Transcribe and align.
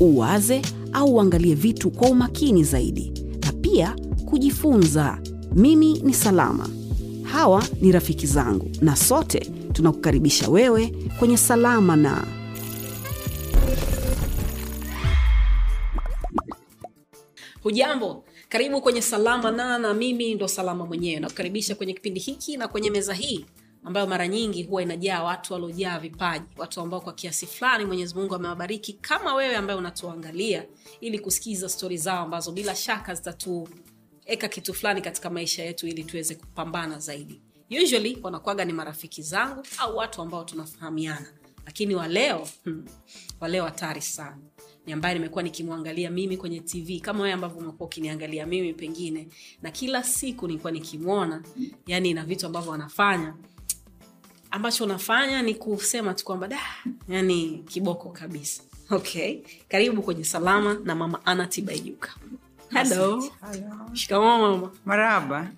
uwaze 0.00 0.62
au 0.92 1.14
uangalie 1.14 1.54
vitu 1.54 1.90
kwa 1.90 2.08
umakini 2.08 2.64
zaidi, 2.64 3.12
na 3.46 3.52
pia 3.52 3.96
kujifunza. 4.24 5.18
Mimi 5.54 5.92
ni 5.98 6.14
Salama, 6.14 6.68
hawa 7.22 7.64
ni 7.80 7.92
rafiki 7.92 8.26
zangu, 8.26 8.70
na 8.80 8.96
sote 8.96 9.40
tunakukaribisha 9.72 10.48
wewe 10.48 10.94
kwenye 11.18 11.36
Salama 11.36 11.96
na 11.96 12.24
Hujambo, 17.62 18.24
karibu 18.48 18.80
kwenye 18.80 19.02
Salama 19.02 19.50
na 19.50 19.78
na 19.78 19.94
mimi 19.94 20.34
ndo 20.34 20.48
Salama 20.48 20.86
mwenyewe. 20.86 21.20
Nakukaribisha 21.20 21.74
kwenye 21.74 21.92
kipindi 21.92 22.20
hiki 22.20 22.56
na 22.56 22.68
kwenye 22.68 22.90
meza 22.90 23.14
hii 23.14 23.44
ambayo 23.84 24.06
mara 24.06 24.28
nyingi 24.28 24.62
huwa 24.62 24.82
inajaa 24.82 25.22
watu 25.22 25.52
waliojaa 25.52 25.98
vipaji, 25.98 26.44
watu 26.56 26.80
ambao 26.80 27.00
kwa 27.00 27.12
kiasi 27.12 27.46
fulani 27.46 27.84
Mwenyezi 27.84 28.14
Mungu 28.14 28.34
amewabariki 28.34 28.92
kama 28.92 29.34
wewe 29.34 29.56
ambaye 29.56 29.78
unatuangalia, 29.78 30.64
ili 31.00 31.18
kusikiza 31.18 31.68
stori 31.68 31.96
zao 31.96 32.24
ambazo 32.24 32.52
bila 32.52 32.74
shaka 32.74 33.14
zitatueka 33.14 34.48
kitu 34.48 34.74
fulani 34.74 35.02
katika 35.02 35.30
maisha 35.30 35.64
yetu, 35.64 35.86
ili 35.86 36.04
tuweze 36.04 36.34
kupambana 36.34 36.98
zaidi. 36.98 37.40
Usually 37.82 38.18
wanakuwaga 38.22 38.64
ni 38.64 38.72
marafiki 38.72 39.22
zangu 39.22 39.62
au 39.78 39.96
watu 39.96 40.22
ambao 40.22 40.44
tunafahamiana, 40.44 41.26
lakini 41.66 41.94
waleo 41.94 42.48
hmm, 42.64 42.86
waleo 43.40 43.64
hatari 43.64 44.00
sana. 44.02 44.38
Ni 44.86 44.92
ambaye 44.92 45.14
nimekuwa 45.14 45.42
nikimwangalia 45.42 46.10
mimi 46.10 46.36
kwenye 46.36 46.60
tv 46.60 47.00
kama 47.00 47.20
wewe 47.20 47.32
ambavyo 47.34 47.58
umekuwa 47.58 47.86
ukiniangalia 47.86 48.46
mimi 48.46 48.74
pengine. 48.74 49.28
Na 49.62 49.70
kila 49.70 50.02
siku 50.02 50.46
nilikuwa 50.46 50.72
nikimwona 50.72 51.42
yani 51.86 52.14
na 52.14 52.24
vitu 52.24 52.46
ambavyo 52.46 52.72
anafanya 52.72 53.34
ambacho 54.50 54.84
unafanya 54.84 55.42
ni 55.42 55.54
kusema 55.54 56.14
tu 56.14 56.24
kwamba 56.24 56.48
da 56.48 56.58
yani 57.08 57.64
kiboko 57.68 58.08
kabisa. 58.08 58.62
Okay. 58.90 59.40
Karibu 59.68 60.02
kwenye 60.02 60.24
salama 60.24 60.74
na 60.84 60.94
mama 60.94 61.26
ana 61.26 61.46
tibaijuka. 61.46 62.10
Halo 62.68 63.30
shikamoo 63.92 64.38
mama. 64.38 64.70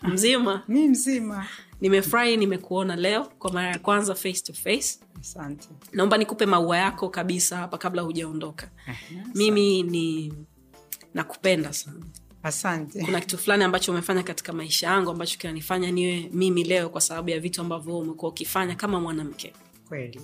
Mzima. 0.03 0.63
Mi 0.69 0.89
mzima. 0.89 1.47
nimefurahi 1.81 2.37
nimekuona 2.37 2.97
leo 2.97 3.25
kwa 3.25 3.53
mara 3.53 3.69
ya 3.69 3.79
kwanza 3.79 4.15
face 4.15 4.41
to 4.43 4.53
face. 4.53 4.99
Asante. 5.21 5.69
naomba 5.93 6.19
nikupe 6.19 6.47
maua 6.47 6.77
yako 6.79 7.09
kabisa 7.09 7.57
hapa 7.57 7.79
kabla 7.79 8.03
hujaondoka. 8.03 8.71
Mimi 9.35 9.83
ni 9.83 10.33
nakupenda 11.15 11.73
sana 11.73 12.01
Asante. 12.43 13.05
kuna 13.05 13.21
kitu 13.21 13.39
fulani 13.39 13.65
ambacho 13.65 13.93
umefanya 13.93 14.23
katika 14.23 14.53
maisha 14.53 14.87
yangu 14.87 15.11
ambacho 15.11 15.39
kinanifanya 15.39 15.91
niwe 15.91 16.31
mimi 16.33 16.65
leo 16.65 16.89
kwa 16.89 17.01
sababu 17.01 17.31
ya 17.31 17.41
vitu 17.41 17.61
ambavyo 17.61 17.99
umekuwa 17.99 18.31
ukifanya 18.31 18.75
kama 18.75 19.01
mwanamke 19.01 19.53
Kweli. 19.89 20.21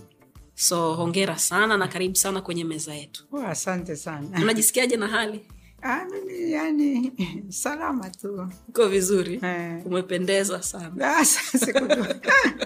so 0.55 0.95
hongera 0.95 1.39
sana 1.39 1.77
na 1.77 1.89
karibu 1.89 2.17
sana 2.17 2.41
kwenye 2.41 2.65
meza 2.65 2.95
yetu 2.95 3.25
Oh, 3.33 3.39
asante 3.43 3.97
sana. 3.97 4.29
unajisikiaje 4.43 4.97
na 4.97 5.09
hali 5.09 5.41
Ah, 5.83 6.05
mimi 6.05 6.53
yani 6.53 7.13
salama 7.49 8.11
tu. 8.11 8.49
uko 8.69 8.89
vizuri 8.89 9.41
Eh. 9.43 9.83
umependeza 9.87 10.63
sana 10.63 10.93
Ah, 11.19 11.25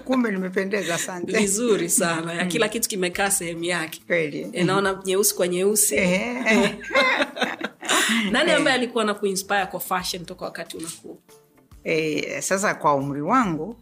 Kumbe 0.05 0.31
nimependeza 0.31 0.95
asante. 0.95 1.39
vizuri 1.39 1.91
sana 1.91 2.33
ya 2.35 2.47
kila 2.47 2.69
kitu 2.69 2.89
kimekaa 2.89 3.31
sehemu 3.31 3.65
yake 3.65 4.01
Kweli. 4.07 4.47
E, 4.53 4.65
naona 4.65 5.03
nyeusi 5.05 5.35
kwa 5.35 5.49
nyeusi 5.49 5.95
Eh, 5.95 6.77
nani 8.33 8.51
ambaye 8.51 8.77
alikuwa 8.77 9.05
na 9.05 9.15
kuinspire 9.15 9.67
kwa 9.67 9.81
fashion 9.81 10.25
toka 10.25 10.45
wakati 10.45 10.77
unakuwa 10.77 11.17
eh, 11.85 12.43
sasa 12.43 12.75
kwa 12.75 12.95
umri 12.95 13.23
wangu 13.23 13.77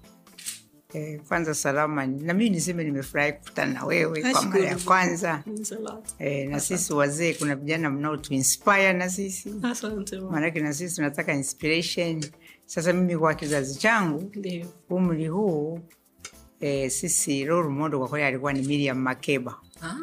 eh, 0.95 1.21
kwanza 1.29 1.55
salama 1.55 2.07
nami 2.07 2.51
niseme 2.51 2.85
nimefurahi 2.85 3.33
kukutana 3.33 3.73
na 3.73 3.85
wewe 3.85 4.33
kwa 4.33 4.43
mara 4.43 4.65
ya 4.65 4.77
kwanza. 4.77 5.45
Eh, 6.19 6.49
na 6.49 6.61
sisi 6.61 6.93
wazee 6.93 7.35
kuna 7.35 7.57
vijana 7.57 7.91
mnaotuinspire 7.91 8.93
na 8.93 9.11
sisi. 9.11 9.51
Maanake 10.31 10.61
na 10.61 10.73
sisi 10.73 10.97
tunataka 10.97 11.35
inspiration. 11.35 12.25
Sasa 12.67 12.93
mimi 12.93 13.19
kwa 13.19 13.35
kizazi 13.35 13.79
changu 13.79 14.33
umri 14.91 15.27
huu 15.27 15.81
eh, 16.61 16.91
sisi 16.91 17.45
role 17.45 17.69
model 17.69 17.99
kwa 17.99 18.09
kweli 18.09 18.25
alikuwa 18.25 18.53
ni 18.53 18.63
Miriam 18.63 18.99
Makeba. 18.99 19.57
Ah, 19.83 19.97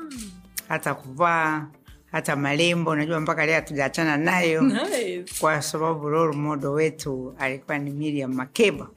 hata 0.68 0.94
kuvaa 0.96 1.68
hata 2.16 2.36
malembo 2.36 2.92
unajua 2.92 3.20
mpaka 3.20 3.46
leo 3.46 3.56
hatujaachana 3.56 4.18
nayo. 4.18 4.62
Nice. 4.62 5.24
kwa 5.40 5.62
sababu 5.62 6.09
role 6.09 6.38
model 6.38 6.70
wetu 6.70 7.36
alikuwa 7.40 7.78
ni 7.78 7.92
Miriam 7.92 8.34
Makeba. 8.34 8.90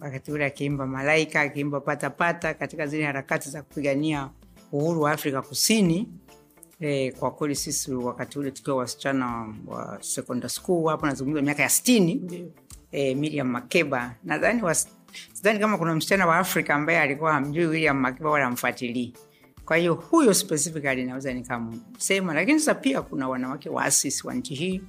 Wakati 0.00 0.32
ule 0.32 0.44
akiimba 0.44 0.86
malaika 0.86 1.40
akiimba 1.40 1.80
patapata 1.80 2.54
katika 2.54 2.86
zile 2.86 3.04
harakati 3.04 3.50
za 3.50 3.62
kupigania 3.62 4.30
uhuru 4.72 5.00
wa 5.00 5.12
Afrika 5.12 5.42
Kusini. 5.42 6.08
E, 6.80 7.12
kwa 7.12 7.30
kweli 7.30 7.56
sisi 7.56 7.92
wakati 7.94 8.38
ule 8.38 8.50
tukiwa 8.50 8.76
wasichana 8.76 9.54
wa 9.66 9.98
secondary 10.00 10.50
school 10.52 10.88
hapo 10.90 11.06
nazungumza 11.06 11.42
miaka 11.42 11.62
ya 11.62 11.68
sitini. 11.68 12.44
E, 12.92 13.14
Miriam 13.14 13.48
Makeba. 13.48 14.14
Nadhani 14.24 14.62
sidhani 15.32 15.58
kama 15.58 15.78
kuna 15.78 15.94
msichana 15.94 16.26
wa 16.26 16.36
Afrika 16.38 16.74
ambaye 16.74 17.00
alikuwa 17.00 17.32
hamjui 17.32 17.66
William 17.66 17.96
Makeba 18.00 18.30
wala 18.30 18.46
amfuatilii. 18.46 19.14
Kwa 19.70 19.76
hiyo 19.76 19.94
huyo 19.94 20.34
specifically 20.34 21.04
naweza 21.04 21.32
nikamsema, 21.32 22.34
lakini 22.34 22.58
sasa 22.58 22.74
pia 22.74 23.02
kuna 23.02 23.28
wanawake 23.28 23.68
waasisi 23.68 24.26
wa 24.26 24.34
nchi 24.34 24.54
hii 24.54 24.80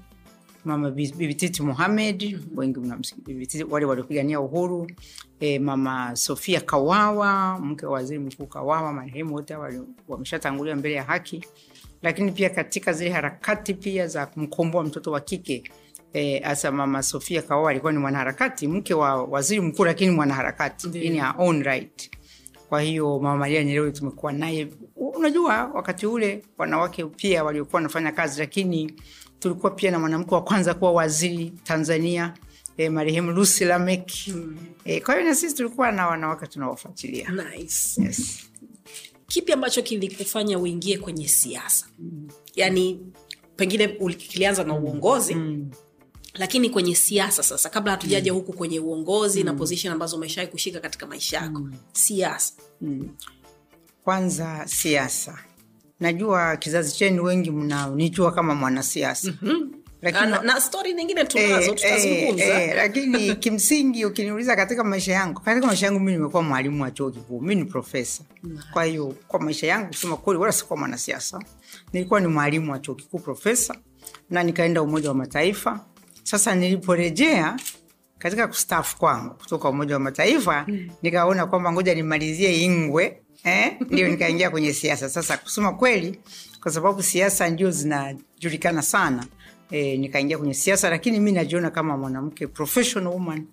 mama 0.66 0.90
bibititi 0.92 1.18
Bibi 1.18 1.36
Titi 1.36 1.64
Mohamed, 1.64 2.40
wengi 2.56 2.80
wale 3.70 3.86
waliopigania 3.86 4.40
uhuru 4.40 4.91
e, 5.40 5.59
mama 5.59 6.16
Sofia 6.16 6.62
Kawawa, 6.62 7.59
mke 7.59 7.86
wa 7.86 7.91
waziri 7.91 8.20
mkuu 8.20 8.46
Kawawa, 8.46 8.94
marehemu 8.94 9.34
wote 9.36 9.56
wameshatangulia 10.08 10.75
mbele 10.75 10.96
ya 10.96 11.03
haki, 11.03 11.46
lakini 12.02 12.31
pia 12.31 12.50
katika 12.50 12.94
zile 12.94 13.09
harakati 13.09 13.74
pia 13.74 14.08
za 14.08 14.25
kumkomboa 14.25 14.84
mtoto 14.84 15.12
wa 15.12 15.20
kike 15.22 15.64
hasa 16.44 16.68
e, 16.68 16.72
mama 16.72 17.03
Sofia 17.03 17.41
Kawawa 17.41 17.72
alikuwa 17.72 17.91
ni 17.91 17.97
mwanaharakati, 18.00 18.68
mke 18.68 18.94
wa 18.94 19.24
waziri 19.24 19.62
mkuu, 19.62 19.86
lakini 19.86 20.12
mwanaharakati 20.12 20.88
in 21.00 21.14
her 21.14 21.36
own 21.38 21.64
right. 21.64 22.12
Kwa 22.72 22.82
hiyo 22.82 23.20
mama 23.20 23.38
Maria 23.38 23.64
Nyerere 23.64 23.92
tumekuwa 23.92 24.32
naye. 24.34 24.68
Unajua, 24.96 25.66
wakati 25.74 26.06
ule 26.08 26.44
wanawake 26.58 27.06
pia 27.06 27.44
waliokuwa 27.44 27.76
wanafanya 27.78 28.12
kazi, 28.12 28.40
lakini 28.40 28.94
tulikuwa 29.40 29.72
pia 29.72 29.92
na 29.92 30.00
mwanamke 30.00 30.36
wa 30.36 30.44
kwanza 30.44 30.74
kuwa 30.74 30.92
waziri 30.92 31.54
Tanzania 31.64 32.34
e, 32.78 32.90
marehemu 32.90 33.32
Lucy 33.32 33.66
Lameck 33.66 34.12
e, 34.86 35.00
kwa 35.00 35.14
hiyo 35.16 35.28
na 35.28 35.36
sisi 35.36 35.56
tulikuwa 35.56 35.92
na 35.92 36.08
wanawake 36.08 36.48
tunawafuatilia. 36.48 37.30
Nice. 37.30 38.02
Yes. 38.02 38.40
kipi 39.28 39.52
ambacho 39.52 39.82
kilikufanya 39.82 40.59
uingie 40.59 40.98
kwenye 40.98 41.28
siasa 41.28 41.86
yaani 42.56 43.00
pengine 43.56 43.88
kilianza 44.18 44.64
na 44.64 44.74
uongozi 44.74 45.38
lakini 46.34 46.69
kwenye 46.69 46.96
siasa 46.96 47.44
sasa 47.44 47.69
kabla 47.69 47.92
hatujaja 47.92 48.31
huku 48.34 48.53
kwenye 48.53 48.80
uongozi 48.80 49.44
na 49.44 49.53
position 49.53 49.94
ambazo 49.94 50.18
umeshawai 50.18 50.52
kushika 50.52 50.80
katika 50.80 51.06
maisha 51.08 51.38
yako. 51.38 51.62
Siasa. 51.94 52.53
Kwanza 54.03 54.64
siasa, 54.68 55.38
najua 56.00 56.58
kizazi 56.58 56.94
chenu 56.96 57.24
wengi 57.24 57.52
mnanijua 57.52 58.31
kama 58.31 58.56
mwanasiasa. 58.56 59.34
Lakini 60.02 60.32
na, 60.32 60.41
na 60.41 60.61
stori 60.61 60.94
nyingine 60.94 61.26
tunazo 61.26 61.72
Eh, 61.72 61.76
tutazungumza. 61.76 62.44
eh, 62.44 62.70
eh, 62.70 62.76
lakini 62.76 63.35
kimsingi 63.35 64.06
ukiniuliza 64.06 64.56
katika 64.56 64.84
maisha 64.84 65.11
yangu 65.14 65.41
katika 65.41 65.67
maisha 65.67 65.85
yangu 65.85 66.00
mi 66.00 66.11
nimekuwa 66.11 66.44
mwalimu 66.44 66.84
wa 66.84 66.91
chuo 66.91 67.11
kikuu 67.11 67.41
mi 67.41 67.56
ni 67.56 67.66
profesa 67.66 68.23
kwa 68.73 68.84
hiyo 68.84 69.16
kwa 69.28 69.40
maisha 69.40 69.67
yangu 69.67 69.88
kusema 69.88 70.17
kweli 70.17 70.40
wala 70.40 70.52
sikuwa 70.53 70.79
mwanasiasa. 70.79 71.40
Nilikuwa 71.94 72.20
ni 72.20 72.28
mwalimu 72.28 72.72
wa 72.72 72.79
chuo 72.79 72.96
kikuu 72.96 73.20
profesa 73.20 73.76
na 74.29 74.44
nikaenda 74.44 74.82
umoja 74.82 75.09
wa 75.09 75.16
mataifa 75.16 75.85
sasa 76.23 76.56
niliporejea 76.56 77.58
katika 78.18 78.47
kustaafu 78.47 78.97
kwangu 78.97 79.34
kutoka 79.35 79.70
umoja 79.70 79.94
wa 79.94 80.00
mataifa 80.00 80.66
nikaona 81.02 81.46
kwamba 81.46 81.72
ngoja 81.72 81.96
nimalizie 81.96 82.62
ingwe 82.62 83.22
eh? 83.44 83.78
ndio 83.90 84.08
nikaingia 84.08 84.50
kwenye 84.50 84.73
siasa 84.73 85.09
sasa 85.09 85.38
kusema 85.38 85.73
kweli 85.73 86.20
kwa 86.64 86.72
sababu 86.72 87.03
siasa 87.03 87.50
ndio 87.50 87.72
zinajulikana 87.72 88.82
sana 88.82 89.26
eh, 89.72 90.00
nikaingia 90.00 90.38
kwenye 90.38 90.53
siasa 90.53 90.90
lakini 90.90 91.20
mi 91.20 91.32
najiona 91.32 91.70
kama 91.70 91.97
mwanamke 91.97 92.47
professional 92.47 93.14
woman 93.14 93.47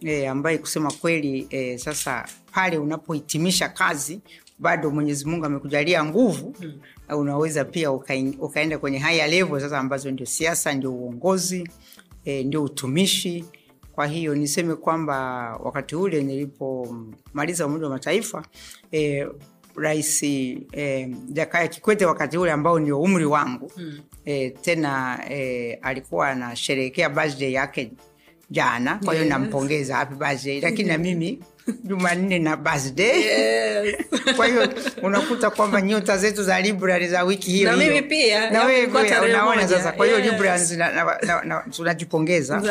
e, 0.00 0.26
ambaye 0.26 0.58
kusema 0.58 0.90
kweli 0.92 1.46
e, 1.50 1.78
sasa 1.78 2.28
pale 2.52 2.78
unapohitimisha 2.78 3.68
kazi 3.68 4.20
bado 4.58 4.90
mwenyezi 4.90 5.24
mungu 5.24 5.44
amekujalia 5.46 6.04
nguvu 6.04 6.54
mm. 6.60 6.80
unaweza 7.18 7.64
pia 7.64 7.90
ukaenda 8.40 8.78
kwenye 8.78 8.98
higher 8.98 9.28
level 9.30 9.60
sasa 9.60 9.78
ambazo 9.78 10.10
ndio 10.10 10.26
siasa 10.26 10.72
ndio 10.74 10.92
uongozi 10.92 11.68
e, 12.24 12.44
ndio 12.44 12.62
utumishi 12.62 13.44
kwa 13.92 14.06
hiyo 14.06 14.34
niseme 14.34 14.74
kwamba 14.74 15.14
wakati 15.64 15.96
ule 15.96 16.22
nilipomaliza 16.22 17.66
umoja 17.66 17.84
wa 17.84 17.90
mataifa 17.90 18.44
e, 18.92 19.26
rais 19.76 20.22
e, 20.22 21.08
jakaya 21.28 21.68
kikwete 21.68 22.06
wakati 22.06 22.38
ule 22.38 22.52
ambao 22.52 22.78
ndio 22.78 23.00
umri 23.00 23.24
wangu 23.24 23.72
mm. 23.76 23.98
e, 24.24 24.50
tena 24.50 25.20
e, 25.30 25.72
alikuwa 25.82 26.28
anasherehekea 26.28 27.08
birthday 27.08 27.52
yake 27.52 27.92
jana 28.50 29.00
kwa 29.04 29.14
hiyo 29.14 29.24
Yes. 29.24 29.32
nampongeza 29.34 29.96
happy 29.96 30.14
birthday 30.14 30.60
lakini 30.60 30.88
na 30.88 30.98
mimi 30.98 31.38
jumanne 31.84 32.38
na 32.38 32.56
birthday 32.56 33.20
Yes. 33.20 33.96
kwa 34.36 34.46
hiyo 34.46 34.68
unakuta 35.02 35.50
kwamba 35.50 35.82
nyota 35.82 36.18
zetu 36.18 36.42
za 36.42 36.60
libra 36.60 37.06
za 37.08 37.22
wiki 37.24 37.50
hiyo 37.50 37.70
Na 37.70 37.76
mimi 37.76 38.02
pia, 38.02 38.50
na 38.50 38.64
wewe 38.64 38.86
pia 38.86 39.22
unaona 39.22 39.68
sasa 39.68 39.92
kwa 39.92 40.06
hiyo 40.06 40.18
Yes. 40.18 40.30
libra 40.30 40.58
tunajipongeza 41.70 42.62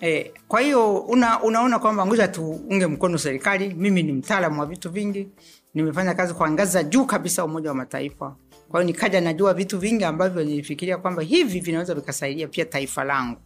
Eh, 0.00 0.30
kwa 0.48 0.60
hiyo 0.60 0.96
una, 0.98 1.42
unaona 1.42 1.78
kwamba 1.78 2.06
ngoja 2.06 2.28
tuunge 2.28 2.86
mkono 2.86 3.18
serikali. 3.18 3.74
Mimi 3.74 4.02
ni 4.02 4.12
mtaalamu 4.12 4.60
wa 4.60 4.66
vitu 4.66 4.90
vingi, 4.90 5.28
nimefanya 5.74 6.14
kazi 6.14 6.34
kwa 6.34 6.50
ngazi 6.50 6.72
za 6.72 6.82
juu 6.82 7.04
kabisa 7.04 7.44
Umoja 7.44 7.68
wa 7.68 7.74
Mataifa. 7.74 8.36
Kwa 8.68 8.80
hiyo 8.80 8.92
nikaja 8.92 9.20
najua 9.20 9.54
vitu 9.54 9.78
vingi 9.78 10.04
ambavyo 10.04 10.44
nilifikiria 10.44 10.96
kwamba 10.96 11.22
hivi 11.22 11.60
vinaweza 11.60 11.94
vikasaidia 11.94 12.48
pia 12.48 12.64
taifa 12.64 13.04
langu. 13.04 13.36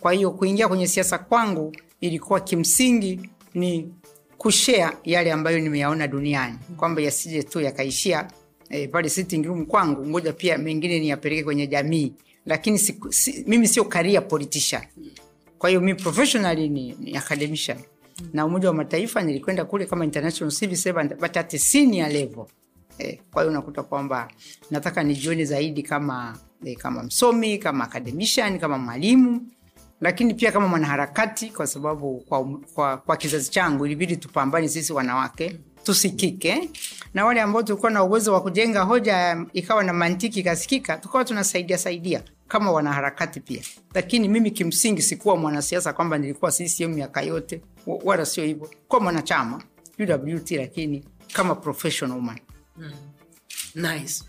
Kwa 0.00 0.12
hiyo 0.12 0.30
kuingia 0.30 0.68
kwenye 0.68 0.86
siasa 0.86 1.18
kwangu 1.18 1.76
ilikuwa 2.00 2.40
kimsingi 2.40 3.30
ni 3.54 3.92
kushare 4.38 4.96
yale 5.04 5.32
ambayo 5.32 5.58
nimeyaona 5.58 6.08
duniani, 6.08 6.58
kwamba 6.76 7.02
yasije 7.02 7.42
tu 7.42 7.60
yakaishia 7.60 8.30
eh, 8.70 8.90
pale 8.90 9.08
sitting 9.08 9.42
room 9.46 9.66
kwangu, 9.66 10.06
ngoja 10.06 10.32
pia 10.32 10.58
mengine 10.58 11.00
niyapeleke 11.00 11.44
kwenye 11.44 11.66
jamii, 11.66 12.12
lakini 12.46 12.78
si, 12.78 13.00
si, 13.10 13.44
mimi 13.46 13.68
sio 13.68 13.84
career 13.84 14.28
politician. 14.28 14.82
Kwa 15.58 15.68
hiyo 15.68 15.80
mi 15.80 15.94
professionally 15.94 16.68
ni, 16.68 16.96
ni 17.00 17.16
academician. 17.16 17.78
Na 18.32 18.46
umoja 18.46 18.68
wa 18.68 18.74
mataifa 18.74 19.22
nilikwenda 19.22 19.64
kule 19.64 19.86
kama 19.86 20.04
international 20.04 20.54
civil 20.54 20.76
servant 20.76 21.14
but 21.20 21.36
at 21.36 21.56
senior 21.56 22.08
level. 22.08 22.44
Eh, 22.98 23.18
kwa 23.32 23.42
hiyo 23.42 23.50
unakuta 23.52 23.82
kwamba 23.82 24.28
nataka 24.70 25.02
nijione 25.02 25.44
zaidi 25.44 25.82
kama 25.82 26.38
eh, 26.64 26.76
kama 26.76 27.02
msomi 27.02 27.58
kama 27.58 27.84
academician 27.84 28.58
kama 28.58 28.78
mwalimu 28.78 29.46
lakini 30.00 30.34
pia 30.34 30.52
kama 30.52 30.68
mwanaharakati 30.68 31.50
kwa 31.50 31.66
sababu 31.66 32.20
kwa, 32.20 32.44
kwa, 32.74 32.96
kwa 32.96 33.16
kizazi 33.16 33.50
changu 33.50 33.86
ilibidi 33.86 34.16
tupambane 34.16 34.68
sisi 34.68 34.92
wanawake 34.92 35.58
tusikike. 35.82 36.70
Na 37.14 37.24
wale 37.24 37.40
ambao 37.40 37.62
tulikuwa 37.62 37.90
na 37.90 38.04
uwezo 38.04 38.32
wa 38.32 38.42
kujenga 38.42 38.82
hoja 38.82 39.44
ikawa 39.52 39.84
na 39.84 39.92
mantiki 39.92 40.40
ikasikika 40.40 40.96
tukawa 40.98 41.24
tunasaidia 41.24 41.78
saidia 41.78 42.22
kama 42.48 42.70
wanaharakati 42.72 43.40
pia. 43.40 43.62
Lakini 43.94 44.28
mimi 44.28 44.50
kimsingi 44.50 45.02
sikuwa 45.02 45.36
mwanasiasa 45.36 45.92
kwamba 45.92 46.18
nilikuwa 46.18 46.52
ccm 46.52 46.88
miaka 46.94 47.22
yote 47.22 47.62
wa- 47.86 48.00
wala 48.04 48.26
sio 48.26 48.44
hivyo. 48.44 48.70
Kuwa 48.88 49.00
mwanachama 49.02 49.62
uwt 49.98 50.50
lakini 50.50 51.04
kama 51.32 51.54
professional 51.54 52.16
woman. 52.16 52.38
Nice 53.74 54.24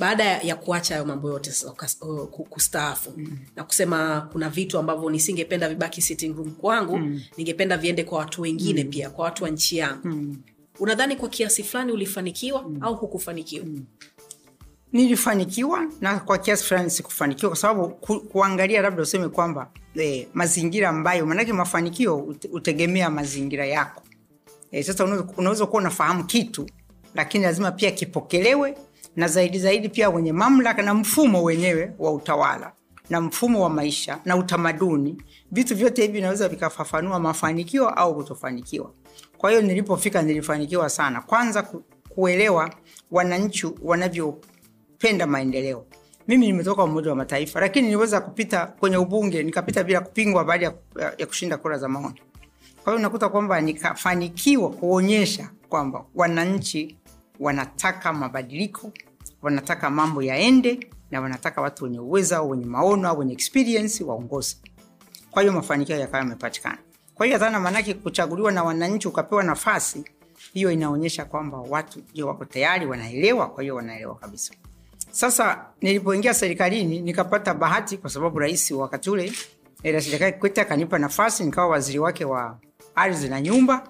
baada 0.00 0.24
ya 0.24 0.56
kuacha 0.56 0.94
hayo 0.94 1.06
mambo 1.06 1.28
yote 1.28 1.52
kustaafu 2.50 3.12
mm. 3.16 3.38
na 3.56 3.64
kusema 3.64 4.28
kuna 4.32 4.50
vitu 4.50 4.78
ambavyo 4.78 5.10
nisingependa 5.10 5.68
vibaki 5.68 6.02
sitting 6.02 6.32
room 6.36 6.50
kwangu 6.50 6.98
mm. 6.98 7.22
ningependa 7.36 7.76
viende 7.76 8.04
kwa 8.04 8.18
watu 8.18 8.42
wengine 8.42 8.84
mm. 8.84 8.90
pia 8.90 9.10
kwa 9.10 9.24
watu 9.24 9.44
wa 9.44 9.50
nchi 9.50 9.76
yangu 9.76 10.08
mm. 10.08 10.36
unadhani 10.78 11.16
kwa 11.16 11.28
kiasi 11.28 11.62
fulani 11.62 11.92
ulifanikiwa 11.92 12.62
mm. 12.62 12.78
au 12.80 12.94
hukufanikiwa 12.94 13.66
mm. 13.66 13.84
nilifanikiwa 14.92 15.86
na 16.00 16.20
kwa 16.20 16.38
kiasi 16.38 16.64
fulani 16.64 16.90
sikufanikiwa 16.90 17.50
kwa 17.50 17.58
sababu 17.58 17.88
ku, 17.88 18.20
kuangalia 18.20 18.82
labda 18.82 19.02
useme 19.02 19.28
kwamba 19.28 19.70
eh, 19.94 20.26
mazingira 20.34 20.88
ambayo 20.88 21.26
maanake 21.26 21.52
mafanikio 21.52 22.16
hutegemea 22.16 22.56
utegemea 22.56 23.10
mazingira 23.10 23.66
yako 23.66 24.02
eh, 24.70 24.84
sasa 24.84 25.04
unaweza 25.36 25.66
kuwa 25.66 25.80
unafahamu 25.82 26.24
kitu 26.24 26.66
lakini 27.14 27.44
lazima 27.44 27.72
pia 27.72 27.90
kipokelewe 27.90 28.76
na 29.16 29.28
zaidi 29.28 29.58
zaidi 29.58 29.88
pia 29.88 30.10
wenye 30.10 30.32
mamlaka 30.32 30.82
na 30.82 30.94
mfumo 30.94 31.42
wenyewe 31.42 31.92
wa 31.98 32.12
utawala 32.12 32.72
na 33.10 33.20
mfumo 33.20 33.62
wa 33.62 33.70
maisha 33.70 34.18
na 34.24 34.36
utamaduni. 34.36 35.22
Vitu 35.52 35.76
vyote 35.76 36.02
hivi 36.02 36.14
vinaweza 36.14 36.48
vikafafanua 36.48 37.18
mafanikio 37.20 37.88
au 37.88 38.14
kutofanikiwa. 38.14 38.92
Kwa 39.38 39.50
hiyo 39.50 39.62
nilipofika 39.62 40.22
nilifanikiwa 40.22 40.88
sana. 40.90 41.20
Kwanza 41.20 41.62
ku, 41.62 41.82
kuelewa 42.08 42.70
wananchi 43.10 43.66
wanavyopenda 43.82 45.26
maendeleo. 45.26 45.86
Mimi 46.28 46.46
nimetoka 46.46 46.84
umoja 46.84 47.10
wa 47.10 47.16
mataifa 47.16 47.60
lakini 47.60 47.84
niliweza 47.86 48.20
kupita 48.20 48.66
kwenye 48.66 48.96
ubunge 48.96 49.42
nikapita 49.42 49.84
bila 49.84 50.00
kupingwa 50.00 50.44
baada 50.44 50.66
ya, 50.66 50.72
ya 51.18 51.26
kushinda 51.26 51.56
kura 51.56 51.78
za 51.78 51.88
maoni. 51.88 52.20
Kwa 52.84 52.92
hiyo 52.92 52.96
unakuta 52.98 53.28
kwamba 53.28 53.60
nikafanikiwa 53.60 54.70
kuonyesha 54.70 55.50
kwamba 55.68 56.04
wananchi 56.14 56.96
wanataka 57.40 58.12
mabadiliko 58.12 58.92
wanataka 59.42 59.90
mambo 59.90 60.22
yaende 60.22 60.90
na 61.10 61.20
wanataka 61.20 61.60
watu 61.60 61.84
wenye 61.84 62.00
uwezo 62.00 62.36
au 62.36 62.50
wenye 62.50 62.64
maono 62.66 63.08
au 63.08 63.18
wenye 63.18 63.32
experience 63.32 64.04
waongoze. 64.04 64.56
kwa 65.30 65.42
hiyo 65.42 65.52
mafanikio 65.54 65.96
yakawa 65.98 66.18
yamepatikana. 66.18 66.78
Kwa 67.14 67.26
hiyo 67.26 67.38
dhana 67.38 67.60
maanake 67.60 67.94
kuchaguliwa 67.94 68.52
na 68.52 68.64
wananchi 68.64 69.08
ukapewa 69.08 69.42
nafasi 69.42 70.04
hiyo 70.52 70.70
inaonyesha 70.70 71.24
kwamba 71.24 71.58
watu 71.58 72.02
ndio 72.12 72.26
wako 72.26 72.44
tayari 72.44 72.86
wanaelewa 72.86 73.48
kwa 73.48 73.62
hiyo 73.62 73.76
wanaelewa 73.76 74.14
kabisa. 74.14 74.54
Sasa 75.10 75.64
nilipoingia 75.80 76.34
serikalini 76.34 77.00
nikapata 77.00 77.54
bahati 77.54 77.96
kwa 77.96 78.10
sababu 78.10 78.38
rais 78.38 78.70
wa 78.70 78.82
wakati 78.82 79.10
ule 79.10 79.32
eh, 79.82 80.10
Jakaya 80.10 80.32
Kikwete 80.32 80.60
akanipa 80.60 80.98
nafasi 80.98 81.44
nikawa 81.44 81.68
waziri 81.68 81.98
wake 81.98 82.24
wa 82.24 82.58
ardhi 82.94 83.28
na 83.28 83.40
nyumba 83.40 83.88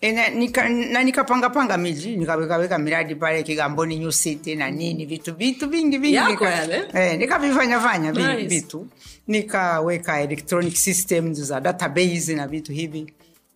E, 0.00 0.12
na 0.12 0.28
nika- 0.28 0.68
na 0.92 1.02
nikapangapanga 1.04 1.76
miji 1.76 2.16
nikawekaweka 2.16 2.78
miradi 2.78 3.14
pale 3.14 3.42
Kigamboni 3.42 3.98
New 3.98 4.10
City 4.12 4.54
na 4.56 4.70
nini 4.70 5.06
vitu 5.06 5.34
vitu 5.34 5.68
vingi 5.68 5.98
vingi. 5.98 6.16
Nika- 6.18 6.50
yale? 6.50 6.82
eh, 6.94 7.18
nikavifanyafanya 7.18 8.12
vi- 8.12 8.22
Nice. 8.22 8.46
vitu. 8.46 8.86
Nikaweka 9.26 10.20
electronic 10.20 10.76
systems 10.76 11.38
za 11.40 11.60
database 11.60 12.34
na 12.34 12.46
vitu 12.48 12.72
hivi. 12.72 13.12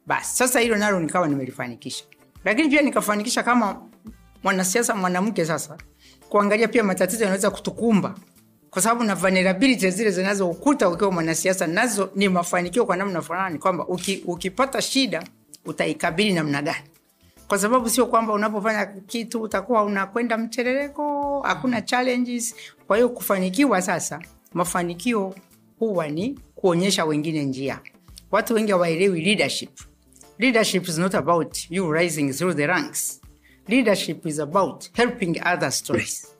Basi 0.06 0.36
sasa 0.36 0.60
hilo 0.60 0.76
nalo 0.76 1.00
nikawa 1.00 1.28
nimelifanikisha. 1.28 2.04
Lakini 2.44 2.68
pia 2.68 2.82
nikafanikisha 2.82 3.42
kama 3.42 3.82
mwanasiasa 4.44 4.94
mwanamke 4.94 5.44
sasa 5.46 5.76
kuangalia 6.28 6.68
pia 6.68 6.84
matatizo 6.84 7.24
yanaweza 7.24 7.50
kutukumba. 7.50 8.14
Kwa 8.70 8.82
sababu 8.82 9.04
na 9.04 9.14
vulnerability 9.14 9.90
zile 9.90 10.10
zinazoukuta 10.10 10.88
ukiwa 10.88 11.10
mwanasiasa 11.12 11.66
nazo 11.66 12.10
ni 12.14 12.28
mafanikio 12.28 12.86
kwa 12.86 12.96
namna 12.96 13.22
fulani 13.22 13.58
kwamba 13.58 13.86
uki, 13.86 14.22
ukipata 14.26 14.82
shida 14.82 15.22
utaikabili 15.68 16.32
namna 16.32 16.62
gani? 16.62 16.84
Kwa 17.48 17.58
sababu 17.58 17.90
sio 17.90 18.06
kwamba 18.06 18.32
unapofanya 18.32 18.86
kitu 18.86 19.42
utakuwa 19.42 19.82
unakwenda 19.84 20.38
mterereko 20.38 21.40
hakuna 21.40 21.82
challenges. 21.82 22.54
Kwa 22.86 22.96
hiyo 22.96 23.08
kufanikiwa 23.08 23.82
sasa 23.82 24.20
mafanikio 24.52 25.34
huwa 25.78 26.08
ni 26.08 26.38
kuonyesha 26.54 27.04
wengine 27.04 27.44
njia. 27.44 27.80
Watu 28.30 28.54
wengi 28.54 28.72
hawaelewi 28.72 29.20
leadership. 29.20 29.80
Leadership 30.38 30.88
is 30.88 30.98
not 30.98 31.14
about 31.14 31.70
you 31.70 31.92
rising 31.92 32.32
through 32.32 32.56
the 32.56 32.66
ranks. 32.66 33.20
Leadership 33.68 34.26
is 34.26 34.40
about 34.40 34.84
helping 34.96 35.40
other 35.54 35.72
stories 35.72 36.37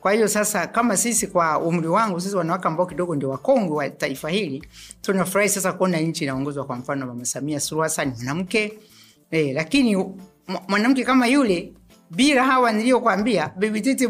kwa 0.00 0.12
hiyo 0.12 0.28
sasa 0.28 0.66
kama 0.66 0.96
sisi 0.96 1.26
kwa 1.26 1.58
umri 1.58 1.88
wangu 1.88 2.20
sisi 2.20 2.36
wanawake 2.36 2.68
ambao 2.68 2.86
kidogo 2.86 3.14
ndio 3.16 3.30
wakongwe 3.30 3.76
wa 3.76 3.90
taifa 3.90 4.30
hili 4.30 4.64
tunafurahi 5.02 5.48
sasa 5.48 5.72
kuona 5.72 5.98
nchi 6.00 6.24
inaongozwa 6.24 6.64
kwa 6.64 6.76
mfano 6.76 7.06
mama 7.06 7.24
samia 7.24 7.60
suluhu 7.60 7.82
hassan 7.82 8.12
mwanamke. 8.16 8.78
Eh, 9.30 9.54
lakini 9.54 10.04
mwanamke 10.68 11.04
kama 11.04 11.26
yule 11.26 11.72
bila 12.10 12.44
hawa 12.44 12.72
niliyokwambia 12.72 13.52
bibi 13.56 13.80
titi 13.80 14.08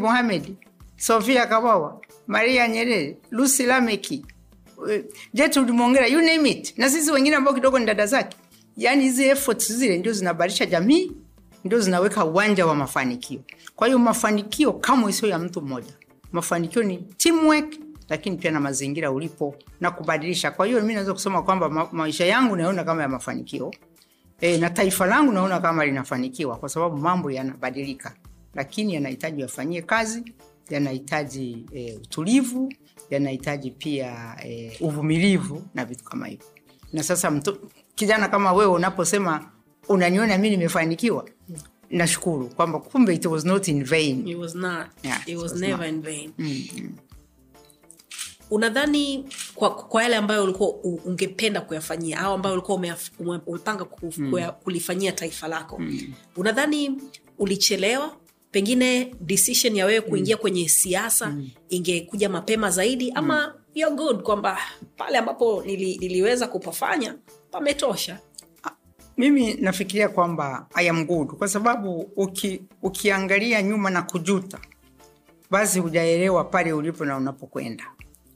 sofia 0.97 1.47
kawawa 1.47 2.00
maria 2.26 2.68
nyerere 2.68 3.16
lusi 3.30 3.62
lameki 3.66 4.25
Gertrude 5.35 5.73
Mongera, 5.73 6.07
you 6.07 6.21
name 6.23 6.47
it, 6.50 6.75
na 6.78 6.90
sisi 6.90 7.11
wengine 7.11 7.37
ambao 7.37 7.54
kidogo 7.54 7.78
ni 7.78 7.87
dada 7.87 8.07
zake. 8.07 8.37
Yani 8.76 9.02
hizi 9.02 9.25
efforts 9.25 9.73
zile 9.73 9.99
ndio 9.99 10.12
zinabadilisha 10.12 10.66
jamii, 10.66 11.12
ndio 11.68 11.80
zinaweka 11.80 12.25
uwanja 12.25 12.66
wa 12.66 12.75
mafanikio. 12.75 13.40
Kwa 13.76 13.87
hiyo 13.87 13.98
mafanikio 13.98 14.72
kamwe 14.72 15.12
sio 15.12 15.28
ya 15.28 15.38
mtu 15.38 15.60
mmoja, 15.62 15.92
mafanikio 16.32 16.82
ni 16.82 16.96
teamwork, 16.98 17.75
lakini 18.08 18.37
pia 18.37 18.50
na 18.50 18.60
mazingira 18.60 19.10
ulipo 19.10 19.54
na 19.80 19.90
kubadilisha. 19.90 20.50
Kwa 20.50 20.66
hiyo 20.66 20.82
mi 20.82 20.92
naweza 20.94 21.12
kusema 21.12 21.42
kwamba 21.42 21.68
ma 21.68 21.88
maisha 21.92 22.26
yangu 22.26 22.56
naona 22.56 22.84
kama 22.84 23.02
ya 23.02 23.08
mafanikio 23.08 23.70
e, 24.40 24.58
na 24.58 24.70
taifa 24.70 25.06
langu 25.06 25.32
naona 25.32 25.60
kama 25.60 25.84
linafanikiwa 25.84 26.56
kwa 26.56 26.68
sababu 26.68 26.96
mambo 26.96 27.30
yanabadilika, 27.30 28.14
lakini 28.54 28.94
yanahitaji 28.94 29.40
yafanyie 29.42 29.82
kazi, 29.82 30.34
yanahitaji 30.70 31.66
e, 31.75 31.94
utulivu, 31.96 32.72
yanahitaji 33.10 33.70
pia 33.70 34.37
e, 34.44 34.76
uvumilivu 34.80 35.62
na 35.75 35.84
vitu 35.84 36.04
kama 36.04 36.26
hivyo. 36.26 36.46
Na 36.92 37.02
sasa 37.02 37.30
mtu, 37.30 37.58
kijana 37.94 38.28
kama 38.28 38.52
wewe 38.52 38.72
unaposema 38.72 39.50
unaniona 39.88 40.38
mi 40.38 40.50
nimefanikiwa, 40.50 41.28
nashukuru 41.90 42.49
kwamba 42.49 42.78
kumbe 42.78 43.14
it 43.14 43.25
was 43.26 43.45
not 43.45 43.68
in 43.68 43.85
vain 43.85 44.28
It 44.28 44.37
was 44.38 44.54
not. 44.54 44.87
Yeah, 45.02 45.21
It 45.23 45.28
it 45.28 45.37
was 45.37 45.52
was 45.52 45.61
never 45.61 45.78
not. 45.87 45.95
in 45.95 46.02
vain. 46.02 46.33
mm. 46.38 46.64
mm. 46.76 46.90
unadhani 48.50 49.25
kwa, 49.54 49.75
kwa 49.75 50.02
yale 50.02 50.16
ambayo 50.16 50.45
ulikuwa 50.45 50.71
ungependa 51.04 51.61
kuyafanyia 51.61 52.18
au 52.21 52.35
ambayo 52.35 52.52
ulikuwa 52.54 52.97
umepanga 53.18 53.85
ku- 53.85 54.12
kulifanyia 54.64 55.12
taifa 55.12 55.49
lako 55.49 55.78
Mm. 55.78 56.12
unadhani 56.37 57.00
ulichelewa 57.38 58.16
pengine 58.50 59.14
decision 59.21 59.76
ya 59.76 59.87
wewe 59.87 60.00
kuingia 60.00 60.37
kwenye 60.37 60.68
siasa 60.68 61.37
ingekuja 61.68 62.28
mapema 62.28 62.71
zaidi 62.71 63.11
ama 63.12 63.54
you're 63.75 63.97
good 63.97 64.23
kwamba 64.23 64.59
pale 64.97 65.18
ambapo 65.18 65.62
nili, 65.66 65.97
niliweza 65.99 66.47
kupafanya 66.47 67.14
pametosha 67.50 68.18
mimi 69.18 69.54
nafikiria 69.54 70.08
kwamba 70.08 70.66
I 70.75 70.88
am 70.90 71.06
kwa 71.26 71.48
sababu 71.48 72.00
uki, 72.16 72.62
ukiangalia 72.82 73.62
nyuma 73.62 73.90
na 73.90 74.02
kujuta 74.02 74.58
basi 75.50 75.78
hujaelewa 75.80 76.44
pale 76.44 76.72
ulipo 76.72 77.04
na 77.04 77.16
unapokwenda. 77.16 77.84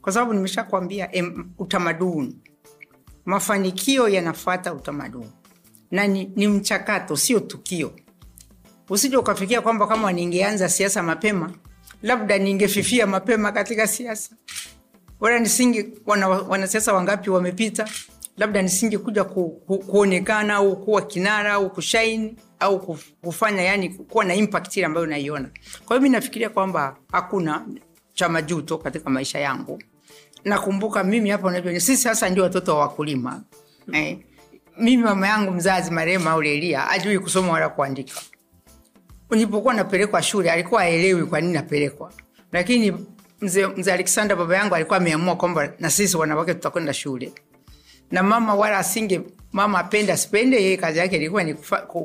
Kwa 0.01 0.13
sababu 0.13 0.33
nimeshakwambia 0.33 1.09
utamaduni. 1.57 2.37
Mafanikio 3.25 4.09
yanafata 4.09 4.73
utamaduni. 4.73 5.31
Na 5.91 6.07
ni, 6.07 6.31
ni 6.35 6.47
mchakato 6.47 7.15
sio 7.15 7.39
tukio. 7.39 7.93
Usije 8.89 9.17
ukafikia 9.17 9.61
kwamba 9.61 9.87
kama 9.87 10.11
ningeanza 10.11 10.69
siasa 10.69 11.03
mapema 11.03 11.51
labda 12.01 12.37
ningefifia 12.37 13.07
mapema 13.07 13.51
katika 13.51 13.87
siasa. 13.87 14.35
Wala 15.19 15.39
nisinge 15.39 15.89
wana, 16.05 16.27
wanasiasa 16.27 16.93
wangapi 16.93 17.29
wamepita 17.29 17.89
labda 18.37 18.61
nisingekuja 18.61 19.23
ku, 19.23 19.49
ku, 19.49 19.79
kuonekana 19.79 20.55
au 20.55 20.83
kuwa 20.83 21.01
kinara 21.01 21.53
au 21.53 21.69
kushaini 21.69 22.35
au 22.59 22.77
kuf- 22.77 23.11
kufanya 23.21 23.61
yani 23.61 23.89
kuwa 23.89 24.25
na 24.25 24.35
impact 24.35 24.77
ile 24.77 24.85
ambayo 24.85 25.05
naiona. 25.05 25.49
Kwa 25.85 25.95
hiyo 25.95 26.01
mi 26.03 26.09
nafikiria 26.09 26.49
kwamba 26.49 26.97
hakuna 27.11 27.65
cha 28.13 28.29
majuto 28.29 28.77
katika 28.77 29.09
maisha 29.09 29.39
yangu. 29.39 29.81
Nakumbuka 30.45 31.03
mimi 31.03 31.29
hapa 31.29 31.47
unajua 31.47 31.73
sisi 31.79 31.97
sasa 31.97 32.29
ndio 32.29 32.43
watoto 32.43 32.73
wa 32.75 32.79
wakulima. 32.81 33.41
Eh, 33.93 34.17
mimi 34.77 35.03
mama 35.03 35.27
yangu 35.27 35.51
mzazi 35.51 35.91
marehemu 35.91 36.29
aurelia 36.29 36.89
ajui 36.89 37.19
kusoma 37.19 37.53
wala 37.53 37.69
kuandika. 37.69 38.21
Nilipokuwa 39.31 39.73
napelekwa 39.73 40.21
shule 40.23 40.51
alikuwa 40.51 40.81
aelewi 40.81 41.25
kwa 41.25 41.41
nini 41.41 41.53
napelekwa. 41.53 42.11
Lakini 42.51 42.93
mzee 43.41 43.67
mzee 43.67 43.91
alexander 43.93 44.37
baba 44.37 44.55
yangu 44.57 44.75
alikuwa 44.75 44.97
ameamua 44.97 45.35
kwamba 45.35 45.73
na 45.79 45.89
sisi 45.89 46.17
wanawake 46.17 46.53
tutakwenda 46.53 46.93
shule 46.93 47.31
na 48.11 48.23
mama 48.23 48.55
wala 48.55 48.77
asinge 48.77 49.21
mama 49.51 49.79
apende 49.79 50.11
asipende 50.13 50.63
yeye 50.63 50.77
kazi 50.77 50.99
yake 50.99 51.15
ilikuwa 51.15 51.43
ni 51.43 51.53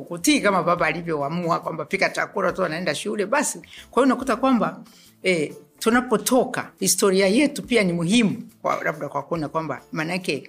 kutii 0.09 0.40
kama 0.40 0.62
baba 0.62 0.87
alivyoamua 0.87 1.61
kwamba 1.61 1.85
pika 1.85 2.09
chakula 2.11 2.52
tu 2.52 2.64
anaenda 2.64 2.95
shule 2.95 3.26
basi. 3.26 3.59
Kwa 3.90 4.02
hiyo 4.02 4.14
unakuta 4.14 4.37
kwamba 4.37 4.81
eh, 5.23 5.52
tunapotoka 5.78 6.71
historia 6.81 7.26
yetu 7.28 7.62
pia 7.62 7.85
ni 7.85 7.93
muhimu 7.93 8.43
kwa, 8.62 8.85
labda 8.85 9.09
kwa 9.09 9.23
kuona 9.23 9.49
kwamba 9.49 9.83
maanake 9.93 10.49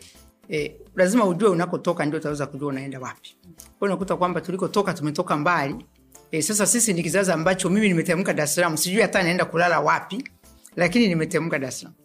eh, 0.50 0.72
lazima 0.96 1.26
ujue 1.26 1.50
unakotoka 1.50 2.06
ndio 2.06 2.20
utaweza 2.20 2.46
kujua 2.48 2.70
unaenda 2.70 3.00
wapi. 3.00 3.36
Kwa 3.56 3.56
hiyo 3.58 3.68
unakuta 3.82 4.16
kwamba 4.16 4.42
tulikotoka 4.42 4.94
tumetoka 4.94 5.38
mbali. 5.38 5.76
Eh, 6.32 6.44
sasa 6.44 6.66
sisi 6.66 6.94
ni 6.94 7.04
kizazi 7.04 7.32
ambacho 7.32 7.70
mimi 7.70 7.88
nimetemka 7.88 8.34
dar 8.34 8.44
es 8.46 8.56
salaam 8.56 8.78
sijui 8.78 9.02
hata 9.02 9.24
naenda 9.24 9.46
kulala 9.46 9.80
wapi 9.80 10.24
lakini 10.76 11.08
nimetemka 11.08 11.60
dar 11.60 11.70
es 11.70 11.80
salaam 11.80 11.96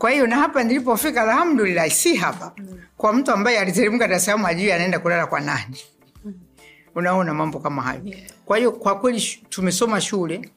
kwa 0.00 0.10
hiyo 0.10 0.26
na 0.26 0.36
hapa 0.36 0.64
nilipofika 0.64 1.22
alhamdulillah 1.22 1.90
si 1.90 2.16
hapa. 2.16 2.52
Kwa 2.96 3.12
mtu 3.12 3.30
ambaye 3.32 3.58
aliteremka 3.58 4.08
dar 4.08 4.16
es 4.16 4.24
salaam 4.24 4.46
ajui 4.46 4.72
anaenda 4.72 4.98
kulala 4.98 5.26
kwa 5.26 5.40
nani. 5.40 5.76
Unaona 6.94 7.34
mambo 7.34 7.58
kama 7.58 7.82
hayo. 7.82 8.02
Kwa 8.44 8.56
hiyo 8.58 8.72
kwa 8.72 8.94
kweli 9.00 9.20
tumesoma 9.48 10.00
shule. 10.00 10.50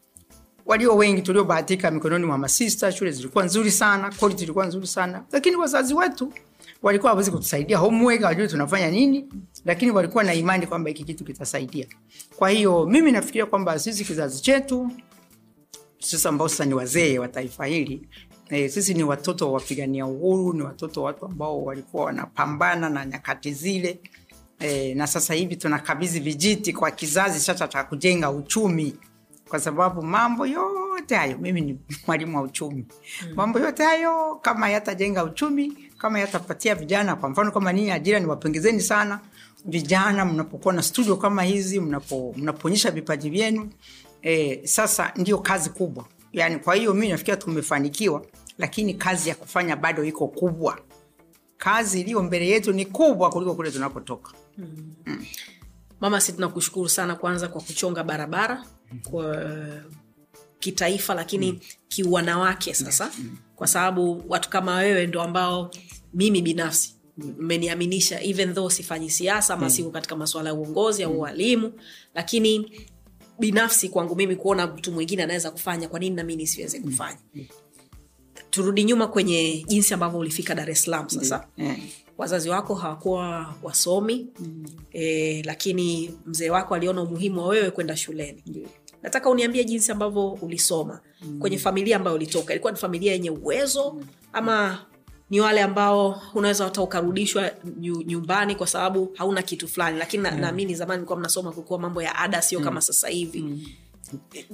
Walio 0.65 0.95
wengi 0.95 1.21
tuliobahatika 1.21 1.91
mikononi 1.91 2.25
mwa 2.25 2.38
masista 2.38 2.91
shule 2.91 3.12
zilikuwa 3.12 3.43
nzuri 3.45 3.71
sana 3.71 4.12
quality 4.19 4.43
ilikuwa 4.43 4.65
nzuri 4.65 4.88
sana. 4.88 5.23
Lakini 5.31 5.55
wazazi 5.55 5.93
wetu 5.93 6.33
walikuwa 6.81 7.12
hawezi 7.12 7.31
kutusaidia 7.31 7.77
homework 7.77 8.21
hawajui 8.21 8.47
tunafanya 8.47 8.91
nini. 8.91 9.29
Lakini 9.65 9.91
walikuwa 9.91 10.23
na 10.23 10.33
imani 10.33 10.67
kwamba 10.67 10.89
hiki 10.89 11.03
kitu 11.03 11.25
kitasaidia. 11.25 11.88
Kwa 12.35 12.50
hiyo 12.50 12.85
mimi 12.85 13.12
nafikiria 13.12 13.45
kwamba 13.45 13.79
sisi 13.79 14.05
kizazi 14.05 14.41
chetu 14.41 14.91
sisi 16.00 16.27
ambao 16.27 16.50
sasa 16.50 16.65
ni 16.65 16.73
wazee 16.73 17.19
wa 17.19 17.27
taifa 17.27 17.65
hili 17.65 18.07
e, 18.50 18.69
sisi 18.69 18.93
ni 18.93 19.03
watoto 19.03 19.45
wa 19.47 19.51
wapigania 19.53 20.05
uhuru 20.05 20.53
ni 20.53 20.62
watoto 20.62 21.03
watu 21.03 21.25
ambao 21.25 21.63
walikuwa 21.63 22.05
wanapambana 22.05 22.89
na 22.89 23.05
nyakati 23.05 23.53
zile. 23.53 24.00
E, 24.59 24.93
na 24.93 25.07
sasa 25.07 25.33
hivi 25.33 25.55
tunakabidhi 25.55 26.19
vijiti 26.19 26.73
kwa 26.73 26.91
kizazi 26.91 27.39
sasa 27.39 27.67
cha 27.67 27.83
kujenga 27.83 28.31
uchumi. 28.31 28.95
Kwa 29.50 29.59
sababu 29.59 30.01
mambo 30.03 30.45
yote 30.47 31.15
hayo 31.15 31.38
mimi 31.38 31.62
ni 31.62 31.79
mwalimu 32.07 32.38
wa 32.38 32.43
uchumi. 32.43 32.85
Mambo 33.35 33.59
yote 33.59 33.83
hayo 33.83 34.35
kama 34.41 34.69
yatajenga 34.69 35.23
uchumi 35.23 35.77
kama 35.97 36.19
yatapatia 36.19 36.75
vijana 36.75 37.15
kwa 37.15 37.29
mfano 37.29 37.51
kama 37.51 37.73
nii 37.73 37.89
ajira 37.91 38.19
niwapongezeni 38.19 38.81
sana. 38.81 39.19
Vijana 39.65 40.25
mnapokuwa 40.25 40.73
na 40.73 40.81
studio 40.81 41.15
kama 41.15 41.43
hizi 41.43 41.79
mnapo- 41.79 42.33
vipaji 42.91 43.29
vyenu. 43.29 43.69
E, 44.21 44.62
sasa 44.67 45.12
ndio 45.15 45.38
kazi 45.38 45.69
kubwa 45.69 46.05
yani 46.34 46.60
kwa 46.60 46.75
hiyo 46.75 46.94
mi 46.94 47.10
nafikiria 47.10 47.38
tumefanikiwa 47.38 48.25
lakini 48.58 48.94
kazi 48.94 49.30
ya 49.30 49.36
kufanya 49.36 49.75
bado 49.75 50.04
iko 50.04 50.28
kubwa. 50.28 50.80
Kazi 51.58 52.02
iliyo 52.02 52.24
mbele 52.24 52.48
yetu 52.48 52.74
ni 52.74 52.86
kubwa 52.86 53.30
kuliko 53.30 53.56
kule 53.56 53.72
tunakotoka 53.72 54.32
mama 56.02 56.22
si 56.22 56.34
tunakushukuru 56.34 56.90
sana 56.90 57.16
kwanza 57.16 57.48
kwa 57.48 57.62
kuchonga 57.62 58.04
barabara 58.04 58.66
kwa 59.12 59.46
kitaifa 60.60 61.13
lakini 61.13 61.60
kiwanawake 61.88 62.74
sasa. 62.74 63.12
Kwa 63.56 63.68
sababu 63.68 64.24
watu 64.28 64.50
kama 64.50 64.75
wewe 64.75 65.08
ndo 65.08 65.22
ambao 65.22 65.72
mimi 66.13 66.42
binafsi 66.42 66.96
mmeniaminisha 67.18 68.22
even 68.22 68.54
though 68.54 68.72
sifanyi 68.72 69.10
siasa 69.10 69.54
ama 69.54 69.70
siko 69.70 69.90
katika 69.90 70.16
masuala 70.16 70.50
ya 70.50 70.56
uongozi 70.56 71.04
au 71.04 71.20
ualimu 71.20 71.74
lakini 72.16 72.72
binafsi 73.47 73.89
kwangu 73.89 74.15
mimi 74.15 74.35
kuona 74.35 74.67
mtu 74.67 74.91
mwingine 74.91 75.23
anaweza 75.23 75.51
kufanya 75.51 75.88
kwa 75.88 76.00
nini 76.00 76.15
nami 76.15 76.35
nisiweze 76.35 76.79
kufanya 76.79 77.17
turudi 78.50 78.83
nyuma 78.83 79.07
kwenye 79.07 79.65
jinsi 79.67 79.93
ambavyo 79.93 80.19
ulifika 80.19 80.55
dar 80.55 80.69
es 80.71 80.81
salaam 80.83 81.09
sasa 81.09 81.47
Eh. 81.57 81.77
wazazi 82.17 82.50
wako 82.50 82.75
hawakuwa 82.75 83.55
wasomi 83.63 84.27
mm. 84.39 84.65
e, 84.93 85.43
lakini 85.43 86.12
mzee 86.25 86.50
wako 86.50 86.75
aliona 86.75 87.01
umuhimu 87.01 87.41
wa 87.41 87.47
wewe 87.47 87.71
kwenda 87.71 87.97
shuleni 87.97 88.43
Ndio. 88.47 88.67
nataka 89.01 89.29
uniambie 89.29 89.63
jinsi 89.63 89.91
ambavyo 89.91 90.27
ulisoma 90.31 91.00
mm. 91.21 91.39
kwenye 91.39 91.57
familia 91.57 91.95
ambayo 91.97 92.15
ulitoka 92.15 92.53
ilikuwa 92.53 92.71
ni 92.71 92.77
familia 92.79 93.12
yenye 93.12 93.29
uwezo 93.29 94.01
ama 94.33 94.85
ni 95.30 95.39
wale 95.39 95.62
ambao 95.62 96.22
unaweza 96.34 96.63
hata 96.63 96.82
ukarudishwa 96.82 97.51
nyumbani 98.06 98.56
kwa 98.56 98.68
sababu 98.68 99.13
hauna 99.18 99.42
kitu 99.42 99.68
fulani. 99.68 100.00
Lakini 100.00 100.24
yeah. 100.25 100.38
naamini 100.39 100.75
zamani 100.75 101.06
kuwa 101.06 101.20
mnasoma 101.20 101.51
kulikuwa 101.51 101.80
mambo 101.80 102.01
ya 102.01 102.15
ada 102.15 102.42
sio 102.42 102.60
kama 102.60 102.82
sasa 102.82 103.08
hivi. 103.08 103.68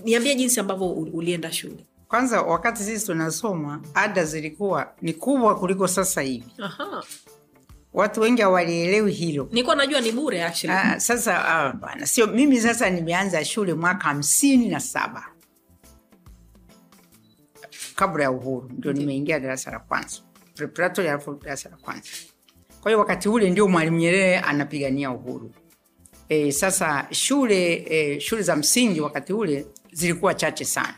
Niambie 0.04 0.36
jinsi 0.36 0.60
ambavyo 0.60 0.88
ulienda 0.92 1.52
shule. 1.52 1.86
Kwanza 2.08 2.42
wakati 2.42 2.84
sisi 2.84 3.06
tunasoma 3.06 3.82
ada 3.94 4.26
zilikuwa 4.26 4.94
ni 5.02 5.14
kubwa 5.14 5.60
kuliko 5.60 5.88
sasa 5.88 6.22
hivi. 6.22 6.46
Aha. 6.58 7.04
watu 7.94 8.22
wengi 8.22 8.42
hawalielewi 8.42 9.12
hilo. 9.12 9.48
Nilikuwa 9.52 9.76
najua 9.76 10.02
ni 10.02 10.12
bure 10.12 10.44
actually. 10.44 10.80
Ah, 10.80 11.00
sasa 11.00 11.46
ah, 11.46 11.74
bana 11.74 12.08
sio 12.08 12.28
mimi 12.28 12.62
sasa 12.62 12.90
nimeanza 12.90 13.46
shule 13.46 13.74
mwaka 13.74 14.04
hamsini 14.04 14.68
na 14.70 14.80
saba. 14.80 15.26
Kabla 17.96 18.24
ya 18.24 18.32
uhuru 18.32 18.70
ndio. 18.78 18.94
nimeingia 18.94 19.40
darasa 19.40 19.72
la 19.72 19.80
kwanza 19.80 20.18
preparatory 20.68 21.10
alafu 21.10 21.34
darasa 21.44 21.70
la 21.70 21.78
kwanza. 21.78 22.10
Kwa 22.82 22.92
hiyo 22.92 23.00
wakati 23.00 23.30
ule 23.30 23.50
ndio 23.50 23.68
mwalimu 23.68 23.98
nyerere 23.98 24.38
anapigania 24.39 25.12
uhuru. 25.12 25.51
E, 26.30 26.51
sasa 26.51 27.08
shule 27.12 27.74
e, 27.89 28.20
shule 28.20 28.42
za 28.42 28.56
msingi 28.56 29.01
wakati 29.01 29.34
ule 29.34 29.66
zilikuwa 29.92 30.34
chache 30.34 30.66
sana. 30.66 30.96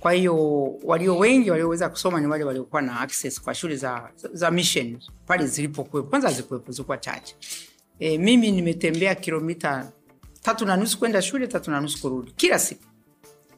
Kwa 0.00 0.12
hiyo 0.12 0.64
walio 0.84 1.18
wengi 1.18 1.50
walioweza 1.50 1.88
kusoma 1.88 2.20
ni 2.20 2.26
wale 2.26 2.44
waliokuwa 2.44 2.82
na 2.82 3.00
access 3.00 3.40
kwa 3.40 3.54
shule 3.54 3.76
za, 3.76 4.10
za 4.32 4.50
mission 4.50 4.98
pale 5.26 5.46
zilipokuwepo. 5.46 6.08
Kwanza 6.08 6.28
hazikuwepo 6.28 6.72
zilikuwa 6.72 6.98
chache. 6.98 7.36
E, 7.98 8.18
mimi 8.18 8.50
nimetembea 8.50 9.14
kilomita 9.14 9.92
tatu 10.42 10.66
na 10.66 10.76
nusu 10.76 10.98
kwenda 10.98 11.22
shule 11.22 11.46
tatu 11.46 11.70
na 11.70 11.80
nusu 11.80 12.00
kurudi 12.00 12.30
kila 12.36 12.58
siku. 12.58 12.84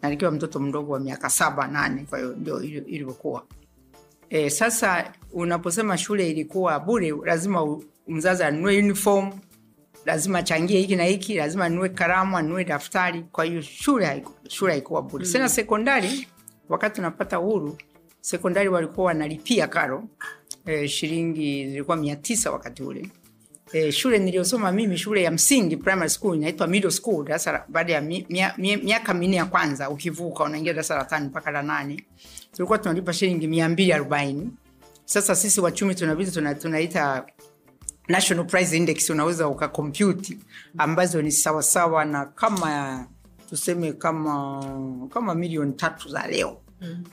Na 0.03 0.31
mtoto 0.31 0.61
mdogo 0.61 0.93
wa 0.93 1.01
miaka 1.01 1.31
saba 1.31 1.67
nane 1.67 2.07
kwa 2.11 2.19
ndio 2.21 2.63
ili- 2.63 2.79
ilivyokuwa 2.79 3.45
e, 4.35 4.51
sasa 4.51 5.13
unaposema 5.33 5.99
shule 5.99 6.31
ilikuwa 6.31 6.81
bure 6.81 7.15
lazima 7.25 7.79
mzazi 8.09 8.43
anunue 8.43 8.79
uniform 8.79 9.33
lazima 10.07 10.39
achangie 10.39 10.79
hiki 10.81 10.97
na 10.97 11.05
hiki 11.05 11.35
lazima 11.35 11.65
anunue 11.65 11.89
kalamu, 11.89 12.37
anunue 12.37 12.65
daftari. 12.65 13.23
Kwa 13.33 13.45
hiyo 13.45 13.63
shule 13.63 14.07
haiku- 14.07 14.49
shule 14.49 14.73
haikuwa 14.73 15.03
bure. 15.03 15.27
Tena 15.27 15.49
sekondari 15.49 16.29
wakati 16.69 17.01
unapata 17.01 17.41
uhuru 17.41 17.79
sekondari 18.21 18.69
walikuwa 18.69 19.07
wanalipia 19.07 19.67
karo 19.69 20.05
e, 20.67 20.89
shilingi 20.89 21.69
zilikuwa 21.69 21.97
mia 21.97 22.17
tisa 22.17 22.51
wakati 22.51 22.83
ule. 22.83 23.09
E, 23.73 23.93
shule 23.93 24.19
niliyosoma 24.19 24.73
mimi 24.73 24.99
shule 24.99 25.23
ya 25.23 25.31
msingi 25.31 25.77
primary 25.77 26.11
school 26.11 26.37
inaitwa 26.37 26.67
middle 26.67 26.91
school 26.91 27.25
darasa 27.25 27.65
baada 27.69 27.93
ya 27.93 28.01
mi- 28.01 28.27
mi, 28.29 28.43
mi, 28.59 28.77
minne 29.15 29.37
ya 29.37 29.45
kwanza 29.45 29.91
ukivuka 29.91 30.45
unaingia 30.45 30.73
darasa 30.73 30.95
la 30.97 31.05
tano 31.05 31.27
mpaka 31.27 31.51
la 31.51 31.63
nane 31.63 32.05
tulikuwa 32.57 32.79
tunalipa 32.79 33.13
shilingi 33.13 33.47
mia 33.49 33.69
mbili 33.69 33.93
arobaini. 33.93 34.51
Sasa 35.05 35.37
sisi 35.37 35.61
wachumi 35.61 35.95
tunabidi 35.95 36.31
tuna, 36.31 36.55
tunaita 36.55 37.27
national 38.09 38.47
price 38.47 38.77
index 38.77 39.11
unaweza 39.11 39.49
ukakompyuti 39.49 40.39
ambazo 40.79 41.23
ni 41.23 41.33
sawasawa 41.33 42.05
na 42.05 42.25
kama 42.27 43.07
tuseme 43.51 43.93
kama 43.93 44.65
kama 45.13 45.35
milioni 45.35 45.73
tatu 45.73 46.09
za 46.09 46.27
leo. 46.27 46.61
Mm. 46.81 47.05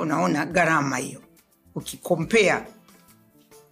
unaona 0.00 0.46
gharama 0.46 0.96
hiyo 0.96 1.20
ukikompea 1.74 2.66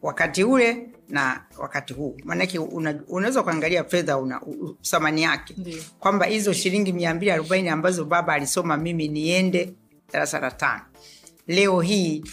wakati 0.02 0.44
ule 0.44 0.88
na 1.08 1.44
wakati 1.58 1.92
huu. 1.94 2.16
Maanake 2.24 2.58
una, 2.58 3.00
unaweza 3.08 3.40
ukaangalia 3.40 3.84
fedha 3.84 4.18
una 4.18 4.40
thamani 4.82 5.22
yake. 5.22 5.54
Kwamba 6.00 6.26
hizo 6.26 6.52
shilingi 6.52 6.92
mia 6.92 7.14
mbili 7.14 7.30
arobaini 7.30 7.68
ambazo 7.68 8.04
baba 8.04 8.32
alisoma 8.34 8.76
mimi 8.76 9.08
niende 9.08 9.74
darasa 10.12 10.40
la 10.40 10.50
tano 10.50 10.82
leo 11.46 11.80
hii 11.80 12.24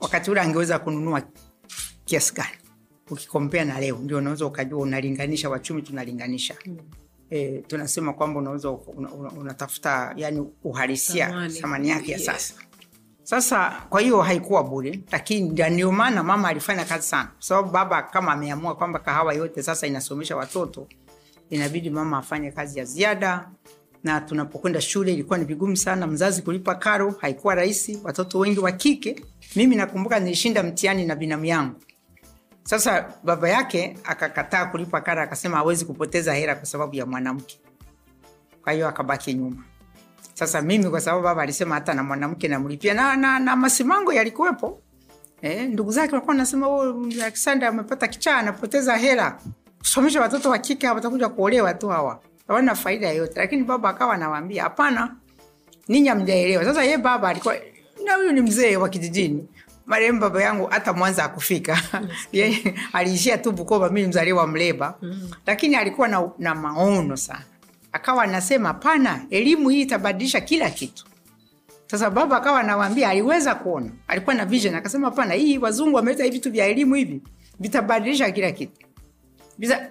wakati 0.00 0.30
ule 0.30 0.40
angeweza 0.40 0.78
kununua 0.78 1.22
kiasi 2.04 2.34
gani? 2.34 2.48
Ukikompea 3.10 3.64
na 3.64 3.80
leo 3.80 3.96
ndio 3.96 4.18
unaweza 4.18 4.46
ukajua 4.46 4.80
unalinganisha 4.80 5.50
wachumi 5.50 5.82
tunalinganisha. 5.82 6.54
Mm. 6.66 6.78
e, 7.30 7.58
tunasema 7.66 8.12
kwamba 8.12 8.40
unaweza 8.40 8.70
una, 8.70 9.12
una, 9.12 9.30
unatafuta 9.30 10.12
yani 10.16 10.46
uhalisia 10.64 11.48
Thamani. 11.60 11.88
yake 11.88 12.12
ya 12.12 12.18
sasa. 12.18 12.54
Sasa 13.22 13.82
kwa 13.88 14.00
hiyo 14.00 14.22
haikuwa 14.22 14.64
bure 14.64 15.00
lakini 15.12 15.48
ndio 15.70 15.92
maana 15.92 16.22
mama 16.22 16.48
alifanya 16.48 16.84
kazi 16.84 17.06
sana. 17.08 17.24
Kwa 17.28 17.42
sababu 17.42 17.70
baba 17.70 18.02
kama 18.02 18.32
ameamua 18.32 18.76
kwamba 18.76 18.98
kahawa 18.98 19.34
yote 19.34 19.62
sasa 19.62 19.86
inasomesha 19.86 20.36
watoto 20.36 20.88
inabidi 21.50 21.90
mama 21.90 22.18
afanye 22.18 22.50
kazi 22.52 22.78
ya 22.78 22.84
ziada 22.84 23.48
na 24.04 24.20
tunapokwenda 24.20 24.80
shule 24.80 25.12
ilikuwa 25.12 25.38
ni 25.38 25.44
vigumu 25.44 25.76
sana. 25.76 26.06
Mzazi 26.06 26.42
kulipa 26.42 26.74
karo 26.74 27.14
haikuwa 27.20 27.54
rahisi. 27.54 28.00
Watoto 28.04 28.38
wengi 28.38 28.60
wa 28.60 28.72
kike 28.72 29.24
mimi 29.56 29.76
nakumbuka 29.76 30.20
nilishinda 30.20 30.62
mtihani 30.62 31.04
na 31.06 31.16
binamu 31.16 31.44
yangu. 31.44 31.74
Sasa 32.64 33.08
baba 33.24 33.48
yake 33.48 33.98
akakataa 34.04 34.66
kulipa 34.66 35.00
karo 35.00 35.22
akasema 35.22 35.56
hawezi 35.56 35.84
kupoteza 35.84 36.34
hela 36.34 36.54
kwa 36.54 36.66
sababu 36.66 36.94
ya 36.94 37.06
mwanamke. 37.06 37.60
Kwa 38.62 38.72
hiyo 38.72 38.88
akabaki 38.88 39.34
nyuma. 39.34 39.64
Sasa 40.34 40.62
mimi 40.62 40.90
kwa 40.90 41.00
sababu 41.00 41.22
baba 41.24 41.42
alisema 41.42 41.74
hata 41.74 41.94
na 41.94 42.02
mwanamke 42.02 42.48
namlipia. 42.48 42.94
Na, 42.94 43.16
na, 43.16 43.38
na 43.38 43.56
masimango 43.56 44.12
yalikuwepo. 44.12 44.80
Eh, 45.42 45.68
ndugu 45.70 45.92
zake 45.92 46.12
walikuwa 46.12 46.36
nasema 46.36 46.66
"Oh, 46.68 46.82
alexander 47.04 47.68
amepata 47.68 48.08
kichaa 48.08 48.36
anapoteza 48.36 48.96
hela. 48.96 49.38
Kusomesha 49.78 50.20
watoto 50.20 50.50
wa 50.50 50.58
kike 50.58 50.88
watakuja 50.88 51.28
kuolewa 51.28 51.74
tu 51.74 51.88
hawa 51.88 52.20
hawana 52.48 52.74
faida 52.74 53.08
yoyote. 53.08 53.40
Lakini 53.40 53.64
baba 53.64 53.88
akawa 53.88 54.14
anawaambia 54.14 54.62
hapana 54.62 55.16
ninyi 55.88 56.08
amjaelewa 56.08 56.64
sasa 56.64 56.84
ye 56.84 56.98
baba 56.98 57.28
alikuwa 57.28 57.56
na 58.04 58.14
huyu 58.14 58.32
ni 58.32 58.40
mzee 58.40 58.76
wa 58.76 58.88
kijijini. 58.88 59.48
Marehemu 59.86 60.20
baba 60.20 60.42
yangu 60.42 60.66
hata 60.66 60.92
mwanza 60.92 61.24
akufika 61.24 61.82
yes. 62.32 62.56
aliishia 62.92 63.38
tu 63.38 63.52
bukoba 63.52 63.88
mi 63.90 64.06
mzaliwa 64.06 64.46
mleba. 64.46 64.94
Lakini 65.46 65.76
alikuwa 65.76 66.08
na, 66.08 66.30
na 66.38 66.54
maono 66.54 67.16
sana. 67.16 67.42
Akawa 67.92 68.22
anasema 68.24 68.74
pana, 68.74 69.24
elimu 69.30 69.68
hii 69.68 69.80
itabadilisha 69.80 70.40
kila 70.40 70.70
kitu. 70.70 71.04
Sasa 71.86 72.10
baba 72.10 72.36
akawa 72.36 72.60
anawaambia 72.60 73.08
aliweza 73.08 73.54
kuona. 73.54 73.90
Alikuwa 74.08 74.34
na 74.34 74.44
vision 74.44 74.74
akasema 74.74 75.10
pana, 75.10 75.34
hii 75.34 75.58
wazungu 75.58 75.96
wameleta 75.96 76.24
hivi 76.24 76.36
vitu 76.36 76.50
vya 76.52 76.66
elimu 76.66 76.94
hivi 76.94 77.22
vitabadilisha 77.60 78.30
kila 78.30 78.52
kitu 78.52 78.83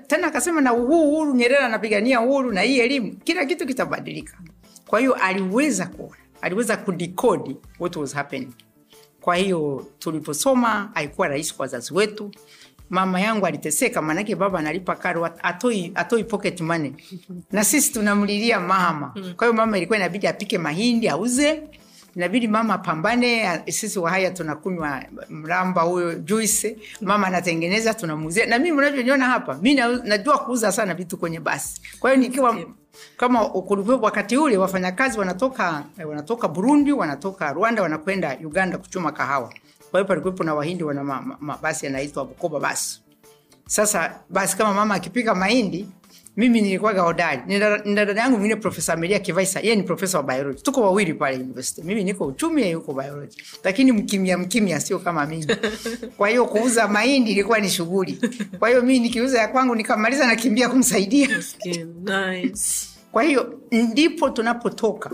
tena 0.08 0.28
akasema 0.28 0.62
na 0.62 0.70
huu 0.70 1.10
uhuru 1.14 1.36
nyerere 1.36 1.58
anapigania 1.66 2.22
uhuru 2.22 2.52
na 2.52 2.62
hii 2.62 2.80
elimu. 2.80 3.16
Kila 3.24 3.46
kitu 3.46 3.66
kitabadilika. 3.68 4.38
Kwa 4.88 5.00
hiyo 5.00 5.14
aliweza 5.14 5.86
kuona 5.86 6.16
aliweza 6.42 6.78
kudikodi 6.78 7.58
what 7.80 7.96
was 7.96 8.14
happening. 8.14 8.50
Kwa 9.22 9.36
hiyo 9.36 9.88
tuliposoma 10.00 10.92
haikuwa 10.94 11.28
rahisi 11.28 11.54
kwa 11.56 11.64
wazazi 11.64 11.94
wetu. 11.94 12.32
Mama 12.90 13.22
yangu 13.22 13.46
aliteseka 13.46 14.02
maanake 14.02 14.36
baba 14.36 14.60
analipa 14.60 14.96
karo 14.96 15.26
atoi, 15.44 15.92
atoi 15.96 16.24
pocket 16.24 16.62
money. 16.62 16.94
Na 17.52 17.64
sisi 17.64 17.94
tunamlilia 17.94 18.60
mama. 18.60 19.14
Kwa 19.36 19.48
hiyo 19.48 19.54
mama 19.54 19.78
ilikuwa 19.78 19.98
inabidi 20.00 20.28
apike 20.28 20.58
mahindi 20.58 21.10
auze 21.10 21.64
inabidi 22.16 22.48
mama 22.48 22.74
apambane 22.74 23.62
sisi 23.72 24.00
wahaya 24.00 24.32
tunakunywa 24.32 25.04
mramba 25.30 25.82
huyo 25.82 26.16
juice. 26.16 26.78
Mama 27.02 27.28
anatengeneza 27.28 27.94
tunamuuzia. 27.94 28.46
Na 28.46 28.60
mimi 28.60 28.78
mnavyoniona 28.78 29.26
hapa 29.26 29.54
mi 29.62 29.74
najua 30.04 30.38
kuuza 30.38 30.72
sana 30.72 30.94
vitu 30.94 31.18
kwenye 31.18 31.40
basi. 31.40 31.82
Kwa 32.00 32.12
hiyo 32.12 32.22
nikiwa 32.24 32.58
kama 33.18 33.46
kulikuwa 33.46 33.98
wakati 33.98 34.38
ule 34.38 34.58
wafanyakazi 34.58 35.20
wanatoka 35.20 35.84
wanatoka 36.08 36.48
burundi 36.48 36.92
wanatoka 36.92 37.54
rwanda 37.54 37.82
wanakwenda 37.82 38.38
uganda 38.44 38.78
kuchuma 38.78 39.12
kahawa. 39.12 39.54
Kwa 39.92 40.00
hiyo 40.00 40.08
palikuwepo 40.08 40.44
na 40.44 40.54
wahindi 40.56 40.84
wana 40.84 41.04
ma- 41.04 41.38
ma- 41.40 41.60
yanaitwa 41.82 42.26
bukoba 42.26 42.60
basi 42.60 43.00
sasa 43.68 44.20
basi 44.30 44.58
kama 44.58 44.74
mama 44.74 44.96
akipika 44.96 45.36
mahindi 45.36 45.90
mimi 46.38 46.62
nilikuwaga 46.62 47.02
hodari. 47.02 47.42
Nina 47.48 48.06
dada 48.06 48.22
yangu 48.22 48.38
mwingine 48.38 48.62
profesa 48.62 48.94
amelia 48.94 49.20
kivaisa. 49.20 49.60
Yeye 49.60 49.76
ni 49.76 49.84
profesa 49.84 50.18
wa 50.18 50.24
biology. 50.24 50.62
Tuko 50.62 50.82
wawili 50.82 51.14
pale 51.14 51.36
university. 51.38 51.82
Mimi 51.82 52.04
niko 52.04 52.26
uchumi 52.26 52.62
yeye 52.62 52.74
yuko 52.74 52.94
biology. 52.94 53.38
Lakini 53.64 53.92
mkimya 53.92 54.38
mkimya 54.38 54.80
sio 54.80 55.00
kama 55.00 55.26
mimi. 55.26 55.48
Kwa 56.18 56.30
hiyo 56.30 56.46
kuuza 56.46 56.88
mahindi 56.88 57.32
ilikuwa 57.32 57.60
ni 57.60 57.70
shughuli. 57.70 58.20
Kwa 58.60 58.70
hiyo 58.70 58.82
mimi 58.82 59.00
nikiuza 59.00 59.40
ya 59.40 59.48
kwangu 59.48 59.76
nikamaliza 59.76 60.28
nakimbia 60.28 60.70
kumsaidia. 60.70 61.30
Nice. 62.04 62.88
kwa 63.12 63.24
hiyo 63.24 63.60
ndipo 63.72 64.30
tunapotoka 64.30 65.12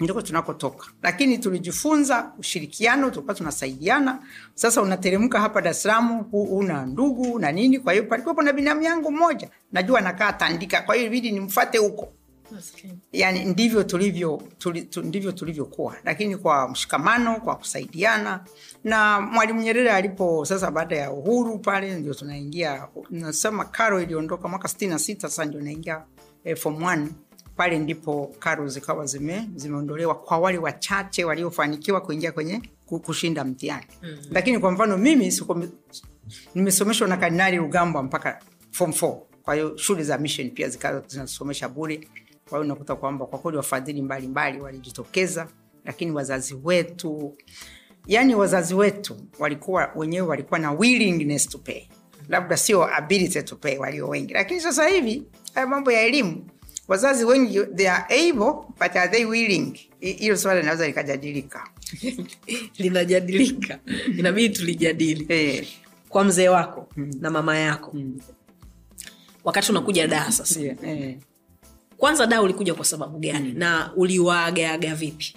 ndiko 0.00 0.22
tunakotoka. 0.22 0.86
Lakini 1.02 1.38
tulijifunza 1.38 2.32
ushirikiano 2.38 3.10
tulikuwa 3.10 3.34
tunasaidiana. 3.34 4.18
Sasa 4.54 4.82
unateremka 4.82 5.40
hapa 5.40 5.60
dar 5.60 5.70
es 5.70 5.82
salaam 5.82 6.24
una 6.32 6.86
ndugu 6.86 7.38
na 7.38 7.52
nini. 7.52 7.78
Kwa 7.78 7.92
hiyo 7.92 8.04
palikuwepo 8.04 8.42
na 8.42 8.52
binamu 8.52 8.82
yangu 8.82 9.10
mmoja. 9.12 9.50
Najua 9.72 10.00
nakaa 10.00 10.32
tandika. 10.32 10.82
Kwa 10.82 10.94
hiyo 10.94 11.06
ibidi 11.06 11.32
nimfate 11.32 11.78
huko. 11.78 12.12
Yani 13.12 13.44
ndivyo 13.44 13.82
tulivyo 13.82 14.42
tuli, 14.58 14.82
tu, 14.82 15.02
ndivyo 15.02 15.32
tulivyokuwa. 15.32 15.94
Lakini 16.04 16.36
kwa 16.36 16.68
mshikamano 16.68 17.40
kwa 17.40 17.56
kusaidiana. 17.56 18.44
Na 18.84 19.20
mwalimu 19.20 19.62
nyerere 19.62 19.90
alipo 19.90 20.44
sasa 20.44 20.70
baada 20.70 20.96
ya 20.96 21.12
uhuru 21.12 21.58
pale 21.58 21.94
ndio 21.94 22.14
tunaingia. 22.14 22.88
Nasema 23.10 23.64
karo 23.64 24.02
iliondoka 24.02 24.48
mwaka 24.48 24.68
sitini 24.68 24.90
na 24.92 24.98
sita 24.98 25.28
sasa 25.28 25.44
ndio 25.44 25.60
naingia 25.60 26.02
eh, 26.44 26.56
form 26.56 26.82
one 26.82 27.08
pale 27.58 27.78
ndipo 27.78 28.34
karo 28.38 28.68
zikawa 28.68 29.06
zime, 29.06 29.48
zimeondolewa 29.54 30.14
kwa 30.14 30.38
wale 30.38 30.58
wachache 30.58 31.24
waliofanikiwa 31.24 32.00
kuingia 32.00 32.32
kwenye 32.32 32.62
kushinda 32.86 33.44
mtihani. 33.44 33.86
Mm-hmm. 34.02 34.24
lakini 34.30 34.58
kwa 34.58 34.70
mfano 34.70 34.98
mimi 34.98 35.32
nimesomeshwa 36.54 37.08
na 37.08 37.16
kardinali 37.16 37.56
rugambwa 37.56 38.02
mpaka 38.02 38.38
form 38.70 38.90
4 38.90 39.16
kwa 39.42 39.54
hiyo 39.54 39.76
shule 39.76 40.02
za 40.04 40.18
mission 40.18 40.50
pia 40.50 40.68
zikawa 40.68 41.02
zinasomesha 41.06 41.68
bure. 41.68 41.96
Kwa 42.48 42.58
hiyo 42.58 42.60
unakuta 42.60 42.96
kwamba 42.96 43.26
kwa 43.26 43.38
kweli 43.38 43.56
wafadhili 43.56 44.02
mbalimbali 44.02 44.60
walijitokeza 44.60 45.48
lakini 45.84 46.10
wazazi 46.10 46.54
wetu 46.64 47.36
yani 48.06 48.34
wazazi 48.34 48.74
wetu 48.74 49.16
walikuwa 49.38 49.90
wenyewe 49.96 50.28
walikuwa 50.28 50.60
na 50.60 50.72
willingness 50.72 51.48
to 51.48 51.58
pay. 51.58 51.82
Labda 52.28 52.56
sio 52.56 52.94
ability 52.96 53.42
to 53.42 53.56
pay 53.56 53.78
walio 53.78 54.08
wengi. 54.08 54.32
Lakini 54.34 54.60
sasa 54.60 54.88
hivi 54.88 55.22
haya 55.54 55.66
mambo 55.66 55.92
ya 55.92 56.00
elimu 56.02 56.46
wazazi 56.88 57.24
wengi 57.24 57.60
they 57.76 57.90
are 57.90 58.28
able 58.28 58.52
but 58.80 58.96
are 58.96 59.08
they 59.08 59.24
willing? 59.24 59.78
Hi- 60.00 60.12
hilo 60.12 60.36
swala 60.36 60.60
linaweza 60.60 60.86
likajadilika. 60.86 61.68
Linajadilika. 62.78 63.78
Inabidi 64.18 64.54
tulijadili. 64.54 65.26
Eh, 65.28 65.66
kwa 66.08 66.24
mzee 66.24 66.48
wako 66.48 66.88
na 66.96 67.30
mama 67.30 67.58
yako. 67.58 67.94
Wakati 69.44 69.70
unakuja 69.72 70.06
daa 70.06 70.30
sasa. 70.30 70.60
Eh. 70.60 71.16
kwanza 71.96 72.26
daa 72.26 72.42
ulikuja 72.42 72.74
kwa 72.74 72.84
sababu 72.84 73.18
gani? 73.18 73.52
Na 73.52 73.92
uliwaagaaga 73.96 74.94
vipi? 74.94 75.36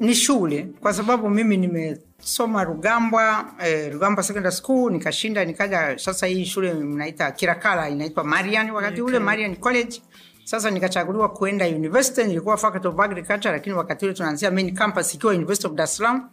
Ni 0.00 0.14
shule 0.14 0.68
kwa 0.80 0.92
sababu 0.94 1.30
mimi 1.30 1.56
nimesoma 1.56 2.64
rugambwa 2.64 3.54
eh, 3.64 3.92
rugambwa 3.92 4.24
secondary 4.24 4.54
school 4.56 4.92
nikashinda 4.92 5.44
nikaja 5.44 5.98
sasa 5.98 6.26
hii 6.26 6.44
shule 6.44 6.74
mnaita 6.74 7.32
kirakala 7.32 7.88
inaitwa 7.88 8.24
marian 8.24 8.70
wakati 8.70 9.02
ule 9.02 9.18
marian 9.18 9.56
college 9.56 10.02
sasa 10.50 10.70
nikachaguliwa 10.70 11.28
kuenda 11.28 11.66
university 11.66 12.24
nilikuwa 12.24 12.56
faculty 12.56 12.88
of 12.88 13.00
agriculture 13.00 13.50
lakini 13.52 13.74
wakati 13.76 14.04
ule 14.04 14.14
tunaanzia 14.14 14.50
main 14.50 14.74
campus 14.74 15.14
ikiwa 15.14 15.32
university 15.34 15.66
of 15.66 15.72
dar 15.72 15.84
es 15.84 15.96
salaam 15.96 16.28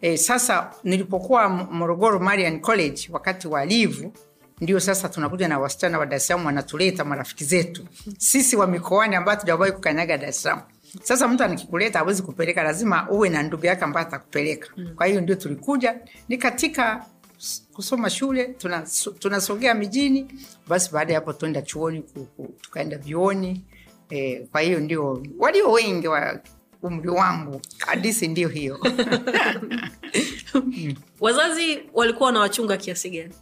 E, 0.00 0.16
sasa 0.16 0.70
nilipokuwa 0.84 1.48
Morogoro 1.48 2.18
Marian 2.18 2.60
College 2.60 3.08
wakati 3.12 3.48
wa 3.48 3.64
livu 3.64 4.12
ndio 4.60 4.80
sasa 4.80 5.08
tunakuja 5.08 5.48
na 5.48 5.58
wasichana 5.58 5.98
wa 5.98 6.06
Dar 6.06 6.16
es 6.16 6.26
Salaam 6.26 6.46
wanatuleta 6.46 7.04
marafiki 7.04 7.44
zetu 7.44 7.86
sisi 8.18 8.56
wa 8.56 8.66
mikoani 8.66 9.16
ambao 9.16 9.36
tujawahi 9.36 9.72
kukanyaga 9.72 10.18
Dar 10.18 10.28
es 10.28 10.42
Salaam. 10.42 10.60
Sasa 11.02 11.28
mtu 11.28 11.42
anakikuleta 11.44 11.98
hawezi 11.98 12.22
kupeleka, 12.22 12.62
lazima 12.62 13.10
uwe 13.10 13.28
na 13.28 13.42
ndugu 13.42 13.66
yake 13.66 13.84
ambaye 13.84 14.06
atakupeleka. 14.06 14.68
Kwa 14.96 15.06
hiyo 15.06 15.20
ndio 15.20 15.34
tulikuja, 15.34 15.94
ni 16.28 16.38
katika 16.38 17.04
kusoma 17.72 18.10
shule 18.10 18.44
tunasogea 18.44 19.18
tunasogea 19.18 19.74
mijini 19.74 20.26
basi 20.68 20.90
baada 20.92 21.12
ya 21.12 21.18
hapo 21.20 21.32
tuenda 21.32 21.62
chuoni 21.62 22.04
tukaenda 22.60 22.98
vyuoni. 22.98 23.64
E, 24.10 24.36
kwa 24.52 24.60
hiyo 24.60 24.80
ndio 24.80 25.22
walio 25.38 25.72
wengi 25.72 26.08
wa 26.08 26.40
umri 26.82 27.08
wangu 27.08 27.60
hadisi 27.78 28.28
ndio 28.28 28.48
hiyo. 28.48 28.78
Wazazi 31.20 31.78
walikuwa 31.94 32.26
wanawachunga 32.26 32.76
kiasi 32.76 33.10
gani? 33.10 33.34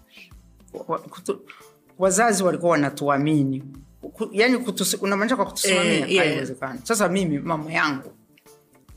Wazazi 1.99 2.43
walikuwa 2.43 2.73
wanatuamini. 2.73 3.65
Yani 4.33 4.57
unamaanisha 5.01 5.37
kwa 5.37 5.45
kutusimamia? 5.45 5.93
Eh, 5.93 6.13
yeah. 6.13 6.47
sasa 6.83 7.09
mimi 7.09 7.39
mama 7.39 7.73
yangu 7.73 8.13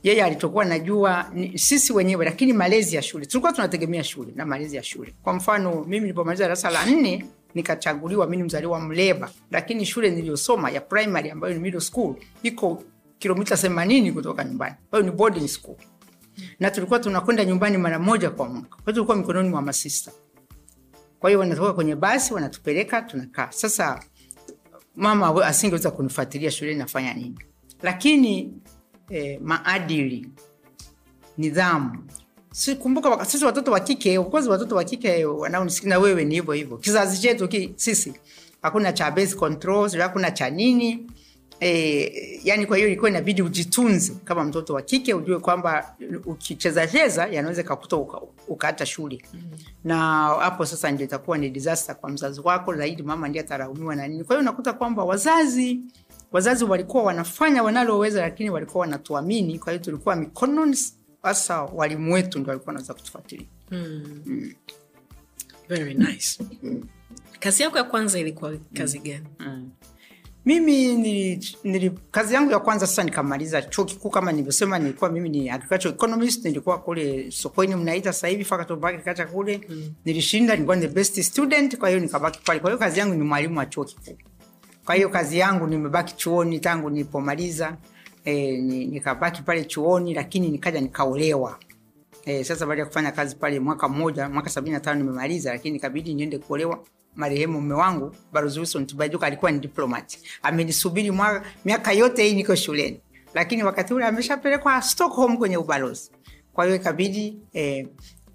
yeye 0.08 0.24
alichokuwa 0.24 0.66
najua 0.66 1.30
ni, 1.34 1.58
sisi 1.58 1.94
wenyewe 1.94 2.26
lakini 2.26 2.54
malezi 2.54 2.96
ya 2.96 3.02
shule. 3.02 3.26
Tulikuwa 3.26 3.54
tunategemea 3.54 4.04
shule 4.04 4.32
na 4.36 4.46
malezi 4.46 4.76
ya 4.76 4.84
shule. 4.84 5.14
Kwa 5.24 5.34
mfano 5.34 5.84
mimi 5.84 6.00
nilipomaliza 6.00 6.44
darasa 6.44 6.70
la 6.70 6.86
nne 6.86 7.26
nikachaguliwa 7.56 8.28
mi 8.28 8.38
ni 8.38 8.44
mzaliwa 8.44 8.80
mleba. 8.80 9.30
Lakini 9.52 9.86
shule 9.86 10.10
niliyosoma 10.10 10.70
ya 10.72 10.82
primary 10.82 11.32
ambayo 11.32 11.54
ni 11.54 11.60
middle 11.60 11.82
school 11.82 12.16
iko 12.44 12.84
kilomita 13.20 13.58
themanini 13.58 14.12
kutoka 14.12 14.44
nyumbani. 14.44 14.76
Ambayo 14.86 15.04
ni 15.04 15.12
boarding 15.12 15.48
school. 15.48 15.76
Na 16.60 16.72
tulikuwa 16.72 17.00
tunakwenda 17.00 17.46
nyumbani 17.46 17.78
mara 17.78 18.00
moja 18.00 18.30
kwa 18.30 18.50
mwaka. 18.50 18.78
Kwa 18.84 18.94
tulikuwa 18.94 19.18
mikononi 19.18 19.50
mwa 19.50 19.62
masista 19.62 20.12
kwa 21.20 21.30
hiyo 21.30 21.40
wanatoka 21.40 21.74
kwenye 21.74 21.96
basi 21.96 22.34
wanatupeleka 22.34 23.02
tunakaa. 23.02 23.52
Sasa 23.52 24.04
mama 24.96 25.46
asingeweza 25.46 25.92
kunifuatilia 25.92 26.52
shuleni 26.52 26.80
nafanya 26.80 27.14
nini. 27.14 27.40
Lakini 27.82 28.54
eh, 29.10 29.40
maadili 29.42 30.28
nidhamu. 31.38 31.98
Si- 32.52 32.76
kumbuka 32.76 33.26
sisi 33.26 33.46
watoto 33.46 33.72
wa 33.72 33.80
kike 33.80 34.18
of 34.18 34.28
course 34.30 34.48
watoto 34.48 34.76
wa 34.76 34.84
kike 34.84 35.26
wanaonisikia 35.26 35.90
na 35.90 36.00
wewe 36.00 36.26
ni 36.26 36.36
hivyo 36.36 36.54
hivyo. 36.54 36.78
Kizazi 36.78 37.22
chetu 37.22 37.48
ki, 37.48 37.74
sisi 37.76 38.14
hakuna 38.62 38.94
cha 38.94 39.12
base 39.12 39.36
control 39.36 39.90
hakuna 39.98 40.32
cha 40.32 40.50
nini. 40.50 41.08
E, 41.60 42.40
yani 42.44 42.66
kwa 42.66 42.78
hiyo 42.78 42.88
ilikuwa 42.90 43.10
inabidi 43.10 43.42
ujitunze 43.42 44.14
kama 44.24 44.44
mtoto 44.44 44.74
wa 44.74 44.82
kike 44.82 45.14
ujue 45.14 45.40
kwamba 45.40 45.96
ukicheza 46.26 46.88
cheza 46.88 47.26
yanaweza 47.28 47.64
kakuta 47.64 47.96
uka, 47.98 48.22
ukaacha 48.48 48.86
shule. 48.86 49.22
Mm-hmm. 49.34 49.60
na 49.84 49.98
hapo 50.40 50.66
sasa 50.66 50.92
ndio 50.92 51.06
itakuwa 51.06 51.38
ni 51.38 51.50
disaster 51.50 51.96
kwa 51.96 52.10
mzazi 52.10 52.42
wako 52.44 52.76
zaidi 52.76 53.04
mama 53.04 53.28
ndiye 53.28 53.44
ataraumiwa 53.44 53.96
na 53.96 54.08
nini. 54.08 54.24
Kwa 54.24 54.36
hiyo 54.36 54.42
unakuta 54.42 54.74
kwamba 54.74 55.04
wazazi 55.04 55.80
wazazi 56.32 56.64
walikuwa 56.66 57.04
wanafanya 57.04 57.64
wanaloweza 57.64 58.22
lakini 58.22 58.50
walikuwa 58.50 58.82
wanatuamini. 58.82 59.60
Kwa 59.60 59.74
hiyo 59.74 59.84
tulikuwa 59.86 60.16
mikononi 60.16 60.78
hasa 61.24 61.62
walimu 61.62 62.14
wetu 62.14 62.40
ndio 62.40 62.50
walikuwa 62.50 62.68
wanaweza 62.74 62.94
kutufuatilia. 62.94 63.48
Very 65.70 65.94
nice. 65.94 66.44
Kazi 67.40 67.64
yako 67.64 67.78
ya 67.78 67.84
kwanza 67.84 68.20
ilikuwa 68.20 68.54
kazi 68.74 69.00
gani? 69.00 69.26
Mimi 70.46 70.96
nili, 70.96 71.48
nili, 71.64 71.92
kazi 72.12 72.34
yangu 72.34 72.52
ya 72.52 72.60
kwanza 72.60 72.88
sasa 72.88 73.04
nikamaliza 73.04 73.62
chuo 73.62 73.86
kikuu 73.86 74.10
kama 74.10 74.32
nilivyosema 74.32 74.80
nilikuwa 74.80 75.10
mimi 75.12 75.30
ni 75.30 75.50
agricultural 75.50 75.96
economist 75.96 76.46
nilikuwa 76.46 76.80
kule 76.80 77.32
sokoni 77.32 77.76
mnaita 77.76 78.14
sasa 78.14 78.28
hivi 78.28 78.44
faculty 78.46 78.74
of 78.74 78.84
agriculture 78.84 79.26
kule. 79.28 79.62
Mm. 79.70 79.94
nilishinda 80.06 80.54
nilikuwa 80.54 80.78
the 80.78 80.88
best 80.88 81.22
student 81.22 81.78
kwa 81.78 81.90
hiyo 81.90 82.02
nikabaki 82.02 82.40
pale. 82.46 82.60
Kwa 82.60 82.70
hiyo 82.70 82.80
kazi 82.80 83.00
yangu 83.00 83.16
ni 83.16 83.24
mwalimu 83.24 83.58
wa 83.58 83.66
chuo 83.66 83.84
kikuu 83.86 84.18
kwa 84.88 84.96
hiyo 84.96 85.10
kazi 85.10 85.40
yangu 85.40 85.68
nimebaki 85.68 86.16
chuoni 86.16 86.60
tangu 86.60 86.90
nilipomaliza 86.90 87.78
e, 88.26 88.58
nikabaki 88.62 89.42
pale 89.42 89.66
chuoni 89.66 90.14
lakini 90.14 90.50
nikaja 90.50 90.82
nikaolewa. 90.82 91.60
E, 92.26 92.44
sasa 92.44 92.66
baada 92.66 92.82
ya 92.82 92.86
kufanya 92.88 93.12
kazi 93.12 93.36
pale 93.36 93.60
mwaka 93.60 93.88
mmoja 93.90 94.30
mwaka 94.30 94.50
sabini 94.50 94.74
na 94.74 94.80
tano 94.80 95.00
nimemaliza 95.00 95.52
lakini 95.52 95.78
ikabidi 95.78 96.14
niende 96.14 96.38
kuolewa 96.38 96.84
marehemu 97.16 97.62
mume 97.62 97.74
wangu 97.74 98.16
balozi 98.32 98.60
wilson 98.60 98.86
Tibaijuka 98.86 99.28
alikuwa 99.28 99.52
ni 99.52 99.60
diplomat. 99.60 100.18
Amenisubiri 100.44 101.14
miaka 101.66 101.92
yote 101.92 102.24
hii 102.24 102.36
niko 102.36 102.56
shuleni. 102.56 103.00
Lakini 103.34 103.64
wakati 103.64 103.94
ule 103.94 104.06
ameshapelekwa 104.06 104.82
stockholm 104.82 105.38
kwenye 105.38 105.58
ubalozi. 105.58 106.12
Kwa 106.54 106.66
hiyo 106.66 106.76
ikabidi 106.76 107.38
eh, 107.54 107.88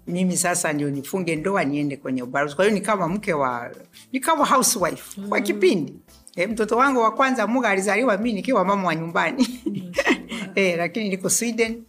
mimi 0.07 0.37
sasa 0.37 0.73
ndio 0.73 0.89
nifunge 0.89 1.35
ndoa 1.35 1.63
niende 1.63 1.97
kwenye 1.97 2.23
ubalozi. 2.23 2.55
Kwa 2.55 2.65
hiyo 2.65 2.75
nikawa 2.75 3.09
mke 3.09 3.33
wa 3.33 3.71
nikawa 4.11 4.45
housewife 4.45 5.21
kwa 5.29 5.41
kipindi 5.41 5.93
E, 6.35 6.47
mtoto 6.47 6.77
wangu 6.77 6.99
wa 6.99 7.11
kwanza 7.11 7.47
muga 7.47 7.69
alizaliwa 7.69 8.17
mi 8.17 8.33
nikiwa 8.33 8.65
mama 8.65 8.87
wa 8.87 8.95
nyumbani. 8.95 9.47
E, 10.55 10.75
lakini 10.75 11.09
niko 11.09 11.29
sweden. 11.29 11.83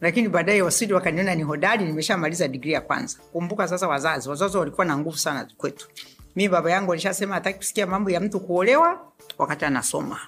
Lakini 0.00 0.28
baadaye 0.28 0.62
waswidi 0.62 0.92
wakaniona 0.92 1.34
ni 1.34 1.42
hodari 1.42 1.84
nimeshamaliza 1.84 2.48
digri 2.48 2.72
ya 2.72 2.80
kwanza. 2.80 3.18
Kumbuka 3.32 3.68
sasa 3.68 3.88
wazazi 3.88 4.28
wazazi 4.28 4.56
walikuwa 4.56 4.86
na 4.86 4.98
nguvu 4.98 5.18
sana 5.18 5.48
kwetu. 5.56 5.88
Mi 6.36 6.48
baba 6.48 6.70
yangu 6.70 6.92
alishasema 6.92 7.34
hataki 7.34 7.58
kusikia 7.58 7.86
mambo 7.86 8.10
ya 8.10 8.20
mtu 8.20 8.40
kuolewa 8.40 9.12
wakati 9.38 9.64
anasoma. 9.64 10.20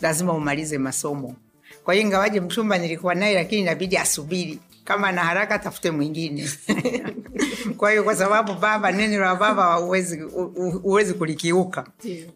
Lazima 0.00 0.32
umalize 0.32 0.78
masomo. 0.78 1.36
Kwa 1.84 1.94
hiyo 1.94 2.06
ingawaje 2.06 2.40
mchumba 2.40 2.78
nilikuwa 2.78 3.14
naye 3.14 3.34
lakini 3.34 3.62
inabidi 3.62 3.96
asubiri 3.96 4.58
kama 4.88 5.12
na 5.12 5.24
haraka 5.24 5.58
tafute 5.58 5.90
mwingine. 5.90 6.48
Kwa 7.76 7.90
hiyo 7.90 8.04
kwa 8.04 8.16
sababu 8.16 8.54
baba 8.54 8.92
neno 8.92 9.20
la 9.20 9.34
baba 9.36 9.80
uwezi, 9.80 10.22
u- 10.22 10.52
u- 10.84 11.14
kulikiuka. 11.18 11.86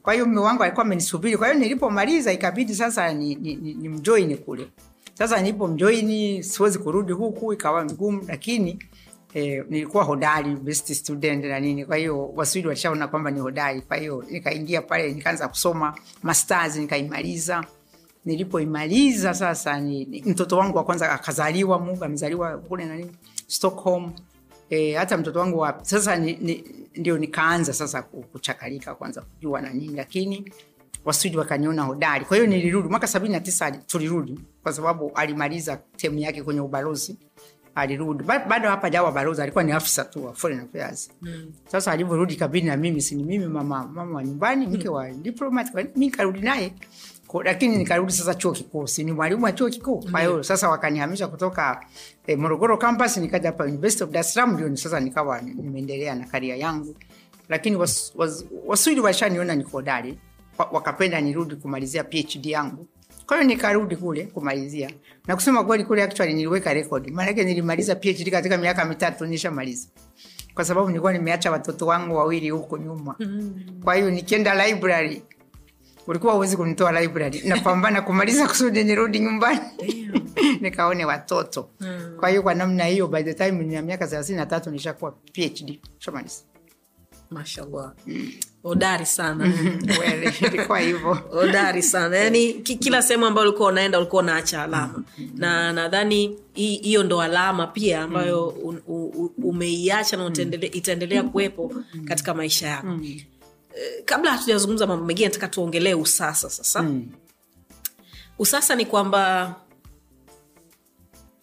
Kwa 0.03 0.13
hiyo 0.13 0.27
mme 0.27 0.41
wangu 0.41 0.63
alikuwa 0.63 0.87
amenisubiri. 0.87 1.37
Kwa 1.37 1.49
hiyo 1.49 1.59
nilipomaliza 1.61 2.33
ikabidi 2.33 2.75
sasa 2.75 3.13
ni, 3.13 3.35
ni, 3.35 3.57
ni, 3.57 3.75
ni 3.75 3.89
mjoini 3.89 4.37
kule. 4.37 4.69
Sasa 5.15 5.41
nilipomjoini 5.41 6.43
siwezi 6.43 6.79
kurudi 6.79 7.13
huku 7.13 7.53
ikawa 7.53 7.85
migumu 7.85 8.25
lakini 8.29 8.79
eh, 9.35 9.65
nilikuwa 9.71 10.05
hodari 10.05 10.57
best 10.57 10.93
student 10.95 11.45
na 11.45 11.61
nini. 11.61 11.85
Kwa 11.87 11.97
hiyo 11.97 12.29
waswidi 12.37 12.69
walishaona 12.69 13.09
kwamba 13.09 13.31
ni 13.31 13.41
hodari. 13.41 13.81
Kwa 13.81 13.97
hiyo 13.97 14.25
nikaingia 14.31 14.83
pale 14.83 15.13
nikaanza 15.13 15.49
kusoma 15.49 15.95
masters 16.23 16.77
nikaimaliza 16.77 17.65
nilipoimaliza 18.25 19.35
sasa 19.35 19.81
ni, 19.81 20.23
mtoto 20.27 20.57
wangu 20.59 20.77
wa 20.77 20.85
kwanza 20.85 21.13
akazaliwa 21.13 21.79
mungu 21.79 22.05
amezaliwa 22.05 22.59
kule 22.59 22.85
nani 22.85 23.11
stockholm. 23.47 24.13
E, 24.71 24.93
hata 24.95 25.19
mtoto 25.19 25.39
wangu 25.39 25.59
wa 25.59 25.79
sasa 25.83 26.17
ni, 26.17 26.33
ni, 26.41 26.65
ndio 26.97 27.19
nikaanza 27.19 27.73
sasa 27.73 28.03
ku- 28.03 28.23
kuchakalika 28.33 28.95
kwanza 28.95 29.21
kujua 29.23 29.61
na 29.61 29.71
nini 29.73 29.95
lakini 29.97 30.53
waswidi 31.05 31.37
wakaniona 31.37 31.83
hodari. 31.83 32.25
Kwa 32.25 32.37
hiyo 32.37 32.47
nilirudi 32.49 32.89
mwaka 32.89 33.07
sabini 33.07 33.33
na 33.35 33.41
tisa 33.41 33.71
tulirudi 33.71 34.41
kwa 34.63 34.73
sababu 34.73 35.11
alimaliza 35.15 35.77
temu 35.97 36.19
yake 36.19 36.43
kwenye 36.43 36.61
ubalozi 36.61 37.17
alirudi. 37.75 38.25
Bado 38.25 38.69
hapa 38.69 38.91
jawa 38.91 39.13
balozi 39.13 39.43
alikuwa 39.43 39.65
ni 39.65 39.73
afisa 39.73 40.05
tu 40.05 40.25
wa 40.25 40.35
foreign 40.35 40.61
affairs. 40.63 41.11
Mm. 41.23 41.53
sasa 41.67 41.93
alivyorudi 41.93 42.37
kabini 42.37 42.67
na 42.67 42.77
mimi 42.77 43.03
sini 43.03 43.25
mimi 43.25 43.47
mama 43.47 43.87
mama 43.95 44.17
wa 44.17 44.25
nyumbani 44.25 44.67
mke 44.67 44.89
wa 44.89 45.11
diplomat. 45.11 45.97
Mi 45.97 46.11
karudi 46.11 46.41
naye 46.41 46.73
lakini 47.45 47.77
nikarudi 47.77 48.13
sasa 48.13 48.35
chuo 48.35 48.53
kikuu. 48.53 48.87
Si 48.87 49.05
ni 49.05 49.13
mwalimu 49.13 49.45
wa 49.45 49.53
chuo 49.53 49.69
kikuu? 49.69 50.05
Kwa 50.11 50.21
hiyo 50.21 50.43
sasa 50.43 50.69
wakanihamisha 50.69 51.29
kutoka 51.29 51.85
eh, 52.27 52.39
morogoro 52.39 52.77
campus 52.77 53.17
nikaja 53.17 53.49
hapa 53.49 53.65
university 53.65 54.05
of 54.05 54.11
dar 54.11 54.21
es 54.21 54.35
salaam 54.35 54.55
ndio 54.55 54.77
sasa 54.77 55.01
nikawa 55.01 55.41
nimeendelea 55.41 56.15
na 56.15 56.27
karia 56.27 56.57
yangu. 56.57 56.97
Lakini 57.49 57.77
was, 57.77 58.13
was, 58.17 58.45
waswidi 58.67 59.01
washaniona 59.01 59.55
niko 59.55 59.71
hodari. 59.71 60.19
Wakapenda 60.73 61.21
nirudi 61.21 61.57
kumalizia 61.57 62.05
phd 62.05 62.47
yangu. 62.47 62.87
Kwa 63.27 63.37
hiyo 63.37 63.49
nikarudi 63.49 63.97
kule 63.97 64.25
kumalizia. 64.27 64.91
Na 65.27 65.35
kusema 65.35 65.65
kweli 65.65 65.85
kule 65.85 66.03
actually 66.03 66.35
niliweka 66.35 66.75
rekodi 66.75 67.11
maanake 67.11 67.45
nilimaliza 67.45 67.97
phd 67.97 68.31
katika 68.31 68.57
miaka 68.57 68.85
mitatu 68.85 69.27
nishamaliza. 69.27 69.89
Kwa 70.55 70.65
sababu 70.65 70.89
nilikuwa 70.89 71.13
nimeacha 71.13 71.51
watoto 71.51 71.87
wangu 71.87 72.17
wawili 72.17 72.51
huko 72.51 72.79
nyuma. 72.79 73.17
Kwa 73.85 73.95
hiyo 73.95 74.11
nikienda 74.11 74.67
library 74.67 75.23
ulikuwa 76.07 76.35
uwezi 76.35 76.57
kunitoa 76.57 77.01
library. 77.01 77.43
Napambana 77.45 78.03
kumaliza 78.03 78.49
kusudi 78.49 78.85
nirudi 78.85 79.19
nyumbani. 79.19 79.61
Nikaone 80.61 81.05
watoto. 81.05 81.69
Kwa 82.21 82.29
hiyo 82.29 82.43
kwa 82.43 82.55
namna 82.55 82.85
hiyo 82.85 83.09
by 83.09 83.23
the 83.23 83.35
time 83.35 83.51
nina 83.51 83.83
miaka 83.83 84.07
thelathini 84.07 84.39
na 84.39 84.47
tatu 84.47 84.71
nishakuwa 84.71 85.15
phd 85.35 85.79
shamaliza 85.99 86.43
mashallah. 87.33 87.93
Hodari 88.63 89.07
sana. 89.07 89.53
Ilikuwa 90.53 90.79
hivyo. 90.81 91.15
Hodari 91.41 91.83
sana. 91.83 92.17
Yani 92.17 92.53
kila 92.55 93.03
sehemu 93.03 93.27
ambayo 93.27 93.49
ulikuwa 93.49 93.69
unaenda 93.69 93.99
ulikuwa 93.99 94.23
unaacha 94.23 94.63
alama. 94.63 95.03
Na 95.35 95.73
nadhani 95.73 96.37
hiyo 96.55 97.03
ndo 97.03 97.23
alama 97.23 97.67
pia 97.67 98.03
ambayo 98.03 98.47
umeiacha 99.43 100.17
na 100.17 100.31
itaendelea 100.73 101.23
kuwepo 101.23 101.73
katika 102.05 102.35
maisha 102.35 102.67
yako 102.69 102.99
kabla 104.05 104.31
hatujazungumza 104.33 104.87
mambo 104.87 105.05
mengine 105.05 105.29
nataka 105.29 105.49
tuongelee 105.49 105.95
usasa 105.95 106.51
sasa. 106.51 106.83
Mm. 106.83 107.09
usasa 108.39 108.75
ni 108.75 108.87
kwamba 108.87 109.55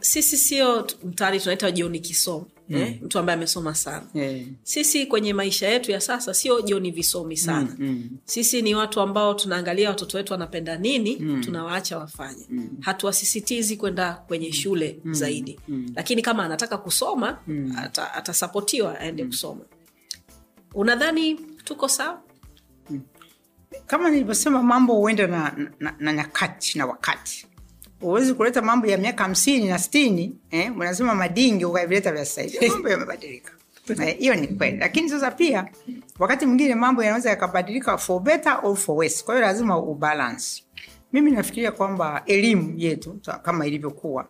sisi 0.01 0.37
sio 0.37 0.81
tu- 0.81 0.95
mtaani 1.07 1.39
tunaita 1.39 1.71
jioni 1.71 1.99
kisomo 1.99 2.45
eh? 2.69 2.99
mtu 3.01 3.19
ambaye 3.19 3.37
amesoma 3.37 3.75
sana. 3.75 4.03
Yeah. 4.13 4.45
sisi 4.63 5.05
kwenye 5.05 5.33
maisha 5.33 5.67
yetu 5.67 5.91
ya 5.91 6.01
sasa 6.01 6.33
sio 6.33 6.61
joni 6.61 6.91
visomi 6.91 7.37
sana. 7.37 7.75
mm. 7.79 8.09
sisi 8.25 8.61
ni 8.61 8.75
watu 8.75 9.01
ambao 9.01 9.33
tunaangalia 9.33 9.89
watoto 9.89 10.17
wetu 10.17 10.33
wanapenda 10.33 10.77
nini 10.77 11.15
tunawaacha 11.41 11.97
wafanye. 11.97 12.47
Hatuwasisitizi 12.79 13.77
kwenda 13.77 14.13
kwenye 14.13 14.51
shule 14.53 14.99
zaidi. 15.11 15.59
Lakini 15.95 16.21
kama 16.21 16.45
anataka 16.45 16.77
kusoma 16.77 17.39
mm. 17.47 17.75
atasapotiwa 18.13 18.99
aende 18.99 19.25
kusoma. 19.25 19.61
Unadhani 20.73 21.39
tuko 21.63 21.87
sawa? 21.87 22.21
Kama 23.87 24.09
nilivyosema 24.09 24.63
mambo 24.63 24.93
huenda 24.93 25.27
na, 25.27 25.55
na, 25.79 25.93
na 25.99 26.13
nyakati 26.13 26.77
na 26.77 26.85
wakati. 26.85 27.47
Huwezi 28.01 28.33
kuleta 28.33 28.61
mambo 28.61 28.87
ya 28.87 28.97
miaka 28.97 29.23
hamsini 29.23 29.67
na 29.67 29.79
stini 29.79 30.35
eh, 30.51 30.77
unasema 30.77 31.15
madingi 31.15 31.65
ukavileta 31.65 32.11
vya 32.11 32.25
sasa 32.25 32.41
hivi. 32.41 32.69
Mambo 32.73 32.89
yamebadilika. 32.89 33.51
Eh, 34.01 34.17
hiyo 34.19 34.35
ni 34.35 34.47
kweli. 34.47 34.77
Lakini 34.77 35.09
sasa 35.09 35.31
pia 35.31 35.67
wakati 36.19 36.45
mwingine 36.45 36.75
mambo 36.75 37.03
yanaweza 37.03 37.29
yakabadilika 37.29 37.97
for 37.97 38.21
better 38.21 38.59
or 38.63 38.75
for 38.75 38.95
worse. 38.95 39.23
Kwa 39.23 39.35
hiyo 39.35 39.47
lazima 39.47 39.77
ubalance 39.79 40.63
mimi 41.13 41.31
nafikiria 41.31 41.71
kwamba 41.71 42.23
elimu 42.25 42.73
yetu 42.77 43.19
kama 43.43 43.67
ilivyokuwa 43.67 44.27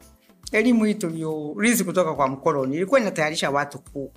elimu 0.52 0.86
hii 0.86 0.94
tuliorithi 0.94 1.84
kutoka 1.84 2.14
kwa 2.14 2.28
mkoloni 2.28 2.76
ilikuwa 2.76 3.00
inatayarisha 3.00 3.52
watu 3.52 3.80
ku, 3.80 4.12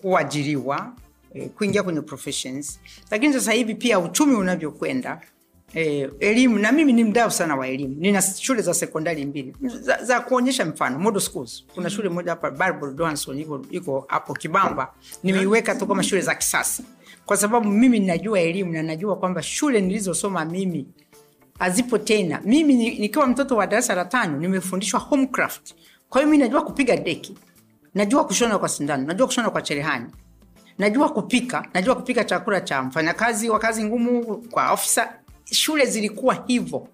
kuajiriwa 0.00 0.92
eh, 1.38 1.48
kuingia 1.50 1.82
kwenye 1.82 2.00
professions. 2.00 2.80
Lakini 3.10 3.32
sasa 3.32 3.52
hivi 3.52 3.74
pia 3.74 3.98
uchumi 3.98 4.34
unavyokwenda 4.34 5.20
eh, 5.74 6.10
elimu 6.20 6.58
na 6.58 6.72
mimi 6.72 6.92
ni 6.92 7.04
mdau 7.04 7.30
sana 7.30 7.56
wa 7.56 7.68
elimu. 7.68 7.94
Nina 7.98 8.22
shule 8.22 8.62
za 8.62 8.74
sekondari 8.74 9.24
mbili. 9.26 9.54
Za, 9.60 10.04
za 10.04 10.20
kuonyesha 10.20 10.64
mfano 10.64 10.98
model 10.98 11.20
schools. 11.20 11.64
Kuna 11.74 11.90
shule 11.90 12.08
moja 12.08 12.30
hapa 12.30 12.50
Barbara 12.50 12.92
Johnson 12.92 13.38
iko 13.38 13.62
iko 13.70 14.04
hapo 14.08 14.34
Kibamba. 14.34 14.94
Nimeiweka 15.22 15.74
tu 15.74 15.86
kama 15.86 16.02
shule 16.02 16.20
za 16.20 16.34
kisasa. 16.34 16.82
Kwa 17.26 17.36
sababu 17.36 17.68
mimi 17.70 17.98
ninajua 18.00 18.40
elimu 18.40 18.72
na 18.72 18.82
najua 18.82 19.16
kwamba 19.16 19.42
shule 19.42 19.80
nilizosoma 19.80 20.44
mimi 20.44 20.86
hazipo 21.58 21.98
tena. 21.98 22.40
Mimi 22.44 22.74
nikiwa 22.74 23.26
mtoto 23.26 23.56
wa 23.56 23.66
darasa 23.66 23.94
la 23.94 24.04
tano 24.04 24.38
nimefundishwa 24.38 25.00
homecraft. 25.00 25.74
Kwa 26.08 26.20
hiyo 26.20 26.30
mimi 26.30 26.44
najua 26.44 26.62
kupiga 26.64 26.96
deki. 26.96 27.34
Najua 27.94 28.24
kushona 28.24 28.58
kwa 28.58 28.68
sindano. 28.68 29.06
Najua 29.06 29.26
kushona 29.26 29.50
kwa 29.50 29.62
cherehani 29.62 30.06
najua 30.78 31.08
kupika 31.08 31.68
najua 31.74 31.94
kupika 31.94 32.24
chakula 32.24 32.60
cha 32.60 32.82
mfanyakazi 32.82 33.50
wa 33.50 33.58
kazi 33.58 33.84
ngumu 33.84 34.36
kwa 34.50 34.72
ofisa. 34.72 35.12
Shule 35.44 35.86
zilikuwa 35.86 36.44
hivyo. 36.46 36.88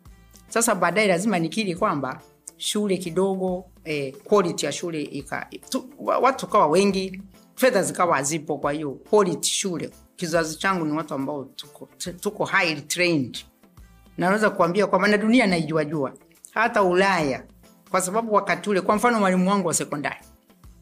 Sasa 0.48 0.74
baadaye 0.74 1.08
lazima 1.08 1.38
nikiri 1.38 1.74
kwamba 1.74 2.20
shule 2.56 2.96
kidogo 2.96 3.64
eh, 3.84 4.14
ya 4.62 4.72
shule 4.72 5.02
ika, 5.02 5.46
tu, 5.70 5.84
watu 5.98 6.46
kawa 6.46 6.66
wengi 6.66 7.22
fedha 7.54 7.82
zikawa 7.82 8.16
hazipo. 8.16 8.58
Kwa 8.58 8.72
hiyo 8.72 8.90
quality 8.90 9.50
shule 9.50 9.90
kizazi 10.16 10.56
changu 10.58 10.84
ni 10.84 10.92
watu 10.92 11.14
ambao 11.14 11.44
tuko, 11.44 11.88
tuko 12.20 12.44
highly 12.44 12.80
trained. 12.80 13.38
Naweza 14.18 14.50
kuambia 14.50 14.86
kwamba 14.86 15.08
na 15.08 15.16
dunia 15.18 15.46
naijuajua 15.46 16.12
hata 16.50 16.82
ulaya 16.82 17.44
kwa 17.90 18.00
sababu 18.00 18.34
wakati 18.34 18.70
ule 18.70 18.80
kwa 18.80 18.96
mfano 18.96 19.18
mwalimu 19.20 19.50
wangu 19.50 19.68
wa 19.68 19.74
sekondari 19.74 20.20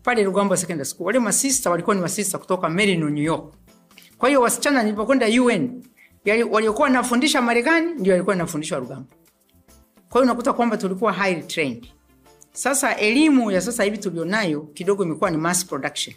pale 0.03 0.25
Rugambwa 0.25 0.57
Secondary 0.57 0.89
School. 0.91 1.07
Wale 1.07 1.19
masista 1.19 1.71
walikuwa 1.71 1.97
ni 1.97 2.03
masista 2.03 2.39
kutoka 2.39 2.69
Merino, 2.69 3.11
New 3.11 3.25
York. 3.25 3.55
Kwa 4.19 4.29
hiyo 4.29 4.41
wasichana 4.41 4.83
nilipokwenda 4.83 5.27
UN 5.43 5.83
waliokuwa 6.51 6.91
nafundisha 6.91 7.43
Marekani 7.43 7.93
ndio 7.95 8.13
walikuwa 8.13 8.37
nafundishwa 8.37 8.79
Rugambwa. 8.79 9.17
Kwa 10.09 10.21
hiyo 10.21 10.23
unakuta 10.33 10.53
kwamba 10.53 10.77
tulikuwa 10.77 11.13
highly 11.13 11.43
trained. 11.43 11.87
Sasa 12.53 12.97
elimu 12.97 13.51
ya 13.51 13.61
sasa 13.61 13.85
hivi 13.85 13.99
tulionayo 13.99 14.61
kidogo 14.61 15.05
imekuwa 15.05 15.31
ni 15.31 15.37
mass 15.37 15.67
production, 15.67 16.17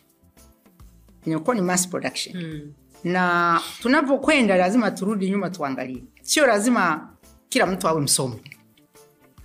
imekuwa 1.26 1.56
ni 1.56 1.62
mass 1.62 1.88
production 1.88 2.44
mm. 2.44 2.74
na 3.04 3.62
tunapokwenda 3.82 4.58
lazima 4.58 4.92
turudi 4.92 5.30
nyuma 5.30 5.50
tuangalie, 5.50 6.04
sio 6.22 6.48
lazima 6.48 7.10
kila 7.50 7.66
mtu 7.66 7.88
awe 7.88 8.02
msomi 8.02 8.42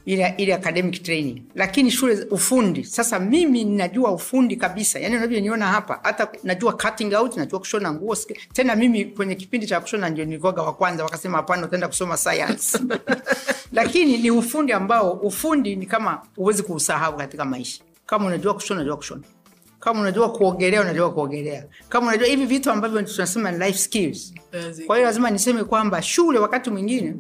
ile 0.07 0.35
ile 0.39 0.55
academic 0.55 1.03
training. 1.03 1.43
Lakini 1.55 1.91
shule 1.91 2.27
ufundi 2.31 2.85
sasa 2.85 3.19
mimi 3.19 3.65
ninajua 3.65 4.11
ufundi 4.13 4.57
kabisa. 4.57 4.99
Yani 4.99 5.17
unavyoniona 5.17 5.67
hapa 5.67 6.01
hata 6.03 6.29
najua 6.45 6.73
cutting 6.73 7.15
out 7.15 7.37
najua 7.37 7.59
kushona 7.59 7.93
nguo. 7.93 8.17
Tena 8.53 8.77
mimi 8.77 9.05
kwenye 9.05 9.35
kipindi 9.35 9.67
cha 9.67 9.81
kushona 9.81 10.09
ndio 10.09 10.25
nilikuwaga 10.25 10.63
wa 10.63 10.73
kwanza 10.73 11.05
wakasema 11.05 11.37
hapana 11.37 11.67
utaenda 11.67 11.89
kusoma 11.89 12.17
science. 12.17 12.79
Lakini 13.73 14.19
ni 14.19 14.31
ufundi 14.31 14.73
ambao 14.73 15.13
ufundi 15.13 15.77
ni 15.77 15.87
kama 15.87 16.23
huwezi 16.37 16.63
kuusahau 16.63 17.17
katika 17.17 17.45
maisha. 17.45 17.83
Kama 18.07 18.27
unajua 18.27 18.55
kushona 18.55 18.81
unajua 18.81 18.97
kushona. 18.97 19.23
Kama 19.81 20.01
unajua 20.01 20.33
kuogelea 20.33 20.81
unajua 20.81 21.13
kuogelea. 21.13 21.65
Kama 21.89 22.07
unajua 22.09 22.27
hivi 22.29 22.47
vitu 22.47 22.71
ambavyo 22.71 23.03
tunasema 23.03 23.53
life 23.53 23.79
skills. 23.79 24.35
Kwa 24.87 24.97
hiyo 24.97 25.07
lazima 25.07 25.31
niseme 25.31 25.65
kwamba 25.65 26.03
shule 26.03 26.39
wakati 26.39 26.71
mwingine 26.71 27.15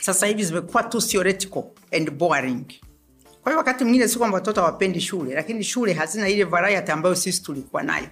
sasa 0.00 0.26
hivi 0.26 0.44
zimekuwa 0.44 0.82
tu 0.82 1.00
theoretical 1.00 1.62
and 1.92 2.10
boring. 2.10 2.64
Kwa 3.42 3.52
hiyo 3.52 3.58
wakati 3.58 3.84
mwingine 3.84 4.08
si 4.08 4.18
kwamba 4.18 4.34
watoto 4.34 4.60
hawapendi 4.60 5.00
shule 5.00 5.34
lakini 5.34 5.64
shule 5.64 5.92
hazina 5.92 6.28
ile 6.28 6.44
variety 6.44 6.92
ambayo 6.92 7.14
sisi 7.14 7.42
tulikuwa 7.42 7.82
nayo. 7.82 8.06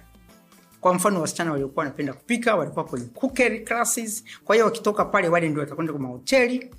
Kwa 0.81 0.93
mfano 0.93 1.21
wasichana 1.21 1.51
waliokuwa 1.51 1.83
wanapenda 1.85 2.13
kupika 2.13 2.55
walikuwa 2.55 2.85
kwenye 2.85 3.05
cookery 3.05 3.59
classes. 3.59 4.23
Kwa 4.45 4.55
hiyo 4.55 4.65
wakitoka 4.65 5.05
pale 5.05 5.27
wale 5.29 5.49
ndio 5.49 5.59
watakwenda 5.59 5.93
kwa 5.93 6.01
mahoteli 6.01 6.69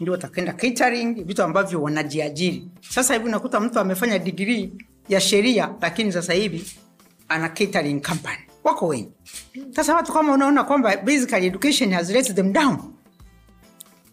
ndio 0.00 0.12
watakwenda 0.12 0.52
catering 0.52 1.24
vitu 1.24 1.42
ambavyo 1.42 1.82
wanajiajiri. 1.82 2.68
Sasa 2.90 3.14
hivi 3.14 3.26
unakuta 3.26 3.60
mtu 3.60 3.78
amefanya 3.80 4.18
digrii 4.18 4.72
ya 5.08 5.20
sheria 5.20 5.74
lakini 5.80 6.12
sasa 6.12 6.32
hivi 6.32 6.66
ana 7.28 7.48
catering 7.48 8.02
company. 8.02 8.38
Wako 8.64 8.86
wengi. 8.86 9.12
Sasa 9.76 9.94
watu 9.94 10.12
kama 10.12 10.32
unaona 10.32 10.64
kwamba 10.64 10.96
basically 10.96 11.46
education 11.46 11.92
has 11.92 12.10
let 12.10 12.34
them 12.34 12.52
down 12.52 12.78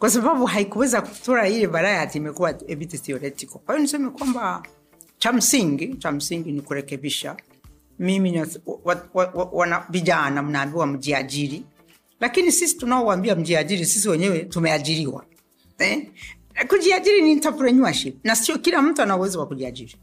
kwa 0.03 0.09
sababu 0.09 0.45
haikuweza 0.45 1.01
kutoa 1.01 1.47
ile 1.47 1.65
variety 1.67 2.17
imekuwa 2.17 2.49
a 2.67 2.75
bit 2.75 3.01
theoretical. 3.01 3.59
Kwa 3.59 3.75
hiyo 3.75 3.81
niseme 3.81 4.09
kwamba 4.09 4.63
cha 5.17 5.33
msingi 5.33 5.95
cha 5.95 6.11
msingi 6.11 6.51
ni 6.51 6.61
kurekebisha. 6.61 7.35
Mimi 7.99 8.31
na- 8.31 8.47
wa- 8.65 9.07
wa- 9.13 9.31
wa- 9.33 9.49
wana 9.51 9.85
vijana 9.89 10.43
mnaambiwa 10.43 10.87
mjiajiri. 10.87 11.63
Lakini 12.19 12.51
sisi 12.51 12.77
tunaowaambia 12.77 13.35
mjiajiri 13.35 13.85
sisi 13.85 14.09
wenyewe 14.09 14.39
tumeajiriwa. 14.39 15.25
Eh? 15.79 16.07
kujiajiri 16.67 17.21
ni 17.21 17.31
entrepreneurship. 17.31 18.25
Na 18.25 18.35
sio 18.35 18.57
kila 18.57 18.81
mtu 18.81 19.01
ana 19.01 19.17
uwezo 19.17 19.39
wa 19.39 19.47
kujiajiri. 19.47 19.95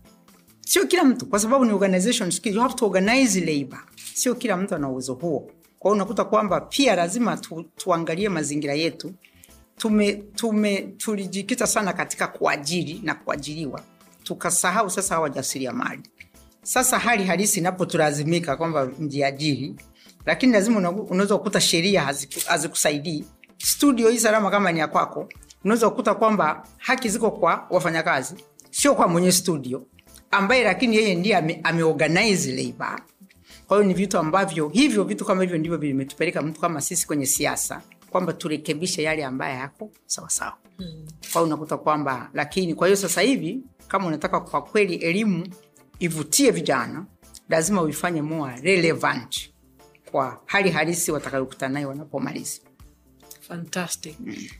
Sio 0.61 0.87
kila 0.87 1.05
mtu. 1.05 1.27
Kwa 1.27 1.39
sababu 1.39 1.65
ni 1.65 1.73
organization 1.73 2.31
skill. 2.31 2.55
You 2.55 2.61
have 2.63 2.75
to 2.75 2.87
organize 2.87 3.41
labor. 3.41 3.81
Sio 4.15 4.35
kila 4.35 4.57
mtu 4.57 4.75
ana 4.75 4.89
uwezo 4.89 5.15
huo. 5.15 5.51
Kwa 5.79 5.93
unakuta 5.93 6.25
kwamba 6.25 6.61
pia 6.61 6.97
lazima 6.97 7.37
tu, 7.37 7.65
tuangalie 7.77 8.29
mazingira 8.29 8.75
yetu 8.75 9.13
tume, 9.81 10.13
tume 10.13 10.79
tulijikita 10.97 11.67
sana 11.67 11.93
katika 11.93 12.27
kuajiri 12.27 13.01
na 13.05 13.15
kuajiriwa. 13.15 13.81
Tukasahau 14.23 14.91
sasa 14.91 15.21
wajasiriamali. 15.21 16.03
Sasa 16.63 16.99
hali 16.99 17.25
halisi 17.25 17.61
inapotulazimika 17.61 18.57
kwamba 18.57 18.87
mjiajiri 18.99 19.75
lakini 20.27 20.53
lazima 20.53 20.91
unaweza 20.91 21.37
kukuta 21.39 21.61
sheria 21.61 22.03
haziku- 22.05 22.47
hazikusaidii. 22.49 23.25
Studio 23.59 24.09
hii 24.11 24.19
salama 24.19 24.51
kama 24.51 24.73
ni 24.73 24.79
ya 24.81 24.89
kwako 24.89 25.29
unaweza 25.65 25.91
kukuta 25.91 26.15
kwamba 26.15 26.67
haki 26.79 27.09
ziko 27.09 27.31
kwa 27.31 27.67
wafanyakazi 27.71 28.35
sio 28.71 28.95
kwa 28.95 29.09
mwenye 29.09 29.33
studio 29.33 29.87
ambaye 30.31 30.65
lakini 30.65 30.97
yeye 30.97 31.15
ndiye 31.15 31.37
ame, 31.37 31.61
labor. 32.47 33.01
Kwa 33.67 33.77
hiyo 33.77 33.89
ni 33.89 33.95
vitu 33.95 34.19
ambavyo 34.19 34.69
hivyo 34.69 35.05
vitu 35.05 35.25
kama 35.25 35.43
hivyo 35.43 35.59
ndivyo 35.59 35.79
vimetupeleka 35.79 36.43
mtu 36.43 36.61
kama 36.61 36.81
sisi 36.81 37.07
kwenye 37.07 37.27
siasa 37.27 37.83
kwamba 38.11 38.33
turekebishe 38.33 39.03
yale 39.03 39.25
ambayo 39.25 39.59
yako 39.59 39.91
sawasawa 40.07 40.57
hmm. 40.77 41.07
kwa 41.33 41.43
unakuta 41.43 41.77
kwamba 41.77 42.31
lakini 42.35 42.75
kwa 42.75 42.87
hiyo 42.87 42.97
sasa 42.97 43.21
hivi 43.21 43.61
kama 43.89 44.07
unataka 44.07 44.41
kwa 44.41 44.63
kweli 44.63 44.95
elimu 44.95 45.47
ivutie 45.99 46.51
vijana 46.51 47.07
lazima 47.49 47.83
uifanye 47.83 48.23
more 48.23 48.61
relevant 48.61 49.51
kwa 50.11 50.41
hali 50.47 50.71
halisi 50.71 51.13
watakayokutana 51.13 51.75
nayo 51.75 51.89
wanapomaliza. 51.89 52.61
Fantastic. 53.41 54.17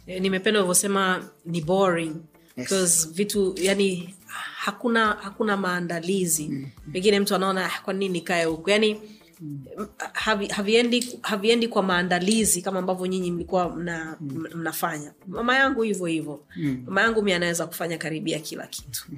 Eh, 0.07 0.23
nimependa 0.23 0.61
ulivyosema 0.61 1.25
ni 1.47 1.61
boring. 1.61 2.17
Yes. 2.57 3.09
vitu 3.13 3.55
yani 3.59 4.15
hakuna 4.57 5.07
hakuna 5.07 5.57
maandalizi. 5.57 6.67
Pengine 6.93 7.21
mtu 7.21 7.35
anaona 7.35 7.67
"Ah, 7.67 7.81
kwa 7.85 7.95
nini 7.95 8.13
nikae 8.13 8.45
huku? 8.45 8.71
Yani 8.71 9.01
havi, 10.13 10.47
haviendi, 10.47 11.19
haviendi 11.23 11.69
kwa 11.69 11.83
maandalizi 11.83 12.63
kama 12.63 12.79
ambavyo 12.79 13.07
nyinyi 13.07 13.31
mlikuwa 13.31 13.69
mna, 13.77 14.17
mm. 14.21 14.45
mnafanya. 14.55 15.13
Mama 15.27 15.57
yangu 15.57 15.83
hivyo 15.83 16.07
hivyo. 16.07 16.41
Mama 16.87 17.01
yangu 17.03 17.23
mi 17.23 17.33
anaweza 17.33 17.67
kufanya 17.67 17.99
karibia 17.99 18.39
kila 18.39 18.67
kitu. 18.67 19.07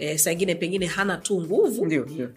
E, 0.00 0.18
saa 0.18 0.30
ingine 0.32 0.54
pengine 0.54 0.86
hana 0.86 1.16
tu 1.16 1.40
nguvu 1.40 1.86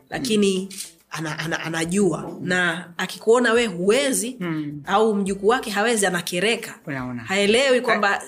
lakini 0.10 0.70
ana, 1.12 1.40
ana, 1.40 1.60
anajua. 1.60 2.38
Na 2.42 2.90
akikuona 2.98 3.54
we 3.54 3.66
huwezi 3.66 4.38
mm. 4.40 4.82
au 4.86 5.16
mjukuu 5.16 5.48
wake 5.48 5.70
hawezi 5.70 6.06
anakereka. 6.06 6.80
Haelewi 7.26 7.82
kwamba 7.82 8.22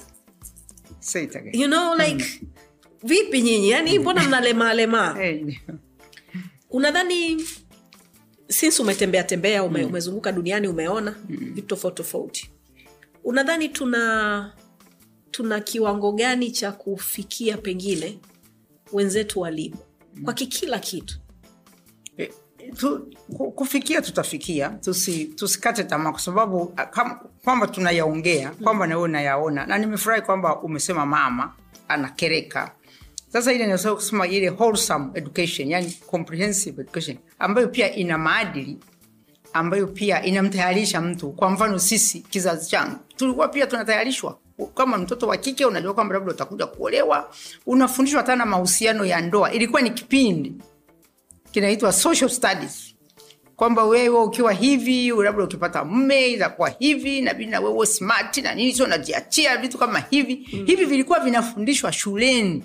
it 1.23 1.35
again. 1.35 1.61
you 1.61 1.67
know 1.67 1.95
like 1.95 2.25
vipi 3.03 3.41
nyinyi? 3.41 3.69
Yani 3.69 3.99
mbona 3.99 4.23
mnalemaalemaa 4.23 5.15
Eh, 5.23 5.59
unadhani 6.69 7.45
since 8.49 8.81
umetembea 8.81 9.23
tembea 9.23 9.63
ume, 9.63 9.83
umezunguka 9.85 10.31
duniani 10.31 10.67
umeona 10.67 11.15
vitu 11.29 11.67
tofauti 11.67 11.95
tofauti. 11.97 12.49
Unadhani 13.23 13.69
tuna 13.69 14.53
tuna 15.31 15.59
kiwango 15.59 16.11
gani 16.11 16.51
cha 16.51 16.71
kufikia 16.71 17.57
pengine 17.57 18.19
wenzetu 18.93 19.39
walimu? 19.39 19.77
Kwa 20.23 20.33
kikila 20.33 20.79
kitu. 20.79 21.17
E, 22.17 22.31
tu, 22.77 22.99
kufikia 23.55 24.01
tutafikia 24.01 24.69
tusi, 24.69 25.25
tusikate 25.25 25.83
tamaa 25.83 26.11
kwa 26.11 26.19
sababu 26.19 26.73
ah, 26.77 26.85
kwamba 27.43 27.67
tunayaongea 27.67 28.49
kwamba 28.63 28.87
nawe 28.87 29.01
unayaona 29.03 29.65
na 29.65 29.77
nimefurahi 29.77 30.21
kwamba 30.21 30.61
umesema 30.61 31.05
mama 31.05 31.53
anakereka 31.87 32.71
sasa 33.33 33.53
ile 33.53 33.63
inaweza 33.63 33.95
kusema 33.95 34.27
ile 34.27 34.49
wholesome 34.49 35.05
education 35.13 35.69
yani 35.71 35.97
comprehensive 36.07 36.81
education 36.81 37.17
ambayo 37.39 37.67
pia 37.67 37.95
ina 37.95 38.17
maadili 38.17 38.77
ambayo 39.53 39.87
pia 39.87 40.23
inamtayarisha 40.25 41.01
mtu. 41.01 41.29
Kwa 41.31 41.49
mfano 41.49 41.79
sisi 41.79 42.19
kizazi 42.19 42.69
changu 42.69 42.95
tulikuwa 43.15 43.47
pia 43.47 43.67
tunatayarishwa. 43.67 44.37
Kama 44.75 44.97
mtoto 44.97 45.27
wa 45.27 45.37
kike 45.37 45.65
unajua 45.65 45.93
kwamba 45.93 46.13
labda 46.13 46.31
utakuja 46.31 46.65
kuolewa 46.65 47.29
unafundishwa 47.65 48.21
hata 48.21 48.35
na 48.35 48.45
mahusiano 48.45 49.05
ya 49.05 49.21
ndoa. 49.21 49.51
Ilikuwa 49.51 49.81
ni 49.81 49.89
kipindi 49.91 50.53
kinaitwa 51.51 51.93
social 51.93 52.29
studies. 52.29 52.95
Kwamba 53.55 53.83
wewe 53.83 54.19
ukiwa 54.19 54.53
hivi 54.53 55.09
labda 55.09 55.43
ukipata 55.43 55.85
mme 55.85 56.27
itakuwa 56.27 56.69
hivi 56.69 57.21
nabidi 57.21 57.51
na 57.51 57.59
wewe 57.59 57.85
smart 57.85 58.37
na 58.37 58.55
nini 58.55 58.73
sio 58.73 58.85
unajiachia 58.85 59.57
vitu 59.57 59.77
kama 59.77 59.99
hivi. 59.99 60.47
Mm. 60.53 60.65
hivi 60.65 60.85
vilikuwa 60.85 61.19
vinafundishwa 61.19 61.91
shuleni 61.91 62.63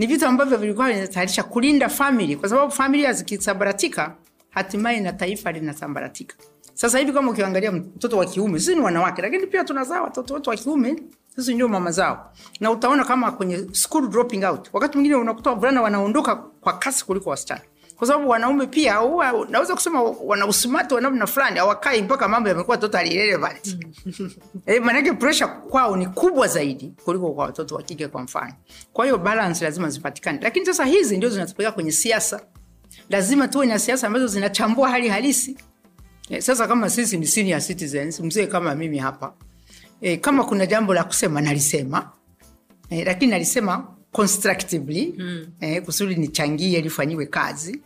ni 0.00 0.06
vitu 0.06 0.26
ambavyo 0.26 0.58
vilikuwa 0.58 0.92
vinatayarisha 0.92 1.42
kulinda 1.42 1.88
famili 1.88 2.36
kwa 2.36 2.48
sababu 2.48 2.72
familia 2.72 3.12
zikisambaratika 3.12 4.14
hatimaye 4.50 5.00
na 5.00 5.12
taifa 5.12 5.52
linasambaratika. 5.52 6.36
Sasa 6.74 6.98
hivi 6.98 7.12
kama 7.12 7.30
ukiangalia 7.30 7.72
mtoto 7.72 8.18
wa 8.18 8.26
kiume 8.26 8.58
sisi 8.58 8.74
ni 8.74 8.80
wanawake 8.80 9.22
lakini 9.22 9.46
pia 9.46 9.64
tunazaa 9.64 10.02
watoto 10.02 10.34
wetu 10.34 10.50
wa 10.50 10.56
kiume 10.56 11.02
sisi 11.36 11.54
ndio 11.54 11.68
mama 11.68 11.90
zao. 11.90 12.32
Na 12.60 12.70
utaona 12.70 13.04
kama 13.04 13.32
kwenye 13.32 13.66
school 13.72 14.08
dropping 14.08 14.44
out 14.44 14.68
wakati 14.72 14.94
mwingine 14.96 15.14
unakuta 15.14 15.50
wavulana 15.50 15.82
wanaondoka 15.82 16.36
kwa 16.36 16.78
kasi 16.78 17.04
kuliko 17.06 17.30
wasichana 17.30 17.60
kwa 18.00 18.06
sababu 18.06 18.28
wanaume 18.28 18.66
pia 18.66 18.96
huwa 18.96 19.46
naweza 19.50 19.74
kusema 19.74 20.02
wana 20.02 20.46
usumati 20.46 20.94
wa 20.94 21.00
namna 21.00 21.26
fulani 21.26 21.58
hawakai 21.58 22.02
mpaka 22.02 22.28
mambo 22.28 22.48
yamekuwa 22.48 22.76
totally 22.76 23.14
irrelevant. 23.14 23.76
E, 24.66 24.80
maanake 24.80 25.12
presha 25.12 25.46
kwao 25.48 25.96
ni 25.96 26.06
kubwa 26.06 26.48
zaidi 26.48 26.92
kuliko 27.04 27.30
kwa 27.32 27.44
watoto 27.44 27.74
wa 27.74 27.82
kike 27.82 28.08
kwa 28.08 28.22
mfano. 28.22 28.52
Kwa 28.92 29.04
hiyo 29.04 29.18
balance 29.18 29.64
lazima 29.64 29.90
zipatikane. 29.90 30.38
Lakini 30.42 30.66
sasa 30.66 30.84
hizi 30.84 31.16
ndio 31.16 31.28
zinatupeleka 31.28 31.72
kwenye 31.72 31.92
siasa. 31.92 32.40
Lazima 33.10 33.48
tuwe 33.48 33.66
na 33.66 33.78
siasa 33.78 34.06
ambazo 34.06 34.26
zinachambua 34.26 34.90
hali 34.90 35.08
halisi. 35.08 35.56
E, 36.28 36.40
sasa 36.40 36.68
kama 36.68 36.90
sisi 36.90 37.16
ni 37.16 37.26
senior 37.26 37.60
citizens 37.60 38.20
mzee 38.20 38.46
kama 38.46 38.74
mimi 38.74 38.98
hapa 38.98 39.34
e, 40.00 40.16
kama 40.16 40.44
kuna 40.44 40.66
jambo 40.66 40.94
la 40.94 41.04
kusema 41.04 41.40
nalisema. 41.40 42.10
E, 42.90 43.04
lakini 43.04 43.30
nalisema 43.30 43.86
constructively. 44.12 45.14
Mm. 45.18 45.46
Eh, 45.60 45.82
kusudi 45.82 46.14
nichangie 46.14 46.80
lifanyiwe 46.80 47.26
kazi 47.26 47.80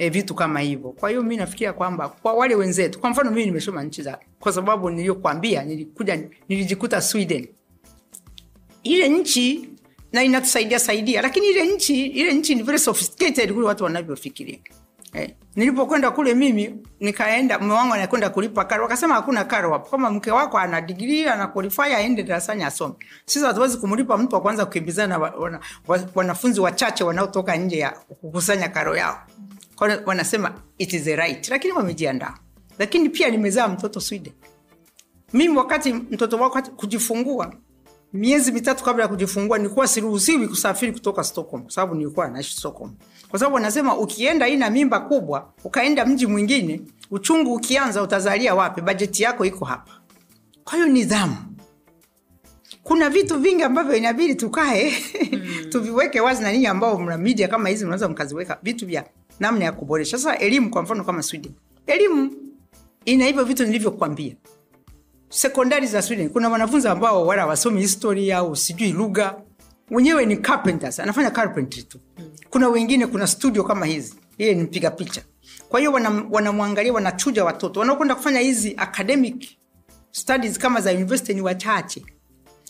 e, 0.00 0.08
vitu 0.08 0.34
kama 0.34 0.60
hivyo. 0.60 0.90
Kwa 0.90 1.10
hiyo 1.10 1.22
mi 1.22 1.36
nafikiria 1.36 1.72
kwamba 1.72 2.08
kwa 2.08 2.32
wale 2.32 2.54
wenzetu 2.54 2.98
kwa 3.00 3.10
mfano 3.10 3.30
mimi 3.30 3.44
nimesoma 3.46 3.82
nchi 3.82 4.02
za 4.02 4.18
kwa 4.40 4.52
sababu 4.52 4.90
niliyokwambia 4.90 5.64
nilikuja 5.64 6.18
nilijikuta 6.48 7.00
sweden. 7.00 7.48
Ile 8.82 9.08
nchi 9.08 9.68
na 10.12 10.22
inatusaidia 10.22 10.78
saidia 10.78 11.22
lakini 11.22 11.46
ile 11.46 11.66
nchi 11.66 12.06
ile 12.06 12.32
nchi 12.34 12.54
ni 12.54 12.62
very 12.62 12.78
sophisticated 12.78 13.52
kule 13.52 13.66
watu 13.66 13.84
wanavyofikiria. 13.84 14.58
Eh, 15.12 15.30
nilipokwenda 15.56 16.10
kule 16.10 16.34
mimi 16.34 16.74
nikaenda 17.00 17.58
mume 17.58 17.72
wangu 17.72 17.94
anakwenda 17.94 18.30
kulipa 18.30 18.64
karo 18.64 18.82
wakasema 18.82 19.14
hakuna 19.14 19.44
karo 19.44 19.72
hapo. 19.72 19.90
Kama 19.90 20.10
mke 20.10 20.30
wako 20.30 20.58
ana 20.58 20.80
degree 20.80 21.28
ana 21.28 21.46
qualify 21.46 21.82
aende 21.82 22.22
darasani 22.22 22.64
asome. 22.64 22.94
Sisi 23.26 23.44
hatuwezi 23.44 23.76
kumlipa 23.78 24.16
mtu 24.18 24.34
wa 24.34 24.40
kwanza 24.40 24.66
kukimbizana 24.66 25.08
na 25.08 25.18
wa, 25.18 25.30
wana, 25.30 25.60
wa, 25.88 26.00
wanafunzi 26.14 26.60
wachache 26.60 27.04
wanaotoka 27.04 27.56
nje 27.56 27.78
ya 27.78 27.90
kukusanya 27.90 28.68
karo 28.68 28.96
yao 28.96 29.18
wanasema 29.80 30.62
it 30.78 30.92
is 30.92 31.06
a 31.08 31.16
right. 31.16 31.48
Lakini 31.48 31.72
wamejiandaa. 31.72 32.34
Lakini 32.78 33.08
pia 33.08 33.30
nimezaa 33.30 33.68
mtoto 33.68 34.00
sweden. 34.00 34.32
Mimi 35.32 35.56
wakati 35.56 35.92
mtoto 35.92 36.36
wako 36.36 36.62
kujifungua 36.62 37.54
miezi 38.12 38.52
mitatu 38.52 38.84
kabla 38.84 39.02
ya 39.02 39.08
kujifungua 39.08 39.58
nilikuwa 39.58 39.88
siruhusiwi 39.88 40.48
kusafiri 40.48 40.92
kutoka 40.92 41.24
stockholm 41.24 41.62
kwa 41.62 41.72
sababu 41.72 41.94
nilikuwa 41.94 42.28
naishi 42.28 42.56
stockholm. 42.56 42.92
Kwa 43.28 43.38
sababu 43.38 43.54
wanasema 43.54 43.96
ukienda 43.96 44.48
ina 44.48 44.70
mimba 44.70 45.00
kubwa 45.00 45.52
ukaenda 45.64 46.06
mji 46.06 46.26
mwingine 46.26 46.80
uchungu 47.10 47.54
ukianza 47.54 48.02
utazalia 48.02 48.54
wapi? 48.54 48.80
Bajeti 48.80 49.22
yako 49.22 49.44
iko 49.44 49.64
hapa. 49.64 49.92
Kwa 50.64 50.74
hiyo 50.74 50.86
nidhamu. 50.88 51.36
Kuna 52.82 53.10
vitu 53.10 53.38
vingi 53.38 53.62
ambavyo 53.62 53.96
inabidi 53.96 54.34
tukae 54.34 54.92
mm. 55.32 55.70
tuviweke 55.70 56.20
wazi 56.20 56.42
na 56.42 56.52
ninyi 56.52 56.66
ambao 56.66 56.98
mna 56.98 57.18
media 57.18 57.48
kama 57.48 57.68
hizi 57.68 57.84
mnaweza 57.84 58.08
mkaziweka. 58.08 58.58
Vitu 58.62 58.86
vya 58.86 59.04
namna 59.40 59.64
ya 59.64 59.72
kuboresha. 59.72 60.18
Sasa 60.18 60.38
elimu 60.38 60.70
kwa 60.70 60.82
mfano 60.82 61.04
kama 61.04 61.22
sweden. 61.22 61.52
Elimu 61.86 62.32
ina 63.04 63.24
hivyo 63.26 63.44
vitu 63.44 63.64
nilivyokwambia 63.66 64.34
sekondari 65.28 65.86
za 65.86 66.02
sweden 66.02 66.28
kuna 66.30 66.48
wanafunzi 66.48 66.88
ambao 66.88 67.26
wala 67.26 67.46
wasomi 67.46 67.80
historia 67.80 68.36
au 68.38 68.56
sijui 68.56 68.92
lugha. 68.92 69.40
Wenyewe 69.90 70.26
ni 70.26 70.36
carpenters 70.36 71.00
anafanya 71.00 71.30
carpentry 71.30 71.82
tu. 71.82 71.98
Kuna 72.50 72.68
wengine 72.68 73.06
kuna 73.06 73.26
studio 73.26 73.64
kama 73.64 73.86
hizi. 73.86 74.14
Yeye 74.38 74.54
ni 74.54 74.62
mpiga 74.62 74.90
picha. 74.90 75.22
Kwa 75.68 75.80
hiyo 75.80 75.92
wanamwangalia 76.30 76.92
wana 76.92 77.08
wanachuja 77.08 77.44
watoto. 77.44 77.80
Wanaokwenda 77.80 78.14
kufanya 78.14 78.40
hizi 78.40 78.74
academic 78.76 79.48
studies 80.10 80.58
kama 80.58 80.80
za 80.80 80.92
university 80.92 81.34
ni 81.34 81.40
wachache. 81.40 82.04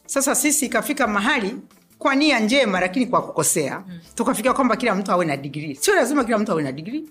Sasa 0.07 0.35
sisi 0.35 0.67
ikafika 0.67 1.07
mahali 1.07 1.57
kwa 2.01 2.15
nia 2.15 2.41
njema 2.41 2.81
lakini 2.81 3.07
kwa 3.07 3.23
kukosea. 3.23 3.85
Mm. 3.89 4.01
tukafikia 4.15 4.53
kwamba 4.53 4.77
kila 4.77 4.95
mtu 4.95 5.13
awe 5.13 5.25
na 5.25 5.37
digrii 5.37 5.75
sio 5.75 5.95
lazima 5.95 6.25
kila 6.25 6.39
mtu 6.39 6.53
awe 6.53 6.63
na 6.63 6.73
digrii 6.73 7.05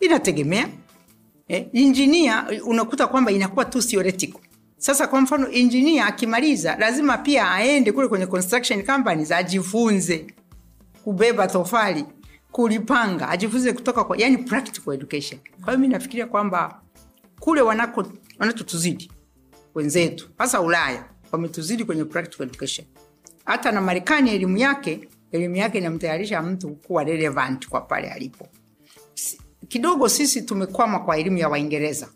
inategemea. 0.00 0.68
Eh, 1.48 1.66
injinia 1.72 2.46
unakuta 2.64 3.06
kwamba 3.06 3.30
inakuwa 3.32 3.64
tu 3.64 3.82
theoretical. 3.82 4.40
Sasa 4.76 5.06
kwa 5.06 5.20
mfano 5.20 5.48
injinia 5.50 6.06
akimaliza 6.06 6.76
lazima 6.76 7.18
pia 7.18 7.50
aende 7.50 7.92
kule 7.92 8.08
kwenye 8.08 8.26
construction 8.26 8.82
companies 8.86 9.32
ajifunze 9.32 10.26
kubeba 11.04 11.46
tofali 11.46 12.04
kulipanga 12.52 13.28
ajifunze 13.28 13.72
kutoka 13.72 14.04
kwa 14.04 14.16
yani 14.16 14.38
practical 14.38 14.94
education. 14.94 15.40
Kwa 15.64 15.72
hiyo 15.72 15.78
mi 15.78 15.88
nafikiria 15.88 16.26
kwamba 16.26 16.80
kule 17.40 17.60
wanako 17.60 18.04
wanachotuzidi 18.38 19.10
wenzetu 19.74 20.30
hasa 20.38 20.60
ulaya 20.60 21.04
wametuzidi 21.32 21.84
kwenye 21.84 22.04
practical 22.04 22.42
education 22.46 22.86
hata 23.44 23.72
na 23.72 23.80
marekani 23.80 24.30
elimu 24.30 24.56
yake 24.56 25.08
elimu 25.32 25.56
yake 25.56 25.78
inamtayarisha 25.78 26.42
mtu 26.42 26.68
kuwa 26.68 27.04
relevant 27.04 27.68
kwa 27.68 27.80
pale 27.80 28.10
alipo. 28.10 28.48
Kidogo 29.68 30.08
sisi 30.08 30.42
tumekwama 30.42 30.98
kwa 30.98 31.16
elimu 31.18 31.38
ya 31.38 31.48
waingereza. 31.48 32.08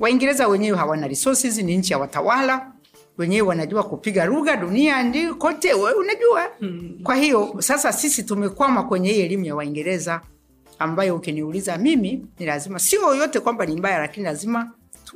Waingereza 0.00 0.48
wenyewe 0.48 0.78
hawana 0.78 1.08
resources 1.08 1.58
ni 1.58 1.76
nchi 1.76 1.92
ya 1.92 1.98
watawala. 1.98 2.72
Wenyewe 3.18 3.48
wanajua 3.48 3.82
kupiga 3.82 4.24
lugha 4.24 4.56
dunia 4.56 5.02
ndi 5.02 5.26
kote 5.34 5.74
we 5.74 5.92
unajua. 5.92 6.42
Hmm. 6.58 6.98
kwa 7.02 7.14
hiyo 7.16 7.54
sasa 7.58 7.92
sisi 7.92 8.22
tumekwama 8.22 8.82
kwenye 8.82 9.12
hii 9.12 9.20
elimu 9.20 9.44
ya 9.44 9.54
waingereza 9.54 10.20
ambayo 10.78 11.16
ukiniuliza 11.16 11.78
mimi 11.78 12.26
ni 12.38 12.46
lazima 12.46 12.78
sio 12.78 13.14
yote 13.14 13.40
kwamba 13.40 13.66
ni 13.66 13.76
mbaya 13.76 13.98
lakini 13.98 14.24
lazima 14.26 14.70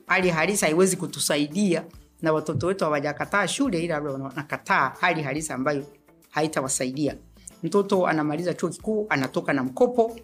hali 0.07 0.31
halisi 0.31 0.64
haiwezi 0.64 0.96
kutusaidia 0.96 1.85
na 2.23 2.33
watoto 2.33 2.67
wetu 2.67 2.85
hawajakataa 2.85 3.47
shule 3.49 3.85
ila 3.85 4.01
wanakataa 4.01 4.93
hali 5.01 5.23
halisi 5.23 5.53
ambayo 5.53 5.87
haitawasaidia. 6.31 7.17
Mtoto 7.63 8.07
anamaliza 8.07 8.55
chuo 8.55 8.69
kikuu 8.69 9.07
anatoka 9.09 9.53
na 9.53 9.65
mkopo 9.65 10.17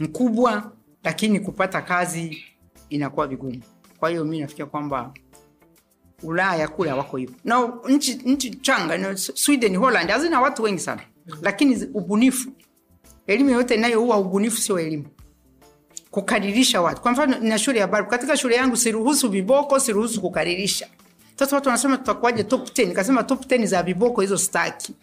mkubwa 0.00 0.72
lakini 1.04 1.40
kupata 1.40 1.82
kazi 1.82 2.44
inakuwa 2.88 3.26
vigumu. 3.26 3.62
Kwa 3.98 4.10
hiyo 4.10 4.24
mi 4.24 4.40
nafikia 4.40 4.66
kwamba 4.66 5.12
ulaya 6.22 6.68
kule 6.68 6.90
hawako 6.90 7.16
hivyo. 7.16 7.34
Na 7.44 7.72
nchi, 7.88 8.14
nchi 8.14 8.50
changa 8.50 9.16
sweden 9.16 9.76
holland 9.76 10.10
hazina 10.10 10.40
watu 10.40 10.62
wengi 10.62 10.80
sana. 10.80 11.02
Lakini 11.42 11.84
ubunifu 11.94 12.50
elimu 13.26 13.50
yoyote 13.50 13.74
inayoua 13.74 14.16
ubunifu 14.18 14.56
sio 14.60 14.80
elimu. 14.80 15.04
Kukadirisha 16.10 16.82
watu. 16.82 17.02
Kwa 17.02 17.12
mfano 17.12 17.38
na 17.38 17.58
shule 17.58 17.78
ya 17.78 17.86
baru 17.86 18.06
katika 18.06 18.36
shule 18.36 18.54
yangu 18.54 18.76
siruhusu 18.76 19.28
viboko 19.30 19.80
siruhusu 19.80 20.20
kukadirisha 20.20 20.88
sasa 21.36 21.56
watu 21.56 21.68
wanasema 21.68 21.98
tutakuwaje 21.98 22.44
top 22.44 22.68
10 22.68 22.88
nikasema 22.88 23.22
top 23.22 23.44
10 23.46 23.66
za 23.66 23.82
viboko 23.82 24.20
hizo 24.20 24.38
staki 24.38 24.94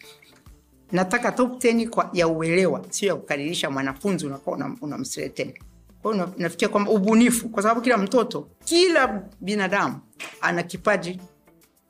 nataka 0.92 1.32
top 1.32 1.52
10 1.64 1.88
kwa 1.88 2.10
ya 2.12 2.28
uelewa 2.28 2.84
sio 2.90 3.08
ya 3.08 3.14
kukadirisha 3.16 3.70
mwanafunzi 3.70 4.26
unakuwa 4.26 4.76
unamsreteni 4.80 5.54
kwa 6.02 6.12
hiyo 6.14 6.34
nafikia 6.38 6.68
kwamba 6.68 6.90
ubunifu 6.90 7.48
kwa 7.48 7.62
sababu 7.62 7.80
kila 7.80 7.98
mtoto 7.98 8.48
kila 8.64 9.22
binadamu 9.40 10.00
ana 10.40 10.62
kipaji 10.62 11.20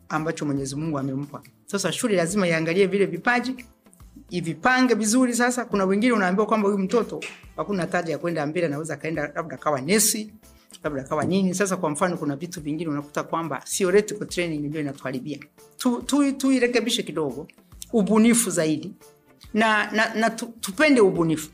ambacho 0.09 0.45
mwenyezi 0.47 0.77
mungu 0.77 0.99
amempa. 0.99 1.43
Sasa 1.67 1.93
shule 1.93 2.17
lazima 2.17 2.49
iangalie 2.49 2.87
vile 2.87 3.07
vipaji 3.07 3.65
ivipange 4.31 4.95
vizuri. 4.95 5.35
Sasa 5.35 5.65
kuna 5.65 5.85
wengine 5.85 6.13
unaambiwa 6.13 6.47
kwamba 6.47 6.69
huyu 6.69 6.79
mtoto 6.79 7.21
hakuna 7.57 7.87
taja 7.87 8.13
ya 8.13 8.19
kwenda 8.19 8.47
mbele, 8.47 8.67
anaweza 8.67 8.95
akaenda 8.95 9.33
labda 9.35 9.57
kawa 9.57 9.81
nesi 9.81 10.33
labda 10.85 11.03
kawa 11.03 11.25
nini. 11.25 11.55
Sasa 11.55 11.77
kwa 11.77 11.91
mfano, 11.91 12.17
kuna 12.17 12.37
vitu 12.37 12.61
vingine 12.61 12.91
unakuta 12.91 13.23
kwamba 13.23 13.63
theoretical 13.77 14.27
training 14.27 14.61
ndio 14.69 14.81
inatuharibia. 14.81 15.39
Tu, 15.79 16.03
tu, 16.03 16.33
tuirekebishe 16.33 17.03
kidogo, 17.03 17.49
ubunifu 17.93 18.51
zaidi 18.51 18.93
na, 19.55 19.91
na, 19.91 20.15
na 20.15 20.31
tu, 20.31 20.47
tupende 20.61 21.01
ubunifu. 21.01 21.51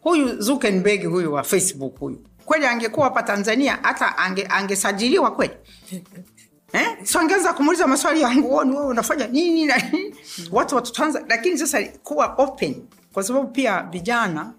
Huyu 0.00 0.40
Zuckerberg 0.40 1.04
huyu 1.06 1.32
wa 1.32 1.42
Facebook 1.42 1.98
huyu 1.98 2.22
kweli 2.48 2.66
angekuwa 2.66 3.04
hapa 3.06 3.22
Tanzania 3.22 3.78
hata 3.82 4.18
ange, 4.18 4.46
angesajiliwa 4.50 5.30
kweli 5.30 5.52
eh? 6.72 6.96
So 7.04 7.18
angeweza 7.20 7.52
kumuuliza 7.52 7.86
maswali 7.86 8.20
yangu, 8.20 8.48
nguoni, 8.48 8.72
wewe 8.76 8.86
unafanya 8.86 9.26
nini 9.26 9.66
na 9.66 9.76
nini, 9.78 10.14
watu 10.52 10.76
watutanza. 10.76 11.24
Lakini 11.28 11.58
sasa 11.58 11.82
kuwa 12.02 12.34
open, 12.38 12.82
kwa 13.12 13.22
sababu 13.22 13.48
pia 13.48 13.82
vijana 13.82 14.52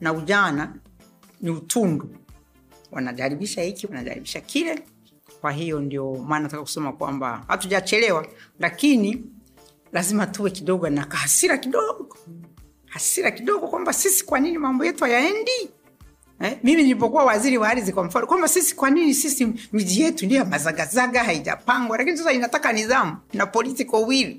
na 0.00 0.12
ujana 0.12 0.74
ni 1.40 1.50
utundu, 1.50 2.08
wanajaribisha 2.92 3.62
hiki 3.62 3.86
wanajaribisha 3.86 4.40
kile. 4.40 4.82
Kwa 5.40 5.52
hiyo 5.52 5.80
ndio 5.80 6.14
maana 6.14 6.42
nataka 6.42 6.62
kusema 6.62 6.92
kwamba 6.92 7.44
hatujachelewa, 7.48 8.26
lakini 8.58 9.24
lazima 9.92 10.26
tuwe 10.26 10.50
kidogo 10.50 10.90
na 10.90 11.04
kahasira 11.04 11.58
kidogo, 11.58 12.16
hasira 12.86 13.30
kidogo, 13.30 13.68
kwamba 13.68 13.92
sisi 13.92 14.24
kwa 14.24 14.40
nini 14.40 14.58
mambo 14.58 14.84
yetu 14.84 15.04
hayaendi 15.04 15.70
Eh, 16.40 16.58
mimi 16.62 16.82
nilipokuwa 16.82 17.24
waziri 17.24 17.58
wa 17.58 17.68
ardhi 17.68 17.92
kwa 17.92 18.04
mfano, 18.04 18.26
kwamba 18.26 18.48
sisi 18.48 18.74
kwa 18.74 18.90
nini 18.90 19.14
sisi 19.14 19.46
miji 19.72 20.00
yetu 20.02 20.26
ndio 20.26 20.44
mazagazaga 20.44 21.24
haijapangwa, 21.24 21.98
lakini 21.98 22.16
sasa 22.18 22.32
inataka 22.32 22.72
nidhamu 22.72 23.16
na 23.32 23.46
political 23.46 23.96
will. 24.06 24.36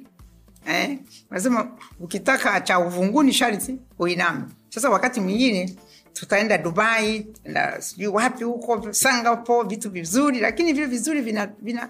Eh, 0.68 0.98
nasema 1.32 1.72
ukitaka 2.00 2.62
cha 2.62 2.80
uvunguni 2.80 3.34
sharti 3.34 3.78
uiname. 4.00 4.42
Sasa 4.70 4.90
wakati 4.90 5.20
mwingine 5.20 5.76
tutaenda 6.20 6.58
Dubai 6.58 7.20
tutaenda 7.24 7.82
sijui 7.82 8.08
wapi 8.08 8.44
huko 8.44 8.94
Singapore, 8.94 9.70
vitu 9.70 9.90
vizuri, 9.90 10.40
lakini 10.40 10.74
vile 10.74 10.86
vizuri 10.86 11.22
vina, 11.22 11.48
vina 11.62 11.90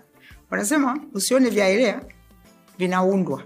wanasema 0.51 0.99
usione 1.13 1.49
vyaelea 1.49 2.01
vinaundwa. 2.77 3.43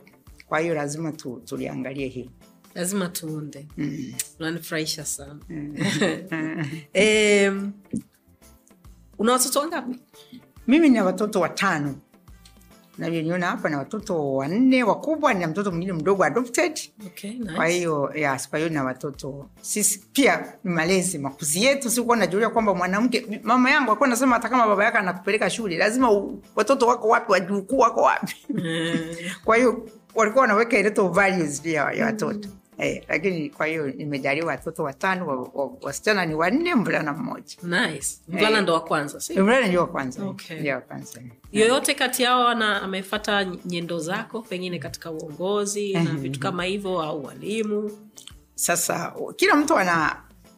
Kwa 0.47 0.59
hiyo 0.59 0.73
lazima 0.73 1.11
tu, 1.11 1.41
tuliangalie 1.45 2.07
hili 2.07 2.29
lazima 2.75 3.07
tuunde 3.09 3.67
mm. 3.77 4.13
unanifurahisha 4.39 5.05
sana 5.05 5.39
mm. 5.49 5.75
um, 7.49 7.71
una 9.19 9.31
watoto 9.31 9.59
wangapi 9.59 9.99
mimi 10.67 10.89
nina 10.89 11.03
watoto 11.03 11.39
watano 11.39 11.95
navyoniona 13.01 13.45
hapa 13.47 13.69
na 13.69 13.77
watoto 13.77 14.33
wanne 14.33 14.83
wakubwa 14.83 15.33
na 15.33 15.47
mtoto 15.47 15.71
mwingine 15.71 15.93
mdogo 15.93 16.23
adopted. 16.23 16.79
Okay, 17.07 17.31
nice. 17.31 17.53
kwa 17.55 17.65
hiyo 17.67 18.11
yes, 18.15 18.49
kwa 18.49 18.59
hiyo 18.59 18.71
na 18.71 18.83
watoto. 18.83 19.45
Sisi 19.61 19.99
pia 20.13 20.53
ni 20.63 20.71
malezi 20.73 21.17
makuzi 21.17 21.63
yetu 21.63 21.89
sikuwa 21.89 22.17
najulia 22.17 22.49
kwamba 22.49 22.73
mwanamke 22.75 23.39
mama 23.43 23.71
yangu 23.71 23.91
akuwa 23.91 24.09
nasema 24.09 24.35
hata 24.35 24.49
kama 24.49 24.67
baba 24.67 24.85
yake 24.85 24.97
anakupeleka 24.97 25.49
shule 25.49 25.77
lazima 25.77 26.11
u, 26.11 26.41
watoto 26.55 26.87
wako 26.87 27.07
wapi 27.07 27.31
wajukuu 27.31 27.79
wako 27.79 28.01
wapi? 28.01 28.35
Kwa 29.45 29.57
hiyo 29.57 29.89
walikuwa 30.15 30.41
wanaweka 30.41 30.77
ileto 30.77 31.07
values 31.07 31.61
pia 31.61 31.81
ya 31.81 32.05
watoto. 32.05 32.49
mm. 32.49 32.55
Eh, 32.81 33.03
lakini 33.09 33.49
kwa 33.49 33.65
hiyo 33.65 33.87
nimejaliwa 33.87 34.47
watoto 34.47 34.83
watano 34.83 35.49
wasichana 35.81 36.19
wa, 36.19 36.25
wa, 36.25 36.25
ni 36.25 36.35
wanne 36.35 36.75
mvulana 36.75 37.13
mmoja. 37.13 37.55
Nice. 37.63 38.17
mvulana 38.27 38.57
eh, 38.57 38.63
ndo 38.63 38.73
wa 38.73 38.79
kwanza 38.81 39.19
si? 39.19 39.33
mvulana 39.39 39.67
ndio 39.67 39.79
wa 39.81 39.87
kwanza. 39.87 40.23
Okay. 40.25 40.59
ndio 40.59 40.75
wa 40.75 40.81
kwanza. 40.81 41.21
Yoyote 41.51 41.93
kati 41.93 42.23
yao 42.23 42.47
ana 42.47 42.81
amefata 42.81 43.45
nyendo 43.65 43.99
zako 43.99 44.41
pengine 44.41 44.79
katika 44.79 45.11
uongozi 45.11 45.93
na 45.93 46.13
vitu 46.13 46.39
kama 46.39 46.63
hivyo 46.63 47.01
au 47.01 47.23
walimu? 47.25 47.91
Sasa 48.55 49.13
kila 49.35 49.55
mtu 49.55 49.77
ana 49.77 50.15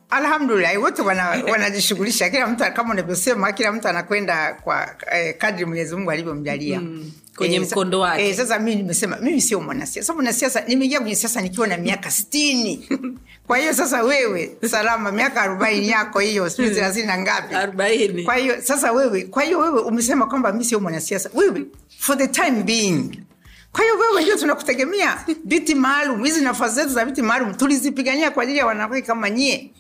alhamdulillah 0.10 0.82
wote 0.82 1.02
wanajishughulisha. 1.52 2.26
Wana 2.26 2.36
kila 2.38 2.48
mtu 2.48 2.76
kama 2.76 2.94
unavyosema 2.94 3.52
kila 3.52 3.72
mtu 3.72 3.88
anakwenda 3.88 4.54
kwa 4.54 4.96
eh, 5.12 5.38
kadri 5.38 5.66
mwenyezi 5.66 5.96
mungu 5.96 6.12
alivyomjalia. 6.12 6.82
Mm, 6.82 7.12
kwenye 7.38 7.60
mkondo 7.60 8.00
wake. 8.00 8.30
eh, 8.30 8.36
sasa 8.36 8.60
mi 8.60 8.76
nimesema 8.76 9.18
mimi 9.18 9.42
sio 9.42 9.62
mwanasiasa. 9.62 10.14
Mwanasiasa 10.14 10.62
nimeingia 10.68 11.00
kwenye 11.00 11.16
siasa 11.16 11.42
nikiwa 11.42 11.68
na 11.68 11.78
miaka 11.78 12.12
sitini. 12.12 12.90
Kwa 13.48 13.58
hiyo 13.58 13.74
sasa 13.74 14.04
wewe 14.04 14.58
salama 14.70 15.12
miaka 15.12 15.42
arobaini 15.42 15.90
yako 15.90 16.20
hiyo 16.20 16.50
sijui 16.50 16.70
thelathini 16.72 17.08
na 17.08 17.18
ngapi. 17.18 17.56
Arobaini. 17.56 18.24
Kwa 18.24 18.36
hiyo 18.36 18.62
sasa 18.62 18.92
wewe 18.92 19.24
kwa 19.24 19.44
hiyo 19.44 19.60
wewe 19.60 19.82
umesema 19.82 20.26
kwamba 20.26 20.52
mi 20.54 20.66
sio 20.66 20.80
mwanasiasa. 20.80 21.30
Wewe 21.34 21.66
for 22.00 22.18
the 22.18 22.28
time 22.28 22.64
being. 22.64 23.20
Kwa 23.72 23.84
hiyo 23.84 23.98
wewe 23.98 24.22
ndio 24.22 24.38
tunakutegemea. 24.38 25.26
Viti 25.46 25.76
maalum 25.76 26.24
hizi 26.24 26.42
nafasi 26.42 26.76
zetu 26.76 26.90
za 26.90 27.06
viti 27.06 27.22
maalum 27.22 27.54
tulizipigania 27.54 28.32
kwa 28.32 28.44
ajili 28.44 28.58
ya 28.58 28.66
wanawake 28.66 29.02
kama 29.02 29.30
nyie. 29.30 29.72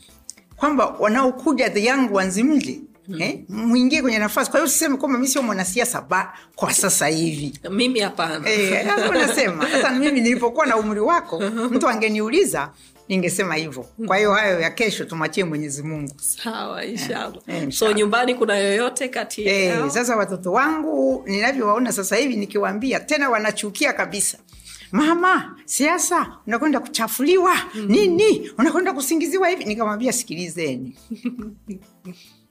Kwamba 0.55 0.85
wanaokuja 0.99 1.69
the 1.69 1.83
young 1.83 2.09
ones 2.15 2.37
mje 2.37 2.79
mm. 3.07 3.21
eh, 3.21 3.39
mwingie 3.49 4.01
kwenye 4.01 4.19
nafasi. 4.19 4.51
Kwa 4.51 4.59
hiyo 4.59 4.69
siseme 4.71 4.97
kwamba 4.97 5.19
mi 5.19 5.27
sio 5.27 5.41
mwanasiasa 5.43 6.01
ba 6.01 6.33
kwa 6.55 6.73
sasa 6.73 7.07
hivi. 7.07 7.59
Mimi 7.71 7.99
hapana. 7.99 8.49
Eh, 8.49 8.85
nasema 9.13 9.69
sasa 9.71 9.91
mimi 9.91 10.21
nilipokuwa 10.21 10.65
na 10.65 10.77
umri 10.77 10.99
wako 10.99 11.39
mtu 11.71 11.87
angeniuliza 11.89 12.71
ningesema 13.09 13.55
hivyo. 13.55 13.85
Kwa 14.07 14.17
hiyo 14.17 14.33
hayo 14.33 14.59
ya 14.59 14.69
kesho 14.71 15.05
tumwachie 15.05 15.43
mwenyezi 15.43 15.83
mungu. 15.83 16.13
Sawa 16.21 16.85
inshallah. 16.85 17.37
Eh, 17.47 17.71
so 17.71 17.91
nyumbani 17.91 18.35
kuna 18.35 18.57
yoyote 18.57 19.07
kati 19.07 19.45
Eh, 19.47 19.89
sasa 19.89 20.15
watoto 20.15 20.51
wangu 20.51 21.23
ninavyowaona 21.27 21.91
sasa 21.91 22.15
hivi 22.15 22.35
nikiwaambia 22.35 22.99
tena 22.99 23.29
wanachukia 23.29 23.93
kabisa. 23.93 24.37
Mama 24.91 25.55
siasa 25.65 26.37
unakwenda 26.47 26.79
kuchafuliwa. 26.79 27.55
Mm. 27.75 27.85
nini? 27.87 28.51
Unakwenda 28.57 28.93
kusingiziwa 28.93 29.49
hivi? 29.49 29.65
Nikamwambia 29.65 30.13
sikilizeni 30.13 30.95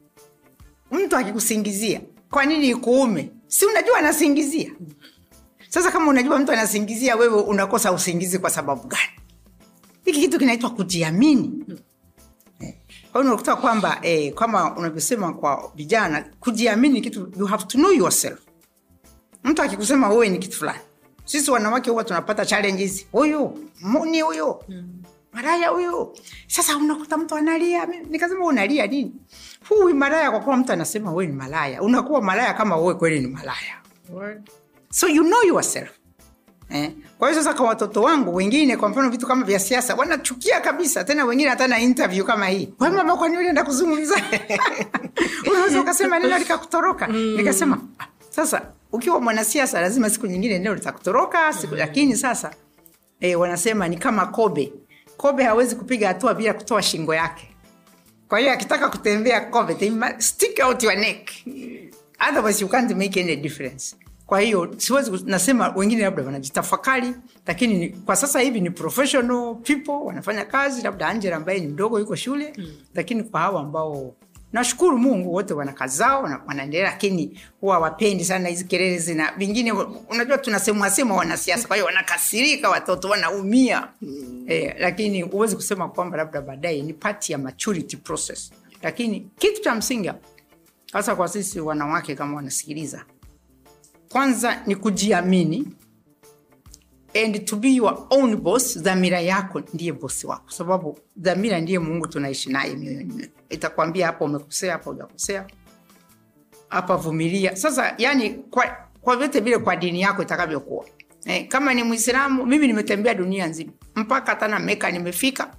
mtu 0.93 1.17
akikusingizia 1.17 2.01
kwa 2.31 2.45
nini 2.47 2.69
ikuume? 2.69 3.31
Si 3.49 3.67
unajua 3.67 3.99
anasingizia? 3.99 4.71
Sasa 5.69 5.91
kama 5.91 6.11
unajua 6.11 6.39
mtu 6.39 6.53
anasingizia 6.53 7.17
wewe 7.17 7.41
unakosa 7.43 7.93
usingizi 7.93 8.39
kwa 8.39 8.51
sababu 8.51 8.89
gani? 8.89 9.11
Hiki 10.05 10.21
kitu 10.21 10.39
kinaitwa 10.39 10.71
kujiamini. 10.71 11.65
Kwa 13.13 13.21
hiyo 13.21 13.33
unakuta 13.33 13.57
kwamba 13.57 13.99
eh, 14.03 14.35
kama 14.35 14.77
unavyosema 14.77 15.33
kwa 15.33 15.73
vijana 15.77 16.25
kujiamini 16.41 17.01
kitu 17.01 17.33
you 17.39 17.47
have 17.47 17.65
to 17.65 17.79
know 17.79 17.93
yourself. 17.93 18.39
Mtu 19.45 19.63
akikusema 19.63 20.09
wewe 20.09 20.29
ni 20.29 20.39
kitu 20.39 20.57
fulani 20.59 20.79
sisi 21.25 21.51
wanawake 21.51 21.91
huwa 21.91 22.05
tunapata 22.05 22.47
challenges. 22.47 23.07
Huyu 23.13 23.69
muni 23.81 24.21
huyu 24.21 24.57
maraya 25.33 25.69
huyu. 25.69 26.17
Sasa 26.47 26.77
unakuta 26.77 27.17
mtu 27.17 27.35
analia 27.35 27.87
nikasema 27.87 28.45
unalia 28.47 28.87
nini 28.87 29.13
huyu 29.69 29.95
malaya 29.97 30.31
kwa 30.31 30.41
kuwa 30.41 30.57
mtu 30.57 30.73
anasema 30.73 31.11
wewe 31.13 31.27
ni 31.27 31.33
malaya 31.33 31.83
unakuwa 31.83 32.23
malaya 32.23 32.55
kama 32.55 32.77
wewe 32.77 32.95
kweli 32.95 33.21
ni 33.21 33.27
malaya 33.27 33.77
so 34.91 35.09
you 35.09 35.25
know 35.25 35.43
yourself 35.43 35.91
Eh. 36.75 36.91
Kwa 37.19 37.31
hiyo 37.31 37.43
sasa 37.43 37.55
kwa 37.57 37.67
watoto 37.69 38.03
wangu 38.03 38.35
wengine, 38.35 38.77
kwa 38.77 38.89
mfano 38.89 39.11
vitu 39.11 39.27
kama 39.27 39.45
vya 39.45 39.59
siasa 39.59 39.95
wanachukia 39.95 40.61
kabisa, 40.61 41.05
tena 41.05 41.25
wengine 41.25 41.51
hata 41.51 41.69
na 41.69 41.79
interview 41.81 42.25
kama 42.25 42.47
hii, 42.47 42.69
we 42.81 42.91
mama, 42.91 43.17
kwani 43.17 43.37
ulienda 43.37 43.65
kuzungumza? 43.65 44.15
unaweza 45.51 45.81
ukasema 45.81 46.19
neno 46.19 46.39
likakutoroka. 46.39 47.07
Nikasema 47.07 47.79
"Ah, 47.99 48.05
sasa 48.31 48.63
ukiwa 48.93 49.21
mwanasiasa 49.21 49.81
lazima 49.81 50.11
siku 50.11 50.27
nyingine 50.27 50.59
neno 50.59 50.75
litakutoroka 50.75 51.53
siku, 51.53 51.75
lakini 51.75 52.17
sasa 52.17 52.51
eh, 53.21 53.41
wanasema 53.41 53.89
ni 53.89 53.97
kama 53.97 54.27
kobe. 54.27 54.73
Kobe 55.17 55.45
hawezi 55.45 55.77
kupiga 55.77 56.09
hatua 56.09 56.35
bila 56.35 56.55
kutoa 56.55 56.83
shingo 56.83 57.15
yake. 57.15 57.52
Kwa 58.33 58.39
hiyo 58.39 58.53
akitaka 58.53 58.89
kutembea 58.89 59.41
kobe, 59.41 59.75
they 59.75 59.91
must 59.91 60.21
stick 60.21 60.61
out 60.65 60.83
your 60.83 60.97
neck 60.97 61.31
otherwise 62.29 62.65
you 62.65 62.69
can't 62.69 62.91
make 62.97 63.21
any 63.21 63.37
difference 63.37 63.97
kwa 64.27 64.41
hiyo 64.41 64.75
siwezi 64.77 65.11
nasema 65.25 65.69
wengine 65.77 66.03
labda 66.03 66.23
wanajitafakari 66.23 67.15
lakini 67.47 67.89
kwa 67.89 68.17
sasa 68.17 68.41
hivi 68.41 68.61
ni 68.61 68.71
professional 68.71 69.55
people 69.55 69.93
wanafanya 70.05 70.45
kazi 70.45 70.83
labda 70.83 71.09
angela 71.09 71.37
ambaye 71.37 71.61
ni 71.61 71.67
mdogo 71.67 71.99
yuko 71.99 72.17
shule 72.17 72.53
mm. 72.59 72.73
lakini 72.95 73.23
kwa 73.23 73.41
hawa 73.41 73.61
ambao 73.61 74.15
nashukuru 74.53 74.99
mungu 74.99 75.33
wote 75.35 75.55
wana 75.55 75.73
kazi 75.73 75.97
zao 75.99 76.23
wanaendelea 76.47 76.91
lakini 76.91 77.41
huwa 77.61 77.79
wapendi 77.79 78.25
sana 78.25 78.49
hizi 78.49 78.65
kelele 78.65 78.99
zina 78.99 79.33
vingine 79.37 79.73
unajua 80.11 80.39
tunasemwasema 80.39 81.15
wanasiasa 81.15 81.69
kwa 81.69 81.77
hiyo 81.77 81.87
wanakasirika 81.87 82.71
watoto 82.71 83.09
wanaumia. 83.09 83.89
Mm. 84.03 84.45
eh, 84.49 84.75
lakini 84.79 85.23
huwezi 85.23 85.57
kusema 85.57 85.89
kwamba 85.89 86.17
labda 86.17 86.41
baadaye 86.43 86.83
ni 86.83 86.93
pati 86.93 87.33
ya 87.33 87.39
maturity 87.39 87.97
process. 87.97 88.53
Lakini 88.83 89.31
kitu 89.39 89.63
cha 89.63 89.75
msingi 89.75 90.11
hasa 90.93 91.17
kwa 91.17 91.29
sisi 91.29 91.61
wanawake 91.61 92.15
kama 92.15 92.37
wanasikiliza 92.37 93.05
kwanza 94.09 94.63
ni 94.67 94.77
kujiamini 94.77 95.67
and 97.15 97.45
to 97.45 97.57
be 97.57 97.69
your 97.75 98.07
own 98.11 98.37
boss 98.37 98.79
dhamira 98.79 99.21
yako 99.21 99.61
ndiye 99.75 99.93
bosi 99.93 100.27
wako. 100.27 100.51
Sababu 100.51 100.99
dhamira 101.17 101.61
ndiye 101.61 101.79
mungu 101.79 102.07
tunaishi 102.07 102.51
naye 102.51 102.75
mioyoni 102.77 103.13
mwetu. 103.13 103.31
itakwambia 103.51 104.07
hapa 104.07 104.25
umekosea 104.25 104.73
hapa 104.73 104.91
ujakosea 104.91 105.47
hapa 106.69 106.97
vumilia. 106.97 107.57
Sasa 107.57 107.95
yani 107.99 108.31
kwa, 108.31 108.77
kwa 109.01 109.17
vyote 109.17 109.41
vile 109.41 109.59
kwa 109.59 109.77
dini 109.77 110.01
yako 110.01 110.23
itakavyokuwa. 110.23 110.85
Eh, 111.27 111.49
kama 111.49 111.75
ni 111.75 111.83
mwislamu 111.83 112.47
mimi 112.47 112.67
nimetembea 112.67 113.15
dunia 113.15 113.47
nzima. 113.47 113.73
Mpaka 113.95 114.35
tana 114.37 114.59
na 114.59 114.65
meka 114.65 114.91
nimefika. 114.91 115.51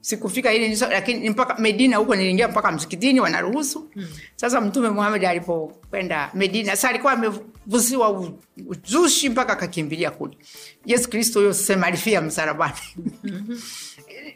Sikufika 0.00 0.52
niso, 0.52 0.88
lakini 0.88 1.30
mpaka 1.30 1.54
medina 1.62 1.96
huko 1.96 2.16
niliingia 2.16 2.48
mpaka 2.48 2.72
msikitini 2.72 3.20
wanaruhusu. 3.20 3.90
Mm. 3.96 4.06
sasa 4.36 4.60
mtume 4.60 4.88
muhamed 4.90 5.24
alipokwenda 5.24 6.30
medina 6.34 6.76
sa 6.76 6.88
alikuwa 6.88 7.32
amevuziwa 7.70 8.10
u- 8.10 8.38
uzushi 8.66 9.28
mpaka 9.28 9.52
akakimbilia 9.52 10.10
kule. 10.10 10.38
Yesu 10.84 11.10
kristo 11.10 11.38
huyo 11.40 11.54
sema 11.54 11.86
alifia 11.86 12.20
msalabani. 12.20 12.74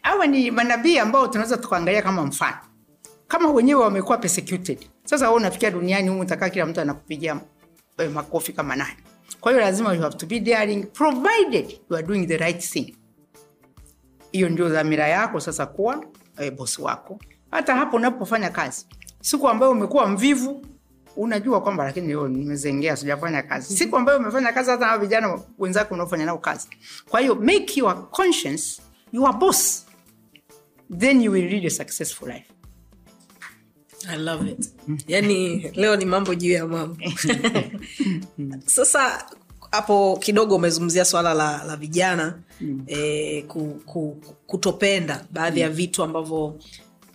Hawa 0.02 0.26
ni 0.26 0.50
manabii 0.50 0.98
ambao 0.98 1.26
tunaweza 1.28 1.56
tukaangalia 1.56 2.02
kama 2.02 2.22
mfano. 2.26 2.56
Kama 3.28 3.50
wenyewe 3.50 3.80
wamekuwa 3.80 4.18
persecuted. 4.18 4.78
Sasa 5.04 5.24
wewe 5.28 5.36
unafikia 5.40 5.70
duniani 5.70 6.08
humu 6.08 6.20
utakaa 6.20 6.48
kila 6.48 6.66
mtu 6.66 6.80
anakupigia 6.80 7.40
eh, 7.98 8.10
makofi 8.10 8.52
kama 8.52 8.76
nani. 8.76 8.96
Kwa 9.40 9.52
hiyo 9.52 9.64
lazima 9.64 9.94
you 9.94 10.00
have 10.02 10.16
to 10.16 10.26
be 10.26 10.40
daring 10.40 10.86
provided 10.92 11.80
you 11.90 11.96
are 11.96 12.06
doing 12.06 12.26
the 12.26 12.36
right 12.36 12.60
thing. 12.70 12.96
Hiyo 14.32 14.48
ndio 14.48 14.68
dhamira 14.68 15.08
yako 15.08 15.40
sasa 15.40 15.66
kuwa 15.66 16.04
eh, 16.38 16.52
bosi 16.52 16.82
wako. 16.82 17.18
Hata 17.50 17.74
hapo 17.76 17.96
unapofanya 17.96 18.50
kazi 18.50 18.86
siku 19.20 19.48
ambayo 19.48 19.72
umekuwa 19.72 20.06
mvivu 20.08 20.66
unajua 21.16 21.60
kwamba 21.60 21.84
lakini 21.84 22.12
yo 22.12 22.28
nimezengea 22.28 22.96
sijafanya 22.96 23.42
kazi. 23.42 23.76
Siku 23.76 23.96
ambayo 23.96 24.18
umefanya 24.18 24.52
kazi 24.52 24.70
hata 24.70 24.86
na 24.86 24.98
vijana 24.98 25.40
wenzako 25.58 25.94
unaofanya 25.94 26.24
nao 26.26 26.38
kazi. 26.38 26.68
Kwa 27.08 27.20
hiyo 27.20 27.34
make 27.34 27.80
your 27.80 28.10
conscience 28.10 28.82
your 29.12 29.32
boss. 29.38 29.86
Then 30.98 31.22
you 31.22 31.32
will 31.32 31.48
lead 31.48 31.66
a 31.66 31.70
successful 31.70 32.28
life. 32.28 32.46
I 34.08 34.16
love 34.16 34.50
it. 34.50 34.70
yani 35.08 35.58
leo 35.74 35.96
ni 35.96 36.04
mambo 36.04 36.34
juu 36.34 36.50
ya 36.50 36.66
mambo. 36.66 36.96
Sasa 38.66 39.26
hapo 39.70 40.16
kidogo 40.16 40.56
umezungumzia 40.56 41.04
swala 41.04 41.34
la, 41.34 41.64
la 41.64 41.76
vijana 41.76 42.38
mm. 42.60 42.82
eh, 42.86 43.44
ku, 43.46 43.80
ku, 43.86 44.16
kutopenda 44.46 45.24
baadhi 45.30 45.60
mm. 45.60 45.62
ya 45.62 45.70
vitu 45.70 46.02
ambavyo 46.02 46.58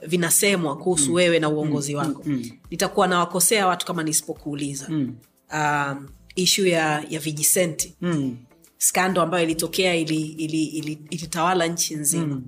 vinasemwa 0.07 0.77
kuhusu 0.77 1.09
mm. 1.09 1.15
wewe 1.15 1.39
na 1.39 1.49
uongozi 1.49 1.95
wako 1.95 2.21
mm. 2.25 2.49
nitakuwa 2.71 3.07
nawakosea 3.07 3.67
watu 3.67 3.85
kama 3.85 4.03
nisipokuuliza 4.03 4.85
mm. 4.89 5.15
um, 5.53 6.07
ishu 6.35 6.65
ya, 6.65 7.03
ya 7.09 7.19
vijisenti 7.19 7.95
mm. 8.01 8.37
skando 8.77 9.21
ambayo 9.21 9.43
ilitokea 9.43 9.95
ilitawala 9.95 10.23
ili, 10.43 10.63
ili, 10.65 11.63
ili 11.63 11.73
nchi 11.73 11.95
nzima 11.95 12.25
mm. 12.35 12.43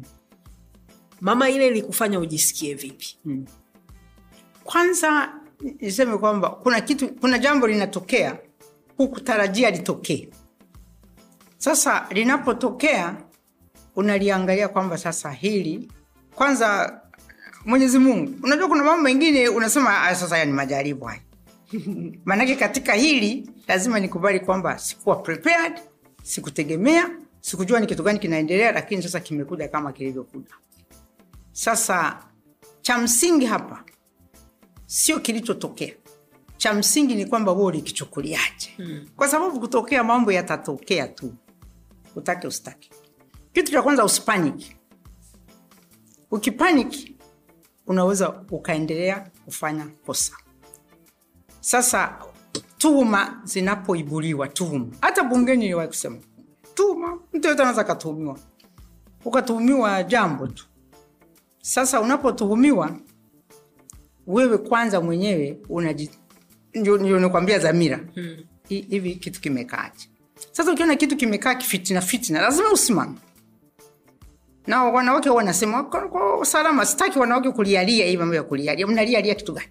mama 1.22 1.50
ile 1.50 1.68
ilikufanya 1.68 2.20
ujisikie 2.20 2.74
vipi 2.74 3.18
Mm. 3.26 3.46
kwanza 4.64 5.34
niseme 5.80 6.18
kwamba 6.18 6.50
kuna 6.50 6.82
kitu 6.82 7.10
kuna 7.10 7.40
jambo 7.40 7.68
linatokea 7.68 8.40
hukutarajia 8.98 9.72
litokee 9.72 10.30
sasa 11.58 12.08
linapotokea 12.12 13.18
unaliangalia 13.96 14.68
kwamba 14.68 14.98
sasa 14.98 15.32
hili 15.32 15.92
kwanza 16.36 17.02
mwenyezi 17.68 18.00
mungu. 18.00 18.34
Unajua 18.44 18.68
kuna 18.68 18.84
mambo 18.84 19.04
mengine 19.04 19.50
unasema 19.50 20.02
"Ah, 20.04 20.16
sasa 20.16 20.36
haya 20.36 20.46
ni 20.46 20.52
majaribu 20.52 21.06
haya. 21.06 21.22
Maanake 22.26 22.56
katika 22.56 22.94
hili 22.94 23.50
lazima 23.68 24.00
nikubali 24.00 24.40
kwamba 24.40 24.80
sikuwa 24.80 25.16
prepared 25.16 25.74
sikutegemea 26.24 27.10
sikujua 27.42 27.80
ni 27.80 27.88
kitu 27.88 28.04
gani 28.04 28.20
kinaendelea 28.20 28.72
lakini 28.72 29.04
sasa 29.04 29.20
kimekuja 29.20 29.68
kama 29.68 29.92
kilivyokuja. 29.94 30.54
Sasa 31.52 32.24
cha 32.82 32.98
msingi 32.98 33.46
hapa 33.46 33.84
sio 34.86 35.20
kilichotokea. 35.20 35.94
Cha 36.58 36.74
msingi 36.74 37.16
ni 37.16 37.26
kwamba 37.26 37.52
wewe 37.52 37.66
ulikichukuliaje? 37.66 38.70
Hmm. 38.78 39.08
kwa 39.16 39.28
sababu 39.28 39.60
kutokea 39.60 40.04
mambo 40.04 40.32
yatatokea 40.32 41.08
tu. 41.08 41.34
Utake 42.16 42.48
usitake. 42.48 42.90
kitu 43.54 43.72
cha 43.72 43.82
kwanza 43.82 44.06
usipaniki 44.06 44.76
ukipaniki 46.32 47.17
unaweza 47.88 48.30
ukaendelea 48.52 49.28
kufanya 49.46 49.88
kosa. 50.06 50.34
Sasa 51.60 52.16
tuhuma 52.78 53.42
zinapoibuliwa 53.44 54.48
tuhuma. 54.48 54.88
Hata 55.02 55.24
bungeni 55.24 55.66
iliwahi 55.66 55.88
kusema 55.88 56.18
tuhuma 56.74 57.20
mtu 57.34 57.48
yote 57.48 57.62
anaweza 57.62 57.82
akatuhumiwa. 57.82 58.40
Ukatuhumiwa 59.26 60.04
jambo 60.04 60.48
tu. 60.48 60.66
Sasa 61.62 62.02
unapotuhumiwa 62.02 62.98
wewe 64.28 64.58
kwanza 64.58 65.02
mwenyewe 65.02 65.58
unaji 65.70 66.10
ndio 66.74 67.20
nakwambia 67.20 67.60
dhamira. 67.60 67.98
Hmm. 68.16 68.38
hivi 68.68 69.16
kitu 69.16 69.42
kimekaaje? 69.42 70.10
Sasa 70.52 70.72
ukiona 70.72 70.96
kitu 70.96 71.18
kimekaa 71.18 71.56
kifitina 71.56 72.02
fitina 72.02 72.42
lazima 72.42 72.72
usimame 72.72 73.16
na 74.68 74.84
wanawake 74.84 75.30
wanasema 75.30 75.84
kwa 75.84 76.40
usalama 76.40 76.86
sitaki 76.86 77.20
wanawake 77.20 77.52
kulialia 77.52 78.06
hii 78.06 78.18
mambo 78.18 78.36
ya 78.36 78.44
kulialia. 78.44 78.88
Mnalialia 78.88 79.36
kitu 79.36 79.54
gani? 79.54 79.68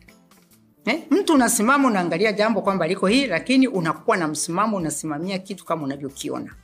Eh? 0.84 1.02
mtu 1.10 1.34
unasimama 1.34 1.88
unaangalia 1.88 2.32
jambo 2.32 2.62
kwamba 2.62 2.86
liko 2.88 3.06
hii 3.06 3.26
lakini 3.26 3.68
unakuwa 3.68 4.16
na 4.16 4.28
msimamo 4.28 4.76
unasimamia 4.76 5.38
kitu 5.38 5.64
kama 5.64 5.82
unavyokiona. 5.84 6.54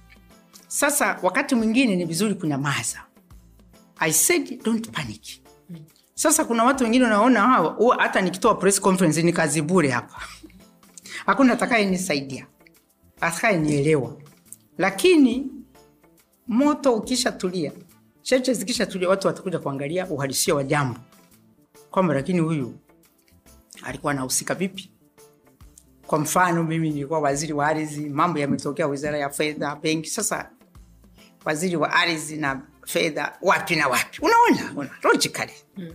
Sasa 0.69 1.19
wakati 1.23 1.55
mwingine 1.55 1.97
ni 1.97 2.05
vizuri 2.05 2.35
kunyamaza. 2.35 3.03
I 3.99 4.13
said 4.13 4.63
don't 4.65 4.91
panic. 4.91 5.43
Sasa 6.15 6.45
kuna 6.45 6.65
watu 6.65 6.85
wengine 6.85 7.05
unaona 7.05 7.41
hawa 7.41 7.97
hata 7.99 8.21
nikitoa 8.21 8.55
press 8.55 8.81
conference 8.81 9.23
ni 9.23 9.33
kazi 9.33 9.63
bure 9.63 9.89
hapa. 9.89 10.21
Hakuna 11.27 11.53
atakayenisaidia. 11.53 12.47
Atakayenielewa 13.21 14.17
lakini 14.79 15.47
moto 16.49 16.93
ukishatulia 18.23 18.41
cheche 18.41 18.55
zikishatulia 18.55 19.09
watu 19.09 19.27
watakuja 19.27 19.59
kuangalia 19.59 20.07
uhalisia 20.07 20.55
wa 20.55 20.65
jambo. 20.65 21.01
Kwamba 21.91 22.15
lakini 22.15 22.41
huyu 22.41 22.75
alikuwa 23.83 24.13
anahusika 24.13 24.55
vipi? 24.55 24.91
Kwa 26.07 26.19
mfano 26.19 26.65
mimi 26.65 26.91
nilikuwa 26.91 27.21
waziri 27.21 27.53
wa 27.53 27.67
ardhi 27.67 28.09
mambo 28.09 28.39
yametokea 28.39 28.87
wizara 28.87 29.19
ya 29.19 29.31
fedha 29.31 29.77
benki. 29.77 30.11
Sasa 30.11 30.51
waziri 31.45 31.77
wa 31.77 31.93
ardhi 31.93 32.37
na 32.37 32.63
fedha 32.87 33.39
wapi 33.43 33.77
na 33.77 33.89
wapi? 33.89 34.19
Unaona 34.23 34.73
una, 34.77 34.91
logically. 35.03 35.53
Mm. 35.77 35.93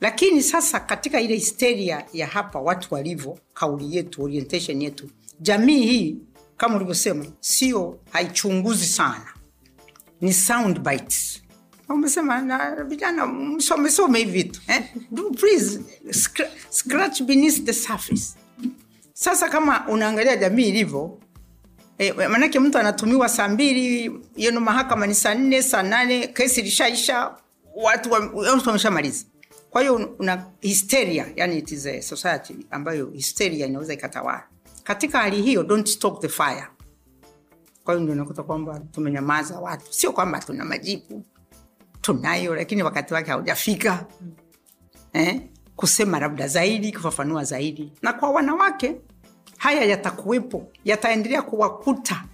lakini 0.00 0.42
sasa 0.42 0.80
katika 0.80 1.20
ile 1.20 1.34
histeria 1.34 2.06
ya 2.12 2.26
hapa 2.26 2.58
watu 2.60 2.94
walivyo 2.94 3.38
kauli 3.54 3.96
yetu 3.96 4.22
orientation 4.22 4.82
yetu 4.82 5.10
jamii 5.40 5.86
hii 5.86 6.16
kama 6.56 6.76
ulivyosema 6.76 7.26
sio 7.40 7.98
haichunguzi 8.10 8.86
sana 8.86 9.26
ni 10.20 10.32
sound 10.32 10.78
bites. 10.80 11.42
Umesema 11.88 12.40
na 12.40 12.84
vijana 12.84 13.26
msomesome 13.26 14.18
hivi 14.18 14.52
eh? 14.68 14.82
Sasa 19.12 19.48
kama 19.48 19.88
unaangalia 19.88 20.36
jamii 20.36 20.68
ilivyo 20.68 21.18
eh, 21.98 22.16
manake 22.30 22.58
mtu 22.60 22.78
anatumiwa 22.78 23.28
saa 23.28 23.48
mbili 23.48 24.12
yeno 24.36 24.60
mahakama 24.60 25.06
ni 25.06 25.14
saa 25.14 25.34
nne 25.34 25.62
saa 25.62 25.82
nane 25.82 26.26
kesi 26.26 26.60
ilishaisha 26.60 27.30
watu 27.74 28.10
wameshamaliza. 28.66 29.24
Kwa 29.70 29.80
hiyo 29.80 30.16
una 30.18 30.44
hysteria 30.60 31.26
yani 31.36 31.58
it 31.58 31.72
is 31.72 31.86
a 31.86 32.02
society 32.02 32.56
ambayo 32.70 33.06
hysteria 33.06 33.66
inaweza 33.66 33.92
ikatawala. 33.94 34.44
Katika 34.84 35.18
hali 35.18 35.42
hiyo 35.42 35.62
don't 35.62 35.86
stop 35.88 36.20
the 36.20 36.28
fire 36.28 36.66
kwa 37.88 37.94
hiyo 37.94 38.02
ndio 38.02 38.14
unakuta 38.14 38.42
kwamba 38.42 38.80
tumenyamaza 38.80 39.58
watu. 39.60 39.92
Sio 39.92 40.12
kwamba 40.12 40.38
tuna 40.38 40.64
majibu. 40.64 41.24
Tunayo 42.00 42.54
lakini 42.54 42.82
wakati 42.82 43.14
wake 43.14 43.30
haujafika. 43.30 44.06
Eh? 45.12 45.40
kusema 45.76 46.18
labda 46.20 46.48
zaidi 46.48 46.92
kufafanua 46.92 47.44
zaidi. 47.44 47.92
Na 48.02 48.12
kwa 48.12 48.30
wanawake 48.30 48.96
haya 49.56 49.84
yatakuwepo. 49.84 50.72
Yataendelea 50.84 51.42
kuwakuta. 51.42 52.24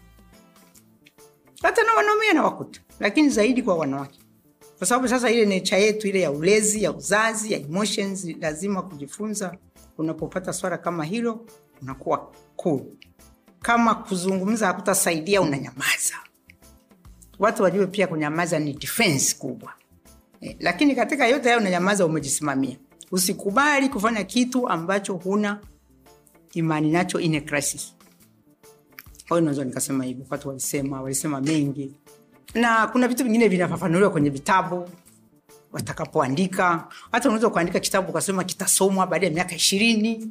Hata 1.63 1.83
na 1.83 1.95
wanaume 1.95 2.27
yanawakuta. 2.27 2.81
Lakini 3.01 3.29
zaidi 3.29 3.63
kwa 3.63 3.75
wanawake. 3.75 4.21
Kwa 4.79 4.87
sababu 4.87 5.09
sasa 5.09 5.31
ile 5.31 5.47
necha 5.47 5.77
yetu 5.77 6.09
ile 6.09 6.21
ya 6.21 6.31
ulezi 6.31 6.83
ya 6.83 6.93
uzazi 6.93 7.53
ya 7.53 7.59
emotions 7.59 8.25
lazima 8.41 8.83
kujifunza. 8.83 9.57
Unapopata 9.99 10.53
swala 10.53 10.79
kama 10.79 11.05
hilo 11.05 11.47
unakuwa 11.83 12.33
cool 12.57 12.81
kama 13.65 13.95
kuzungumza 13.95 14.67
hakutasaidia 14.67 15.41
unanyamaza. 15.41 16.15
Watu 17.39 17.63
wajue 17.63 17.87
pia 17.87 18.07
kunyamaza 18.07 18.59
ni 18.59 18.73
defense 18.73 19.37
kubwa. 19.39 19.73
Eh, 20.41 20.57
lakini 20.61 20.95
katika 20.95 21.27
yote 21.27 21.49
hayo 21.49 21.61
unanyamaza 21.61 22.07
umejisimamia. 22.07 22.77
Usikubali 23.13 23.89
kufanya 23.89 24.25
kitu 24.25 24.69
ambacho 24.69 25.15
huna 25.15 25.61
imani 26.53 26.91
nacho 26.91 27.21
in 27.21 27.41
crisis. 27.41 27.95
Kwa 29.29 29.41
naweza 29.41 29.65
nikasema 29.65 30.05
hivyo 30.05 30.27
watu 30.31 30.49
walisema 30.49 31.03
walisema 31.03 31.41
mengi. 31.41 31.95
Na 32.55 32.87
kuna 32.87 33.09
vitu 33.09 33.25
vingine 33.25 33.49
vinafafanuliwa 33.49 34.11
kwenye 34.11 34.31
vitabu 34.31 34.89
watakapoandika. 35.73 36.89
Hata 37.13 37.29
unaweza 37.29 37.51
kuandika 37.51 37.81
kitabu 37.81 38.11
ukasema 38.11 38.45
kitasomwa 38.45 39.07
baada 39.07 39.27
ya 39.27 39.33
miaka 39.33 39.55
ishirini 39.55 40.31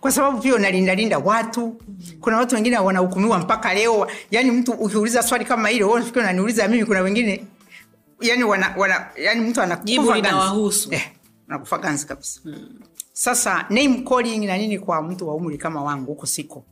kwa 0.00 0.12
sababu 0.12 0.38
pia 0.40 0.54
unalindalinda 0.54 1.18
watu. 1.18 1.80
Kuna 2.20 2.36
watu 2.36 2.54
wengine 2.54 2.78
wanahukumiwa 2.78 3.38
mpaka 3.38 3.74
leo. 3.74 4.06
Yani 4.30 4.50
mtu 4.50 4.72
ukiuliza 4.72 5.22
swali 5.22 5.44
kama 5.44 5.68
hilo 5.68 5.90
unafikiri 5.90 6.20
unaniuliza 6.24 6.68
mimi? 6.68 6.84
Kuna 6.84 7.00
wengine 7.00 7.44
yani 8.20 8.44
wana, 8.44 8.74
wana 8.76 9.06
yani 9.16 9.40
mtu 9.40 9.60
anakufa 9.62 10.20
ganzi. 10.20 10.94
eh, 10.94 11.10
ganzi 11.82 12.06
kabisa. 12.06 12.40
Sasa 13.12 13.66
name 13.70 14.02
calling 14.08 14.46
na 14.46 14.56
nini 14.58 14.78
kwa 14.78 15.02
mtu 15.02 15.28
wa 15.28 15.34
umri 15.34 15.58
kama 15.58 15.82
wangu 15.82 16.06
huko 16.06 16.26
siko. 16.26 16.64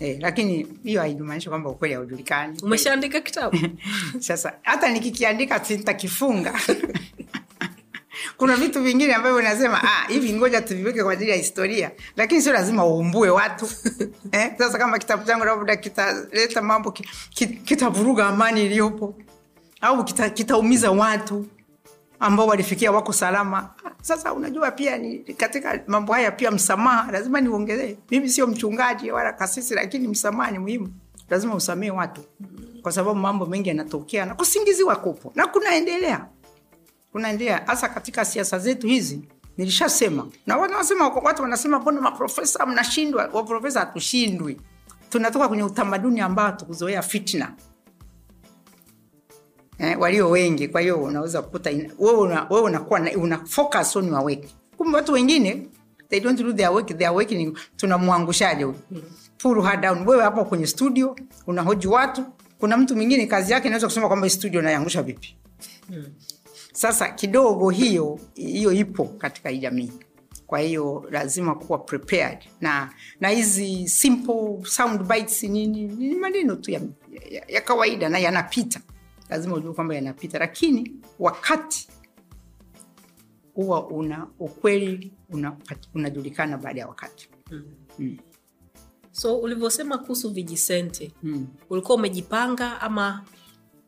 Eh, 0.00 0.16
lakini 0.20 0.66
hiyo 0.84 1.00
haijumaanishi 1.00 1.48
kwamba 1.48 1.70
ukweli 1.70 1.94
haujulikani. 1.94 2.58
Umeshaandika 2.62 3.20
kitabu? 3.20 3.58
Sasa 4.18 4.52
hata 4.62 4.88
nikikiandika 4.88 5.64
sitakifunga 5.64 6.54
kuna 8.36 8.56
vitu 8.56 8.82
vingine 8.82 9.14
ambavyo 9.14 9.42
nasema 9.42 9.82
ah, 9.82 10.06
hivi 10.08 10.32
ngoja 10.32 10.62
tuviweke 10.62 11.02
kwa 11.02 11.12
ajili 11.12 11.30
ya 11.30 11.36
historia. 11.36 11.90
Lakini 12.16 12.42
sio 12.42 12.52
lazima 12.52 12.86
uumbue 12.86 13.30
watu. 13.30 13.68
Eh, 14.32 14.52
sasa 14.58 14.78
kama 14.78 14.98
kitabu 14.98 15.24
changu 15.24 15.44
labda 15.44 15.76
kitaleta 15.76 16.62
mambo 16.62 16.90
ki- 16.92 17.08
ki- 17.30 17.46
kitavuruga 17.46 18.26
amani 18.26 18.64
iliyopo 18.66 19.14
au 19.80 20.04
kita- 20.04 20.30
kitaumiza 20.30 20.90
watu 20.90 21.46
ambao 22.20 22.46
walifikia 22.46 22.92
wako 22.92 23.12
salama. 23.12 23.70
Ah, 23.84 23.90
sasa 24.02 24.32
unajua 24.32 24.70
pia 24.70 24.98
ni 24.98 25.18
katika 25.18 25.80
mambo 25.86 26.12
haya 26.12 26.30
pia 26.30 26.50
msamaha 26.50 27.12
lazima 27.12 27.40
niongelee 27.40 27.96
mimi 28.10 28.28
sio 28.28 28.46
mchungaji 28.46 29.10
wala 29.10 29.32
kasisi 29.32 29.74
lakini 29.74 30.08
msamaha 30.08 30.50
ni 30.50 30.58
muhimu. 30.58 30.92
Lazima 31.30 31.54
usamee 31.54 31.90
watu 31.90 32.20
kwa 32.82 32.92
sababu 32.92 33.20
mambo 33.20 33.46
mengi 33.46 33.68
yanatokea 33.68 34.26
na 34.26 34.34
kusingiziwa 34.34 34.96
kupo 34.96 35.32
na 35.34 35.46
kunaendelea 35.46 36.26
kunaendelea 37.12 37.62
hasa 37.66 37.88
katika 37.88 38.24
siasa 38.24 38.58
zetu 38.58 38.86
hizi 38.86 39.22
nilishasema. 39.56 40.26
Na 40.46 40.56
wanasema 40.56 41.08
watu 41.08 41.42
wanasema 41.42 41.78
mbona 41.78 42.00
maprofesa 42.00 42.66
mnashindwa? 42.66 43.30
Waprofesa 43.32 43.80
hatushindwi. 43.80 44.60
Tunatoka 45.10 45.48
kwenye 45.48 45.62
utamaduni 45.62 46.20
ambao 46.20 46.52
tukuzoea 46.52 47.02
fitna. 47.02 47.52
Eh, 49.78 49.96
walio 50.00 50.30
wengi. 50.30 50.68
Kwa 50.68 50.80
hiyo 50.80 51.02
unaweza 51.02 51.42
kukuta 51.42 51.70
wewe 51.98 52.60
unakuwa 52.62 53.00
na- 53.00 53.12
una 53.16 53.38
focus 53.44 53.96
on 53.96 54.06
your 54.08 54.22
work. 54.24 54.44
Kumbe 54.76 54.96
watu 54.96 55.12
wengine 55.12 55.68
they 56.08 56.20
don't 56.20 56.42
do 56.42 56.52
their 56.52 56.70
work 56.70 56.98
their 56.98 57.10
work 57.10 57.30
ni 57.30 57.58
tunamwangushaje 57.76 58.64
huyu? 58.64 58.78
Pull 59.38 59.62
her 59.62 59.80
down. 59.80 60.08
Wewe 60.08 60.22
hapo 60.22 60.44
kwenye 60.44 60.66
studio 60.66 61.16
unahoji 61.46 61.86
watu. 61.86 62.24
Kuna 62.58 62.76
mtu 62.76 62.96
mwingine 62.96 63.26
kazi 63.26 63.52
yake 63.52 63.66
inaweza 63.68 63.86
kusema 63.86 64.08
kwamba 64.08 64.30
studio 64.30 64.62
naiangusha 64.62 65.02
vipi 65.02 65.36
sasa 66.72 67.08
kidogo 67.12 67.70
hiyo 67.70 68.18
hiyo 68.34 68.72
ipo 68.72 69.04
katika 69.04 69.52
jamii. 69.52 69.92
Kwa 70.46 70.58
hiyo 70.58 71.06
lazima 71.10 71.54
kuwa 71.54 71.78
prepared. 71.78 72.38
Na 72.60 72.94
na 73.20 73.28
hizi 73.28 73.88
simple 73.88 74.58
sound 74.64 75.02
bites 75.02 75.42
nini 75.42 75.86
ni 75.86 76.14
maneno 76.14 76.56
tu 76.56 76.70
ya, 76.70 76.80
ya, 77.30 77.44
ya 77.48 77.60
kawaida 77.60 78.08
na 78.08 78.18
yanapita. 78.18 78.80
Lazima 79.28 79.54
ujue 79.56 79.72
kwamba 79.72 79.94
yanapita. 79.94 80.38
Lakini 80.38 80.94
wakati 81.18 81.88
huwa 83.54 83.86
una 83.88 84.26
ukweli 84.38 85.12
unajulikana 85.30 85.78
unajulikana 85.94 86.58
baada 86.58 86.80
ya 86.80 86.88
wakati. 86.88 87.28
So 89.12 89.36
ulivyosema 89.38 89.98
kuhusu 89.98 90.30
vijisente 90.30 91.12
mm. 91.22 91.46
ulikuwa 91.70 91.98
umejipanga 91.98 92.80
ama 92.80 93.24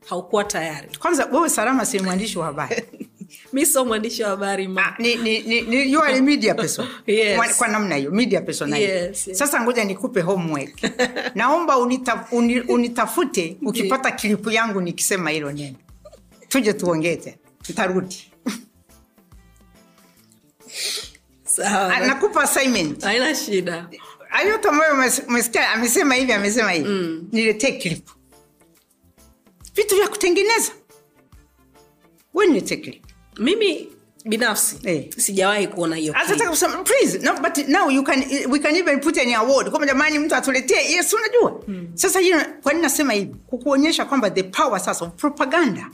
haukuwa 0.08 0.44
tayari. 0.44 0.88
Kwanza 0.98 1.26
wewe 1.32 1.48
salama 1.48 1.86
si 1.86 1.98
mwandishi 2.00 2.38
wa 2.38 2.46
habari? 2.46 2.82
Mi 3.52 3.66
sio 3.66 3.84
mwandishi 3.84 4.22
wa 4.22 4.28
habari 4.28 4.68
ma. 4.68 4.86
Ah, 4.86 4.94
ni, 4.98 5.16
ni, 5.16 5.40
ni, 5.40 5.60
ni, 5.60 5.92
you 5.92 6.02
are 6.02 6.14
a 6.18 6.22
media 6.22 6.54
person. 6.54 6.86
Yes. 7.06 7.36
kwa, 7.36 7.48
kwa 7.48 7.68
namna 7.68 7.96
hiyo 7.96 8.10
media 8.10 8.40
person 8.40 8.74
Yes, 8.74 9.28
yes. 9.28 9.38
sasa 9.38 9.60
ngoja 9.60 9.84
nikupe 9.84 10.20
homework. 10.20 10.70
Naomba 11.34 11.78
unita, 11.78 12.26
uni, 12.32 12.60
unitafute 12.60 13.56
ukipata 13.62 14.10
klipu 14.10 14.50
yangu 14.50 14.80
nikisema 14.80 15.30
hilo 15.30 15.52
neno. 15.52 15.76
Tuje 16.48 16.72
tuongee 16.72 17.16
tena. 17.16 17.36
Tutarudi. 17.62 18.32
Sawa. 21.44 21.94
Ah, 21.96 22.06
nakupa 22.06 22.42
assignment. 22.42 23.02
Haina 23.02 23.34
shida. 23.34 23.88
Ayote 24.30 24.68
ambayo 24.68 24.94
umesikia 25.28 25.70
amesema 25.70 26.14
hivi 26.14 26.32
amesema 26.32 26.70
hivi. 26.70 26.88
Mm. 26.88 27.28
niletee 27.32 27.72
clip 27.72 28.08
vitu 29.74 29.96
vya 29.96 30.08
kutengeneza. 30.08 30.72
We 32.34 32.46
mimi 33.38 33.88
binafsi 34.24 34.76
hey. 34.82 35.10
sijawahi 35.16 35.66
kuona 35.68 35.96
hiyo 35.96 36.12
but 37.42 37.68
now 37.68 37.90
you 37.90 38.02
can 38.02 38.24
we 38.50 38.58
can 38.58 38.76
even 38.76 39.00
put 39.00 39.18
an 39.18 39.34
award. 39.34 39.70
Kwamba 39.70 39.86
jamani 39.86 40.18
mtu 40.18 40.34
atuletee. 40.34 40.92
Yes 40.92 41.12
unajua. 41.12 41.50
Hmm. 41.66 41.88
sasa 41.94 42.20
hiyo 42.20 42.40
kwa 42.62 42.72
nini 42.72 42.82
nasema 42.82 43.12
hivi? 43.12 43.34
Kukuonyesha 43.46 44.04
kwamba 44.04 44.30
the 44.30 44.42
power 44.42 44.80
sasa 44.80 45.04
of 45.04 45.10
propaganda. 45.16 45.90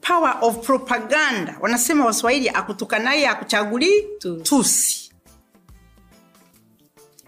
Power 0.00 0.38
of 0.40 0.66
propaganda. 0.66 1.56
Wanasema 1.60 2.04
waswahili 2.04 2.48
akutukanaye 2.48 3.28
akuchagulii 3.28 4.02
Tusi. 4.18 4.42
tusi. 4.42 5.12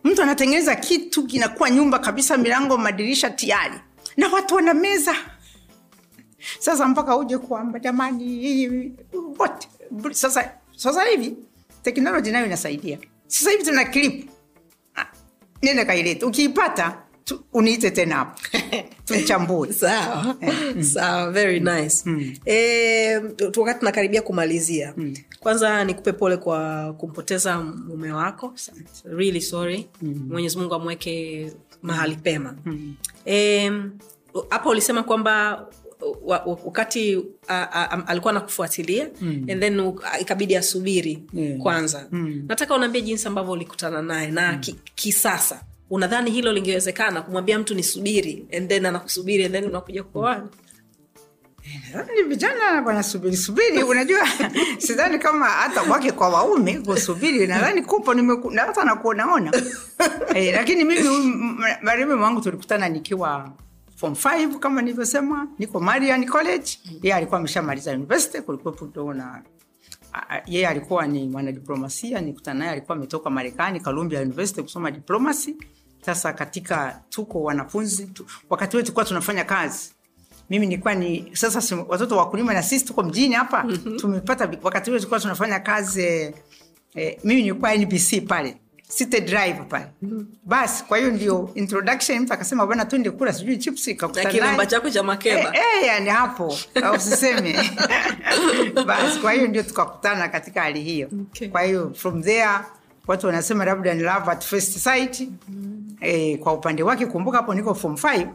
Mtu 0.05 0.22
anatengeneza 0.22 0.74
kitu 0.76 1.26
kinakuwa 1.26 1.70
nyumba 1.70 1.98
kabisa 1.98 2.36
milango 2.36 2.78
madirisha 2.78 3.30
tayari 3.30 3.74
na 4.17 4.29
watu 4.29 4.55
wana 4.55 4.75
meza. 4.75 5.15
Sasa 6.59 6.89
mpaka 6.89 7.17
uje 7.17 7.39
kwamba 7.39 7.79
jamani 7.79 8.25
hii- 8.25 8.93
sasa 10.11 10.53
sasa 10.77 11.05
hivi 11.05 11.37
teknoloji 11.83 12.31
nayo 12.31 12.47
inasaidia. 12.47 12.99
Sasa 13.27 13.51
hivi 13.51 13.65
tuna 13.65 13.85
klip 13.85 14.31
Ah, 14.97 15.07
nenda 15.63 15.85
kailete. 15.85 16.25
Ukiipata 16.25 17.03
tu- 17.31 17.45
uniite 17.53 17.91
tena 17.91 18.14
hapo. 18.16 18.41
Tuchambue. 19.05 19.72
Sawa. 19.72 20.37
Sawa 20.81 21.31
very 21.31 21.61
nice. 21.61 22.03
Mm. 22.07 22.35
e, 22.47 23.16
wakati 23.59 23.78
tunakaribia 23.78 24.22
kumalizia. 24.22 24.95
Kwanza 25.41 25.85
nikupe 25.85 26.12
pole 26.12 26.37
kwa 26.37 26.93
kumpoteza 26.93 27.61
mume 27.61 28.12
wako. 28.12 28.55
Really 29.05 29.41
sorry. 29.41 29.89
Mwenyezi 30.03 30.59
mungu 30.59 30.74
amweke 30.74 31.53
mahali 31.83 32.16
pema. 32.16 32.57
Em, 33.24 33.93
hapa 34.51 34.70
ulisema 34.70 35.03
kwamba 35.03 35.66
wa- 36.22 36.39
wa- 36.45 36.59
wakati 36.64 37.24
a, 37.49 37.55
a, 37.72 38.07
alikuwa 38.07 38.33
nakufuatilia 38.33 39.09
and 39.22 39.61
then 39.61 39.81
uh, 39.81 39.95
ikabidi 40.20 40.57
asubiri 40.57 41.22
Yeah. 41.35 41.59
kwanza. 41.59 42.09
Nataka 42.49 42.74
unaambia 42.74 43.01
jinsi 43.01 43.28
ambavyo 43.28 43.53
ulikutana 43.53 44.03
naye 44.03 44.31
na 44.31 44.59
ki, 44.59 44.76
kisasa 44.95 45.62
unadhani 45.91 46.30
hilo 46.30 46.53
lingewezekana 46.53 47.22
kumwambia 47.22 47.59
mtu 47.59 47.74
nisubiri 47.74 48.47
and 48.57 48.68
then 48.68 48.86
anakusubiri 48.86 49.45
and 49.45 49.55
then 49.55 49.64
unakuja 49.64 50.03
kuoana 50.05 50.49
nadhani 51.95 52.22
vijana 52.22 52.82
wanasubiri 52.86 53.36
subiri 53.36 53.82
unajua 53.82 54.20
sidhani 54.78 55.18
kama 55.18 55.47
hata 55.47 55.82
wake 55.82 56.12
kwa 56.12 56.28
waume 56.28 56.78
kusubiri. 56.78 57.47
Nadhani 57.47 57.82
kupo 57.82 58.14
hata 58.57 58.84
nakuonaona 58.84 59.53
e, 60.34 60.53
lakini 60.53 60.84
mimi 60.84 61.09
huyu 61.09 61.22
m- 61.22 61.59
m- 61.61 61.76
marehemu 61.82 62.22
wangu 62.22 62.41
tulikutana 62.41 62.88
nikiwa 62.88 63.53
form 63.97 64.12
5 64.12 64.59
kama 64.59 64.82
nilivyosema. 64.82 65.49
Niko 65.59 65.80
marian 65.80 66.26
college. 66.26 66.78
Yeye 67.03 67.14
alikuwa 67.14 67.38
ameshamaliza 67.38 67.93
university 67.93 68.41
kulikuwepo 68.41 69.14
na 69.14 69.43
yeye 70.47 70.68
alikuwa 70.68 71.07
ni 71.07 71.28
mwanadiplomasia 71.28 72.20
nikutana 72.20 72.59
naye 72.59 72.70
alikuwa 72.70 72.97
ametoka 72.97 73.30
marekani 73.30 73.80
columbia 73.80 74.20
university 74.20 74.62
kusoma 74.62 74.91
diplomacy 74.91 75.55
sasa 76.01 76.32
katika 76.32 77.01
tuko 77.11 77.42
wanafunzi 77.42 78.07
tu, 78.07 78.26
wakati 78.51 78.76
wetu 78.76 78.86
tulikuwa 78.86 79.05
tunafanya 79.05 79.44
kazi. 79.44 79.92
Mimi 80.51 80.66
nilikuwa 80.66 80.94
ni 80.94 81.30
sasa 81.32 81.76
watoto 81.88 82.16
wakulima 82.16 82.55
na 82.55 82.62
sisi 82.62 82.84
tuko 82.84 83.03
mjini 83.03 83.34
hapa. 83.34 83.66
Tumepata 83.96 84.51
wakati 84.62 84.90
ule 84.90 84.98
tulikuwa 84.98 85.20
tunafanya 85.20 85.61
kazi 85.61 86.03
eh, 86.03 86.34
eh, 86.94 87.18
mimi 87.24 87.42
nilikuwa 87.42 87.74
nbc 87.76 88.26
pale 88.28 88.57
City 88.90 89.20
drive 89.20 89.64
pale. 89.68 89.86
Basi 90.44 90.84
kwa 90.84 90.98
hiyo 90.98 91.11
ndio 91.11 91.51
introduction 91.55 92.18
mtu 92.20 92.32
akasema 92.32 92.66
bwana 92.66 92.84
twende 92.84 93.11
kula 93.11 93.32
sijui 93.32 93.57
chips 93.59 93.86
na 93.86 93.92
ikakutana 93.92 94.30
kilemba 94.30 94.66
chako 94.66 94.90
cha 94.90 95.03
makeba. 95.03 95.57
Eh, 95.57 95.62
eh, 95.80 95.86
yani 95.86 96.11
hapo 96.11 96.57
usiseme. 96.96 97.70
Basi 98.86 99.18
kwa 99.20 99.32
hiyo 99.32 99.46
ndio 99.46 99.62
tukakutana 99.62 100.28
katika 100.28 100.62
hali 100.62 100.80
hiyo. 100.82 101.09
Okay. 101.22 101.48
kwa 101.48 101.62
hiyo 101.62 101.92
from 101.94 102.22
there 102.22 102.48
watu 103.07 103.26
wanasema 103.26 103.64
labda 103.64 103.94
ni 103.94 104.03
love 104.03 104.30
at 104.30 104.44
first 104.44 104.78
sight 104.78 105.28
eh, 106.01 106.38
kwa 106.38 106.53
upande 106.53 106.82
wake 106.82 107.07
kumbuka 107.07 107.36
hapo 107.36 107.55
niko 107.55 107.74
form 107.74 107.95
5 107.95 108.28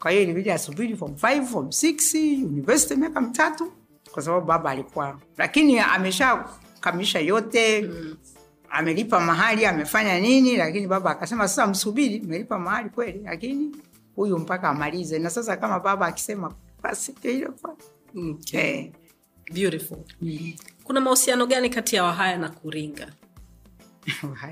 kwa 0.00 0.10
hiyo 0.10 0.22
ilibidi 0.22 0.50
asubiri 0.50 0.96
form 0.96 1.12
5 1.12 1.44
form 1.44 1.66
6 1.66 2.44
university 2.46 2.94
miaka 2.96 3.20
mitatu 3.20 3.72
kwa 4.12 4.22
sababu 4.22 4.46
baba 4.46 4.70
alikuwa 4.70 5.18
lakini 5.36 5.78
amesha 5.78 6.44
kamilisha 6.80 7.18
yote. 7.20 7.82
Mm. 7.82 8.16
amelipa 8.70 9.20
mahali 9.20 9.66
amefanya 9.66 10.20
nini 10.20 10.56
lakini 10.56 10.86
baba 10.86 11.10
akasema 11.10 11.48
sasa 11.48 11.66
msubiri. 11.66 12.20
Melipa 12.20 12.58
mahali 12.58 12.90
kweli 12.90 13.20
lakini 13.24 13.76
huyu 14.16 14.38
mpaka 14.38 14.68
amalize. 14.68 15.18
Na 15.18 15.30
sasa 15.30 15.56
kama 15.56 15.80
baba 15.80 16.06
akisema 16.06 16.54
basi 16.82 17.14
ndio 17.18 17.32
hilo 17.32 17.52
kwa. 17.62 17.76
Okay. 18.30 18.60
eh, 18.60 18.92
beautiful. 19.52 19.98
Kuna 20.84 21.00
mahusiano 21.00 21.46
gani 21.46 21.70
kati 21.70 21.96
ya 21.96 22.04
wahaya 22.04 22.38
na 22.38 22.48
kuringa 22.48 23.08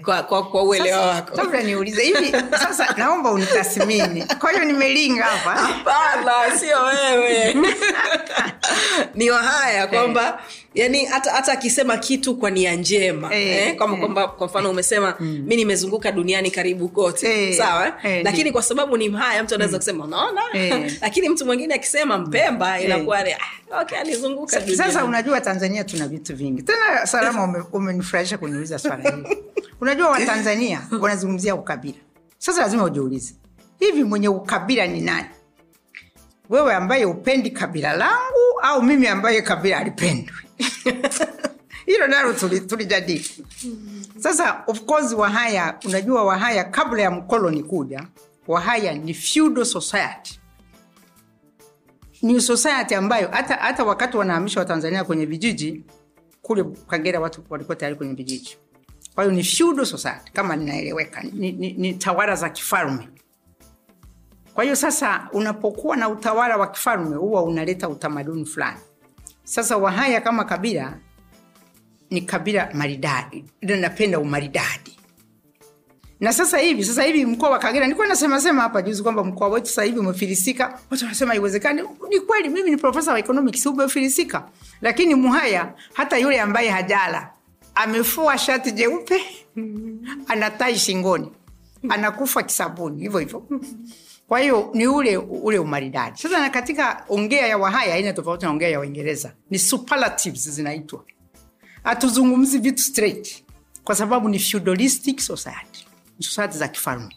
kwa, 0.04 0.22
kwa, 0.22 0.42
kwa 0.42 0.62
uelewa 0.62 1.06
wako. 1.06 1.36
Kabla 1.36 1.62
niulize 1.62 2.02
hivi 2.02 2.32
sasa 2.50 2.94
naomba 2.96 3.30
unitathmini. 3.30 4.24
Kwa 4.40 4.50
hiyo 4.52 4.64
nimelinga 4.64 5.24
hapa 5.24 5.50
hapana 5.50 6.58
sio 6.58 6.82
wewe. 6.82 7.54
Ni 9.14 9.30
wahaya 9.30 9.86
kwamba 9.86 10.40
yani 10.74 11.04
hata 11.04 11.30
hata 11.32 11.52
akisema 11.52 11.96
kitu 11.96 12.36
kwa 12.36 12.50
nia 12.50 12.74
njema 12.74 13.28
hey. 13.28 13.50
eh, 13.50 13.68
eh. 13.68 13.76
kwamba 13.76 14.28
kwa 14.28 14.46
mfano 14.46 14.70
umesema 14.70 15.14
mi 15.20 15.56
nimezunguka 15.56 16.12
duniani 16.12 16.50
karibu 16.50 16.88
kote. 16.88 17.28
Hey. 17.28 17.52
sawa 17.52 17.92
hey. 18.02 18.22
lakini 18.22 18.52
kwa 18.52 18.62
sababu 18.62 18.96
ni 18.96 19.08
mhaya 19.08 19.42
mtu 19.42 19.54
anaweza 19.54 19.78
kusema 19.78 20.04
unaona? 20.04 20.40
Hey. 20.52 20.90
lakini 21.00 21.28
mtu 21.28 21.46
mwingine 21.46 21.74
akisema 21.74 22.18
mpemba 22.18 22.80
inakuwa 22.80 23.22
ni, 23.22 23.32
ah, 23.32 23.38
okay 23.80 23.98
alizunguka 23.98 24.60
sasa 24.76 25.04
unajua 25.04 25.40
tanzania 25.40 25.84
tuna 25.84 26.08
vitu 26.08 26.36
vingi. 26.36 26.62
Tena 26.62 27.06
salama 27.06 27.44
ume- 27.44 27.64
umenifurahisha 27.72 28.38
kuniuliza 28.38 28.78
swala 28.78 29.10
hili. 29.10 29.38
Unajua 29.80 30.08
watanzania 30.10 30.82
wanazungumzia 31.00 31.54
ukabila. 31.54 31.98
Sasa 32.38 32.60
lazima 32.62 32.84
ujiulize 32.84 33.34
hivi 33.78 34.04
mwenye 34.04 34.28
ukabila 34.28 34.86
ni 34.86 35.00
nani? 35.00 35.26
Wewe 36.50 36.74
ambaye 36.74 37.04
upendi 37.04 37.50
kabila 37.50 37.92
langu 37.92 38.60
au 38.62 38.82
mimi 38.82 39.06
ambaye 39.06 39.42
kabila 39.42 39.78
alipendwi 39.78 40.34
hilo 41.86 42.06
nalo 42.06 42.32
tulijadili. 42.66 43.30
Sasa 44.18 44.62
of 44.66 44.80
course 44.80 45.12
wahaya 45.12 45.78
unajua 45.84 46.24
wahaya 46.24 46.64
kabla 46.64 47.02
ya 47.02 47.10
mkoloni 47.10 47.62
kuja 47.62 48.02
wahaya 48.46 48.92
ni 48.94 49.14
feudal 49.14 49.64
society 49.64 50.40
ni 52.24 52.40
society 52.40 52.94
ambayo 52.94 53.28
hata, 53.32 53.54
hata 53.54 53.84
wakati 53.84 54.16
wanahamisha 54.16 54.60
watanzania 54.60 55.04
kwenye 55.04 55.26
vijiji 55.26 55.84
kule 56.42 56.64
kagera 56.64 57.20
watu 57.20 57.42
walikuwa 57.50 57.76
tayari 57.76 57.96
kwenye 57.96 58.14
vijiji. 58.14 58.56
Kwa 59.14 59.24
hiyo 59.24 59.36
ni 59.36 59.42
feudal 59.44 59.86
society 59.86 60.32
kama 60.32 60.56
ninaeleweka 60.56 61.22
ni, 61.22 61.52
ni, 61.52 61.72
ni 61.72 61.94
tawala 61.94 62.34
za 62.36 62.48
kifalme. 62.48 63.08
Kwa 64.54 64.64
hiyo 64.64 64.76
sasa 64.76 65.28
unapokuwa 65.32 65.96
na 65.96 66.08
utawala 66.08 66.56
wa 66.56 66.66
kifalme 66.66 67.16
huwa 67.16 67.42
unaleta 67.42 67.88
utamaduni 67.88 68.44
fulani. 68.46 68.78
Sasa 69.44 69.76
wahaya 69.76 70.20
kama 70.20 70.44
kabila 70.44 70.98
ni 72.10 72.20
kabila 72.20 72.70
maridadi 72.74 73.44
linapenda 73.60 74.20
umaridadi 74.20 74.93
na 76.20 76.32
sasa 76.32 76.58
hivi 76.58 76.84
sasa 76.84 77.02
hivi 77.02 77.26
mkoa 77.26 77.50
wa 77.50 77.58
kagera 77.58 77.86
nilikuwa 77.86 78.06
nasema 78.06 78.40
sema 78.40 78.62
hapa 78.62 78.82
juzi 78.82 79.02
kwamba 79.02 79.24
mkoa 79.24 79.48
wetu 79.48 79.66
sasa 79.66 79.82
hivi 79.82 79.98
umefilisika. 79.98 80.78
Watu 80.90 81.04
wanasema 81.04 81.30
haiwezekani. 81.30 81.82
Ni 82.08 82.20
kweli 82.20 82.48
mimi 82.48 82.70
ni 82.70 82.76
profesa 82.76 83.12
wa 83.12 83.18
economics 83.18 83.66
umefilisika. 83.66 84.48
Lakini 84.80 85.14
muhaya 85.14 85.74
hata 85.92 86.18
yule 86.18 86.40
ambaye 86.40 86.68
hajala 86.70 87.30
amefua 87.74 88.38
shati 88.38 88.72
jeupe 88.72 89.20
ana 90.28 90.50
tai 90.50 90.76
shingoni 90.78 91.32
anakufa 91.88 92.42
kisabuni 92.42 93.02
hivyo 93.02 93.18
hivyo. 93.18 93.46
Kwa 94.28 94.40
hiyo 94.40 94.70
ni 94.74 94.86
ule 94.86 95.16
ule 95.16 95.58
umaridadi. 95.58 96.18
Sasa 96.18 96.40
na 96.40 96.50
katika 96.50 97.04
ongea 97.08 97.46
ya 97.46 97.58
wahaya 97.58 97.94
aina 97.94 98.12
tofauti 98.12 98.44
na 98.44 98.50
ongea 98.50 98.68
ya 98.68 98.78
waingereza 98.78 99.32
ni 99.50 99.58
superlatives 99.58 100.50
zinaitwa. 100.50 101.04
Hatuzungumzi 101.82 102.58
vitu 102.58 102.82
straight 102.82 103.44
kwa 103.84 103.94
sababu 103.94 104.28
ni 104.28 104.38
feudalistic 104.38 105.20
society 105.20 105.83
society 106.20 106.58
za 106.58 106.68
kifalme 106.68 107.16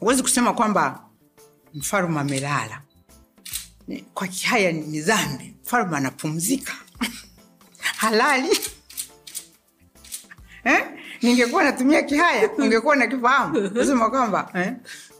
huwezi 0.00 0.22
kusema 0.22 0.52
kwamba 0.52 1.04
mfalme 1.74 2.20
amelala. 2.20 2.82
Kwa 4.14 4.26
kihaya 4.28 4.72
ni 4.72 5.00
dhambi. 5.00 5.54
Mfalme 5.64 5.96
anapumzika. 5.96 6.72
Halali. 8.00 8.48
Eh? 10.64 10.86
ningekuwa 11.22 11.64
natumia 11.64 12.02
kihaya 12.02 12.50
ungekuwa 12.58 12.96
nakifahamu. 12.96 13.70
Kusema 13.70 14.10
kwamba 14.10 14.50
eh? 14.54 14.72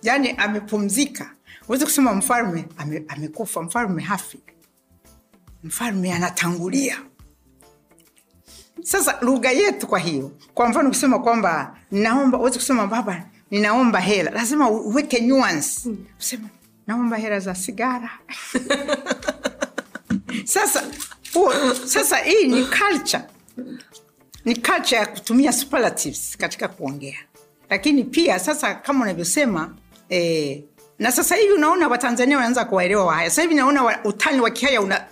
yani 0.02 0.30
amepumzika. 0.30 1.34
Huwezi 1.66 1.84
kusema 1.84 2.14
mfalme 2.14 2.64
ame, 2.76 3.04
amekufa. 3.08 3.62
Mfalme 3.62 4.02
hafi. 4.02 4.40
Mfalme 5.64 6.12
anatangulia 6.12 7.02
sasa 8.82 9.18
lugha 9.20 9.50
yetu 9.50 9.86
kwa 9.86 9.98
hiyo 9.98 10.30
kwa 10.54 10.68
mfano 10.68 10.88
kusema 10.88 11.18
kwamba 11.18 11.76
naomba 11.90 12.38
uwezi 12.38 12.58
kusema 12.58 12.86
baba 12.86 13.22
ninaomba 13.50 14.00
hela. 14.00 14.30
Lazima 14.30 14.70
uweke 14.70 15.20
nuance. 15.20 15.90
Usema 16.18 16.48
naomba 16.86 17.16
hela 17.16 17.40
za 17.40 17.54
sigara. 17.54 18.10
Sasa 20.44 20.82
huo, 21.34 21.52
sasa 21.84 22.16
hii 22.16 22.44
ni 22.46 22.64
culture. 22.64 23.22
Ni 24.44 24.56
culture 24.56 24.96
ya 24.96 25.06
kutumia 25.06 25.52
superlatives 25.52 26.36
katika 26.36 26.68
kuongea. 26.68 27.18
Lakini 27.70 28.04
pia 28.04 28.38
sasa 28.38 28.74
kama 28.74 29.02
unavyosema 29.04 29.74
eh, 30.08 30.62
na 30.98 31.12
sasa 31.12 31.36
hivi 31.36 31.52
unaona 31.52 31.88
watanzania 31.88 32.36
wanaanza 32.36 32.64
kuwaelewa 32.64 33.04
wahaya 33.04 33.30
sasa 33.30 33.42
hivi 33.42 33.54
naona 33.54 34.04
utani 34.04 34.40
wa 34.40 34.50
kihaya 34.50 34.80
una- 34.80 35.04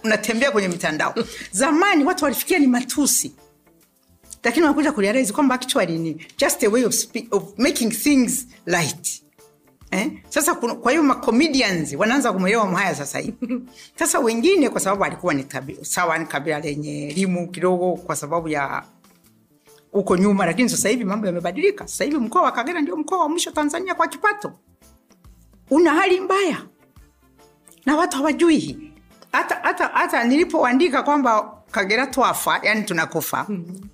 kwenye 0.53 0.69
mitandao. 0.69 1.15
Zamani 1.51 2.05
watu 2.05 2.25
walifikia 2.25 2.59
ni 2.59 2.67
matusi 2.67 3.33
lakini 4.45 4.63
wanakuja 4.67 4.93
kurealize 4.93 5.33
kwamba 5.33 5.55
actually 5.55 5.99
ni 5.99 6.27
just 6.39 6.63
a 6.65 6.69
way 6.69 6.85
of, 6.85 6.95
speak, 6.95 7.35
of 7.35 7.59
making 7.59 7.91
things 7.93 8.47
light 8.67 9.23
Eh? 9.91 10.21
Sasa 10.29 10.55
kuna- 10.55 10.75
kwa 10.75 10.93
hiyo 10.93 11.03
macomedians 11.03 11.95
wanaanza 11.95 12.33
kumwelewa 12.33 12.67
Mhaya 12.67 12.95
sasa 12.95 13.19
hivi. 13.19 13.61
Sasa 13.99 14.19
wengine 14.19 14.69
kwa 14.69 14.81
sababu 14.81 15.05
alikuwa 15.05 15.35
ni 15.35 15.45
tabi, 15.45 15.79
sawa 15.83 16.19
ni 16.19 16.27
kabila 16.27 16.61
lenye 16.61 17.09
elimu 17.09 17.49
kidogo 17.51 17.93
kwa 17.97 18.17
sababu 18.17 18.49
ya 18.49 18.83
huko 19.93 20.17
nyuma, 20.17 20.47
lakini 20.47 20.69
sasa 20.69 20.89
hivi 20.89 21.05
mambo 21.05 21.27
yamebadilika. 21.27 21.87
Sasa 21.89 22.05
hivi 22.05 22.17
mkoa 22.17 22.43
wa 22.43 22.53
Kagera 22.53 22.81
ndio 22.81 22.97
mkoa 22.97 23.19
wa 23.19 23.29
mwisho 23.29 23.51
Tanzania 23.51 23.95
kwa 23.95 24.09
kipato, 24.09 24.53
una 25.71 25.91
hali 25.95 26.21
mbaya 26.21 26.63
na 27.87 27.97
watu 27.97 28.17
hawajui. 28.17 28.93
Hata 29.33 29.55
hata 29.63 29.87
hata 29.87 30.25
nilipoandika 30.25 31.03
kwamba 31.03 31.58
Kagera 31.71 32.07
twafa, 32.07 32.61
yani 32.63 32.83
tunakufa, 32.83 33.47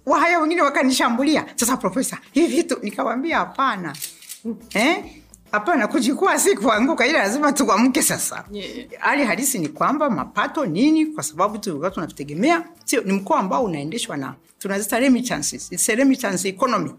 wahaya 0.07 0.39
wengine 0.41 0.63
wakanishambulia. 0.63 1.47
Sasa 1.57 1.77
profesa, 1.77 2.19
hivi 2.33 2.57
vitu 2.57 2.79
nikawambia 2.83 3.39
hapana, 3.39 3.97
eh? 4.75 5.05
Hapana, 5.53 5.87
kujikua 5.89 6.39
si 6.39 6.57
kuanguka, 6.57 7.07
ila 7.07 7.19
lazima 7.19 7.53
tuamke 7.53 8.03
sasa. 8.03 8.45
Yeah. 8.53 8.69
Hali 8.99 9.25
halisi 9.25 9.59
ni 9.59 9.69
kwamba 9.69 10.11
mapato 10.11 10.67
nini, 10.67 11.07
kwa 11.07 11.23
sababu 11.23 11.59
tulikuwa 11.59 11.91
tunavitegemea, 11.91 12.65
sio 12.85 13.01
ni 13.03 13.13
mkoa 13.13 13.39
ambao 13.39 13.65
unaendeshwa 13.65 14.17
na 14.17 14.35
tunazita 14.59 14.99
remittances, 14.99 15.73
it's 15.73 15.89
a 15.89 15.95
remittance 15.95 16.49
economy. 16.49 16.91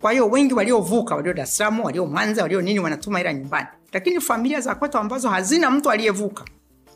Kwa 0.00 0.12
hiyo 0.12 0.28
wengi 0.28 0.54
waliovuka, 0.54 1.14
walio 1.14 1.32
Dar 1.32 1.44
es 1.44 1.56
Salaam, 1.56 1.80
walio 1.80 2.06
Mwanza, 2.06 2.42
walio 2.42 2.60
nini, 2.62 2.78
wanatuma 2.80 3.18
hela 3.18 3.32
nyumbani, 3.34 3.66
lakini 3.92 4.20
familia 4.20 4.60
za 4.60 4.74
kwetu 4.74 4.98
ambazo 4.98 5.28
hazina 5.28 5.70
mtu 5.70 5.90
aliyevuka 5.90 6.44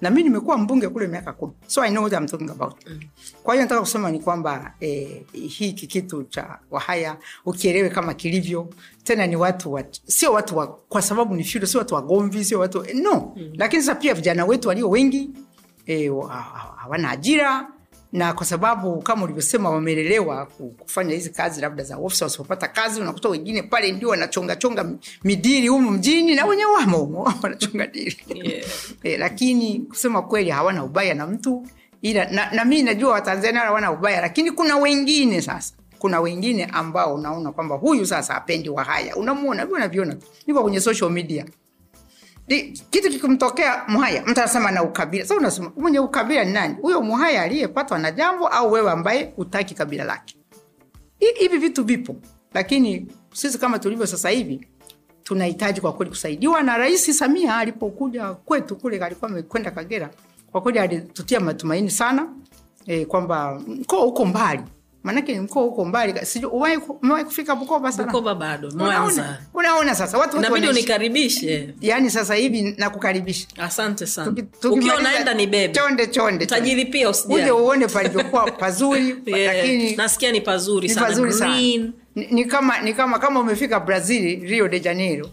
na 0.02 0.10
mi 0.10 0.22
nimekuwa 0.22 0.58
mbunge 0.58 0.88
kule 0.88 1.06
miaka 1.06 1.32
kumi 1.32 1.52
so 1.66 1.82
I 1.82 1.90
know 1.90 2.02
what 2.02 2.12
I'm 2.18 2.26
talking 2.26 2.50
about. 2.50 2.74
Kwa 3.42 3.54
hiyo 3.54 3.64
nataka 3.64 3.80
kusema 3.80 4.10
ni 4.10 4.20
kwamba 4.20 4.74
eh, 4.80 5.22
hiki 5.32 5.86
kitu 5.86 6.22
cha 6.24 6.58
wahaya 6.70 7.16
ukielewe 7.46 7.88
kama 7.90 8.14
kilivyo, 8.14 8.68
tena 9.04 9.26
ni 9.26 9.36
watu 9.36 9.72
wa, 9.72 9.84
sio 10.06 10.32
watu 10.32 10.56
wa, 10.58 10.66
kwa 10.66 11.02
sababu 11.02 11.34
ni 11.34 11.44
feudal, 11.44 11.68
sio 11.68 11.78
watu 11.80 11.94
wagomvi, 11.94 12.44
sio 12.44 12.58
watu 12.60 12.84
no 12.94 13.32
mm. 13.36 13.52
Lakini 13.54 13.82
sasa 13.82 13.94
pia 13.94 14.14
vijana 14.14 14.44
wetu 14.44 14.68
walio 14.68 14.90
wengi 14.90 15.30
eh, 15.86 16.16
wa- 16.16 16.28
ha- 16.32 16.74
hawana 16.76 17.10
ajira 17.10 17.68
na 18.12 18.32
kwa 18.32 18.46
sababu 18.46 19.02
kama 19.02 19.24
ulivyosema 19.24 19.70
wamelelewa 19.70 20.46
kufanya 20.78 21.14
hizi 21.14 21.30
kazi 21.30 21.60
labda 21.60 21.84
za 21.84 21.96
ofisa, 21.96 22.24
wasipopata 22.24 22.68
kazi 22.68 23.00
unakuta 23.00 23.28
wengine 23.28 23.62
pale 23.62 23.92
ndio 23.92 24.08
wanachongachonga 24.08 24.90
midili 25.24 25.68
humu 25.68 25.90
mjini 25.90 26.34
na 26.34 26.46
wenye 26.46 26.64
wamo 26.64 26.98
humo 26.98 27.22
wanachonga 27.42 27.86
dili 27.86 28.16
Yeah. 28.34 28.64
e, 29.02 29.16
lakini 29.16 29.78
kusema 29.80 30.22
kweli 30.22 30.50
hawana 30.50 30.84
ubaya 30.84 31.14
na 31.14 31.26
mtu 31.26 31.66
ila 32.02 32.30
na, 32.30 32.50
na 32.50 32.64
mi 32.64 32.82
najua 32.82 33.12
watanzania 33.12 33.60
hawana 33.60 33.92
ubaya 33.92 34.20
lakini 34.20 34.50
kuna 34.50 34.76
wengine 34.76 35.42
sasa 35.42 35.74
kuna 35.98 36.20
wengine 36.20 36.64
ambao 36.64 37.14
unaona 37.14 37.52
kwamba 37.52 37.76
huyu 37.76 38.06
sasa 38.06 38.34
apendi 38.36 38.68
wahaya 38.68 39.16
unamuona 39.16 39.66
vi 39.66 39.72
unaviona 39.72 40.16
niko 40.46 40.62
kwenye 40.62 40.80
social 40.80 41.10
media 41.10 41.44
Kitu 42.90 43.10
kikimtokea 43.10 43.84
mhaya 43.88 44.22
mtu 44.26 44.40
anasema 44.40 44.70
na 44.70 44.82
ukabila. 44.82 45.24
Sasa 45.24 45.36
unasema 45.36 45.72
mwenye 45.76 45.98
ukabila 45.98 46.44
ni 46.44 46.52
nani? 46.52 46.76
Huyo 46.82 47.02
mhaya 47.02 47.42
aliyepatwa 47.42 47.98
na 47.98 48.10
jambo 48.10 48.48
au 48.48 48.72
wewe 48.72 48.90
ambaye 48.90 49.32
utaki 49.36 49.74
kabila 49.74 50.04
lake? 50.04 50.36
Hivi 51.18 51.58
vitu 51.58 51.84
vipo. 51.84 52.16
Lakini 52.54 53.06
sisi 53.34 53.58
kama 53.58 53.78
tulivyo 53.78 54.06
sasa 54.06 54.28
hivi 54.30 54.66
tunahitaji 55.22 55.80
kwa 55.80 55.92
kweli 55.92 56.10
kusaidiwa 56.10 56.62
na 56.62 56.76
rais 56.76 57.18
samia 57.18 57.56
alipokuja 57.56 58.34
kwetu 58.34 58.76
kule 58.76 59.04
alikuwa 59.04 59.30
amekwenda 59.30 59.70
kagera. 59.70 60.10
Kwa 60.52 60.60
kweli 60.60 60.78
alitutia 60.78 61.40
matumaini 61.40 61.90
sana 61.90 62.28
e, 62.86 63.04
kwamba 63.04 63.60
mkoa 63.66 64.00
huko 64.00 64.24
mbali 64.24 64.62
maanake 65.02 65.32
ni 65.32 65.40
mkoa 65.40 65.62
huko 65.62 65.84
mbali 65.84 66.14
umewahi 67.02 67.24
kufika 67.24 67.56
bukoba 67.56 67.92
sana 67.92 68.04
bukoba 68.04 68.34
bado 68.34 68.70
mwanza 68.70 69.38
unaona? 69.54 69.94
Sasa. 69.94 70.18
Watu 70.18 70.36
inabidi 70.36 70.68
unikaribishe. 70.68 71.74
Yani 71.80 72.10
sasa 72.10 72.34
hivi 72.34 72.74
nakukaribisha. 72.78 73.46
Asante 73.58 74.06
sana. 74.06 74.34
Ukiwa 74.70 74.96
unaenda 74.96 75.34
ni 75.34 75.46
bebe. 75.46 75.74
Chonde 75.74 76.06
chonde 76.06 76.46
tajiri 76.46 76.84
pia 76.84 77.08
uje 77.08 77.18
usijali 77.18 77.50
uone 77.50 77.86
palivyokuwa 77.86 78.50
pazuri 78.50 79.16
Yeah, 79.26 79.56
lakini 79.56 79.96
nasikia 79.96 80.32
ni 80.32 80.40
pazuri 80.40 80.88
Ni 80.88 80.94
sana 80.94 81.06
pazuri 81.06 81.32
sana. 81.32 81.54
green. 81.54 81.92
Ni, 82.14 82.26
ni 82.26 82.44
kama 82.44 82.80
ni 82.80 82.94
kama 82.94 83.18
kama 83.18 83.40
umefika 83.40 83.80
brazil 83.80 84.40
rio 84.40 84.68
de 84.68 84.80
janeiro 84.80 85.30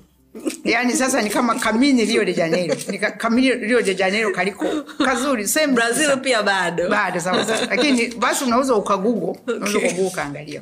yaani 0.64 0.94
sasa 0.94 1.22
ni 1.22 1.30
kama 1.30 1.56
kamini 1.56 2.06
rio 2.06 2.26
de 2.26 2.34
janeiro. 2.34 2.76
Ni 2.92 2.98
kamini 3.00 3.52
rio 3.54 3.82
de 3.82 3.96
janeiro 3.96 4.32
kaliko 4.32 4.66
kazuri 5.06 5.48
same 5.48 5.74
brazil 5.74 6.18
pia 6.22 6.44
bado. 6.44 6.90
Bado 6.90 7.20
sawa 7.20 7.46
sawa. 7.46 7.66
Lakini 7.66 8.08
basi 8.08 8.44
unaweza 8.44 8.76
ukagugo. 8.76 9.38
Unaweza 9.48 9.78
Okay. 9.78 9.88
ukagugo 9.90 10.08
ukaangalia. 10.08 10.62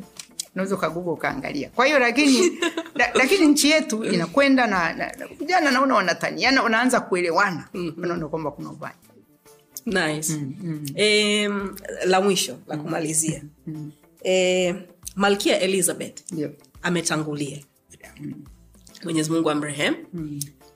Unaweza 0.55 0.75
ukagugo 0.75 1.13
ukaangalia. 1.13 1.69
Kwa 1.69 1.85
hiyo 1.85 1.99
lakini 1.99 2.59
la, 2.95 3.09
lakini 3.13 3.45
nchi 3.47 3.69
yetu 3.71 4.03
inakwenda 4.03 4.67
na, 4.67 4.93
na, 4.93 5.11
na 5.19 5.27
vijana 5.39 5.71
naona 5.71 5.95
wanataniana 5.95 6.63
wanaanza 6.63 6.99
kuelewana. 6.99 7.67
Wanaona 7.97 8.27
kwamba 8.27 8.51
kuna 8.51 8.69
ubaya. 8.71 8.95
Nice. 9.85 10.33
Em, 10.95 11.75
la 12.05 12.21
mwisho 12.21 12.57
la 12.67 12.77
kumalizia. 12.77 13.41
Eh, 14.23 14.75
malkia 15.15 15.59
elizabeth 15.59 16.31
ndio. 16.31 16.51
ametangulia 16.81 17.57
mwenyezi 19.03 19.31
mungu 19.31 19.49
amrehem 19.49 19.95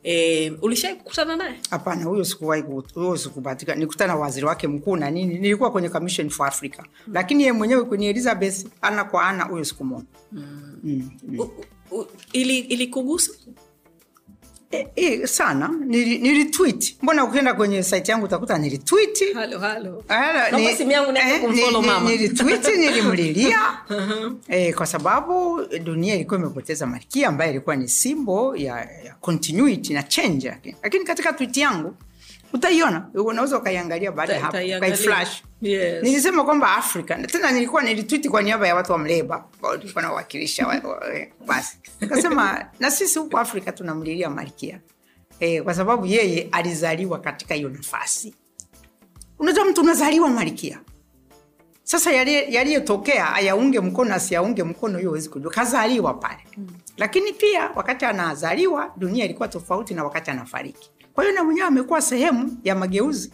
Eh, 0.03 0.53
ulishai 0.61 0.95
kukutana 0.95 1.35
naye? 1.35 1.59
Hapana 1.69 2.05
huyo 2.05 2.25
sikuwahi 2.25 2.63
huyo 2.93 3.17
sikubatika 3.17 3.75
nikutana 3.75 4.15
waziri 4.15 4.45
wake 4.45 4.67
mkuu 4.67 4.95
na 4.97 5.11
nini. 5.11 5.39
Nilikuwa 5.39 5.71
kwenye 5.71 5.89
commission 5.89 6.29
for 6.29 6.47
africa. 6.47 6.79
Lakini 7.13 7.43
ye 7.43 7.51
mwenyewe 7.51 7.83
kwenye 7.83 8.09
elizabeth 8.09 8.65
ana 8.81 9.03
kwa 9.03 9.23
ana 9.27 9.43
huyo 9.43 9.65
sikumona 9.65 10.05
mm. 10.31 11.09
ili 12.33 12.59
ilikugusa 12.59 13.31
e, 14.71 14.87
e, 14.95 15.27
sana. 15.27 15.67
Nili, 15.85 16.17
nilitweet 16.17 16.95
mbona 17.01 17.23
ukienda 17.23 17.53
kwenye 17.53 17.83
site 17.83 18.11
yangu 18.11 18.25
utakuta 18.25 18.57
nilitweet 18.57 19.21
eh, 19.21 19.35
nilitweet, 22.03 22.67
nilimlilia. 22.77 23.59
E, 24.47 24.73
kwa 24.73 24.85
sababu 24.85 25.61
dunia 25.83 26.15
ilikuwa 26.15 26.39
imepoteza 26.39 26.85
malkia 26.87 27.27
ambaye 27.27 27.51
ilikuwa 27.51 27.75
ni 27.75 27.87
simbo 27.87 28.55
ya, 28.55 28.75
ya 29.05 29.15
continuity 29.21 29.93
na 29.93 30.03
change 30.03 30.47
yake. 30.47 30.75
Lakini 30.83 31.05
katika 31.05 31.33
tweet 31.33 31.57
yangu 31.57 31.95
utaiona. 32.53 33.09
Unaweza 33.13 33.57
ukaiangalia 33.57 34.11
baada 34.11 34.33
ya 34.33 34.39
hapo 34.41 34.57
ukaiflash. 34.77 35.43
Yes. 35.61 36.03
nilisema 36.03 36.43
kwamba 36.43 36.75
afrika. 36.75 37.15
Tena 37.27 37.51
nilikuwa 37.51 37.83
nilitwiti 37.83 38.29
kwa 38.29 38.41
niaba 38.41 38.67
ya 38.67 38.75
watu 38.75 38.91
wa 38.91 38.97
mleba. 38.97 39.45
Ambao 39.55 39.77
tulikuwa 39.77 40.01
nawakilisha 40.03 40.67
wa- 40.67 40.79
wa- 40.89 41.13
eh, 41.15 41.31
basi. 41.45 41.77
Kasema 42.09 42.65
na 42.79 42.91
sisi 42.91 43.19
huku 43.19 43.37
afrika 43.37 43.71
tunamlilia 43.71 44.29
malkia. 44.29 44.79
E, 45.39 45.61
kwa 45.61 45.73
sababu 45.73 46.05
yeye 46.05 46.49
alizaliwa 46.51 47.19
katika 47.19 47.53
hiyo 47.55 47.69
nafasi. 47.69 48.35
Unajua 49.39 49.65
mtu 49.65 49.81
unazaliwa 49.81 50.29
malkia. 50.29 50.79
Sasa 51.83 52.11
yaliyotokea 52.11 53.33
ayaunge 53.33 53.79
mkono 53.79 54.15
asiyaunge 54.15 54.63
mkono 54.63 54.97
hiyo 54.97 55.09
huwezi 55.09 55.29
kujua. 55.29 55.51
Kazaliwa 55.51 56.13
pale. 56.13 56.39
Mm. 56.57 56.67
lakini 56.97 57.33
pia 57.33 57.71
wakati 57.75 58.05
anazaliwa 58.05 58.93
dunia 58.97 59.25
ilikuwa 59.25 59.47
tofauti 59.47 59.93
na 59.93 60.03
wakati 60.03 60.31
anafariki 60.31 60.91
kwa 61.13 61.23
hiyo 61.23 61.35
na 61.35 61.43
mwenyewe 61.43 61.67
amekuwa 61.67 62.01
sehemu 62.01 62.57
ya 62.63 62.75
mageuzi 62.75 63.33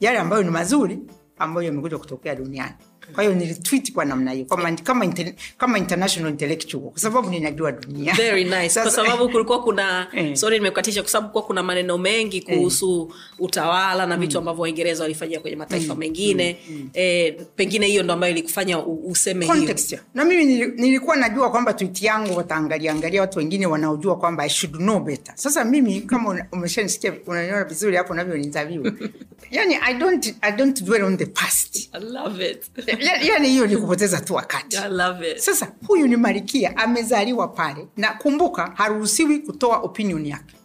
yale 0.00 0.18
ambayo 0.18 0.42
ni 0.42 0.50
mazuri 0.50 0.98
ambayo 1.38 1.66
yamekuja 1.66 1.98
kutokea 1.98 2.34
duniani 2.34 2.74
kwa 3.14 3.24
hiyo 3.24 3.34
nilitwit 3.36 3.92
kwa 3.92 4.04
namna 4.04 4.32
hiyo 4.32 4.44
kama, 4.46 4.72
kama, 4.72 5.04
inter, 5.04 5.32
kama 5.58 5.78
international 5.78 6.30
intellectual 6.32 6.82
kwa 6.90 7.00
sababu 7.00 7.30
ninajua 7.30 7.72
dunia. 7.72 8.14
Very 8.14 8.44
nice. 8.44 8.80
Kwa 8.82 8.90
sababu 8.90 9.28
kulikuwa 9.28 9.62
kuna 9.62 10.06
Eh. 10.16 10.36
sorry 10.36 10.58
nimekukatisha 10.58 11.02
kwa 11.02 11.10
sababu 11.10 11.26
kulikuwa 11.28 11.44
kuna 11.46 11.62
maneno 11.62 11.98
mengi 11.98 12.40
kuhusu 12.40 13.12
utawala 13.38 14.06
na 14.06 14.16
vitu 14.16 14.38
ambavyo 14.38 14.62
waingereza 14.62 15.02
walifanyia 15.02 15.40
kwenye 15.40 15.56
mataifa 15.56 15.94
mengine. 15.94 16.56
Eh, 16.92 17.36
pengine 17.56 17.86
hiyo 17.86 18.02
ndo 18.02 18.12
ambayo 18.14 18.32
ilikufanya 18.32 18.86
useme 18.86 19.46
context 19.46 19.88
hiyo 19.90 20.00
na 20.14 20.24
mimi 20.24 20.44
nilikuwa 20.66 21.16
najua 21.16 21.50
kwamba 21.50 21.72
tweet 21.72 22.02
yangu 22.02 22.36
wataangalia 22.36 22.92
angalia 22.92 23.20
watu 23.20 23.38
wengine 23.38 23.66
wanaojua 23.66 24.16
kwamba 24.18 24.44
i 24.44 24.48
should 24.48 24.76
know 24.76 25.00
better. 25.00 25.34
Sasa 25.36 25.64
mimi 25.64 26.00
kama 26.00 26.46
umeshanisikia 26.52 27.12
unaniona 27.26 27.64
vizuri 27.64 27.96
hapo 27.96 28.14
navyo 28.14 28.36
interview. 28.36 28.84
Yani 29.50 29.74
i 29.82 29.94
don't, 29.94 30.34
I 30.40 30.52
don't 30.52 30.82
dwell 30.84 31.04
on 31.04 31.16
the 31.16 31.26
past. 31.26 31.88
I 31.92 31.98
love 32.00 32.50
it. 32.50 32.64
Ya- 33.00 33.20
yani 33.22 33.48
hiyo 33.48 33.66
ni 33.66 33.76
kupoteza 33.76 34.20
tu 34.20 34.34
wakati. 34.34 34.76
I 34.76 34.88
love 34.90 35.30
it. 35.30 35.38
sasa 35.38 35.72
huyu 35.86 36.06
ni 36.06 36.16
malikia 36.16 36.76
amezaliwa 36.76 37.48
pale 37.48 37.88
na 37.96 38.12
kumbuka 38.14 38.66
haruhusiwi 38.74 39.38
kutoa 39.38 39.76
opinion 39.78 40.26
yake. 40.26 40.56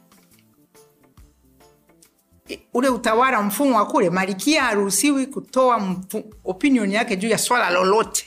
Ule 2.73 2.89
utawala 2.89 3.41
mfumo 3.41 3.77
wa 3.77 3.85
kule 3.85 4.09
malikia 4.09 4.63
haruhusiwi 4.63 5.25
kutoa 5.27 5.79
mfu, 5.79 6.23
opinion 6.43 6.91
yake 6.91 7.15
juu 7.15 7.27
ya 7.27 7.37
swala 7.37 7.69
lolote. 7.69 8.25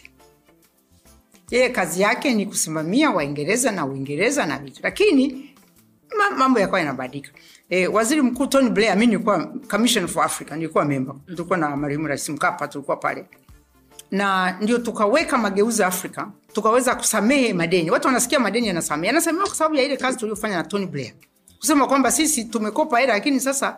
Yeye 1.51 1.69
kazi 1.69 2.03
yake 2.03 2.35
ni 2.35 2.47
kusimamia 2.47 3.11
waingereza 3.11 3.71
na 3.73 3.87
uingereza 3.87 4.47
na 4.47 4.59
vitu. 4.59 4.81
Lakini 4.83 5.55
ma- 6.19 6.31
mambo 6.37 6.61
yakawa 6.61 6.79
yanabadilika. 6.79 7.31
E, 7.71 7.87
waziri 7.87 8.23
mkuu 8.23 8.47
tony 8.47 8.71
blair 8.71 8.97
mi 8.97 9.07
nilikuwa 9.07 9.45
commission 9.71 10.07
for 10.09 10.25
africa 10.25 10.51
nilikuwa 10.53 10.85
memba 10.85 11.15
tulikuwa 11.27 11.59
na 11.59 11.77
marehemu 11.77 12.07
rais 12.07 12.29
mkapa 12.29 12.69
tulikuwa 12.69 12.97
pale 12.97 13.27
na 14.11 14.57
ndio 14.61 14.79
tukaweka 14.79 15.39
mageuzi 15.39 15.83
afrika 15.83 16.31
tukaweza 16.53 16.95
kusamehe 16.95 17.53
madeni. 17.53 17.91
Watu 17.91 18.07
wanasikia 18.07 18.41
madeni 18.41 18.67
yanasamehe. 18.67 19.07
Yanasamehewa 19.07 19.47
kwa 19.49 19.57
sababu 19.57 19.75
ya 19.77 19.83
ile 19.83 19.97
kazi 19.97 20.19
tuliofanya 20.19 20.57
na 20.57 20.65
tony 20.65 20.87
blair. 20.87 21.13
Kusema 21.59 21.87
kwamba 21.87 22.11
sisi 22.13 22.45
tumekopa 22.45 23.01
hela 23.01 23.13
lakini 23.13 23.41
sasa 23.41 23.77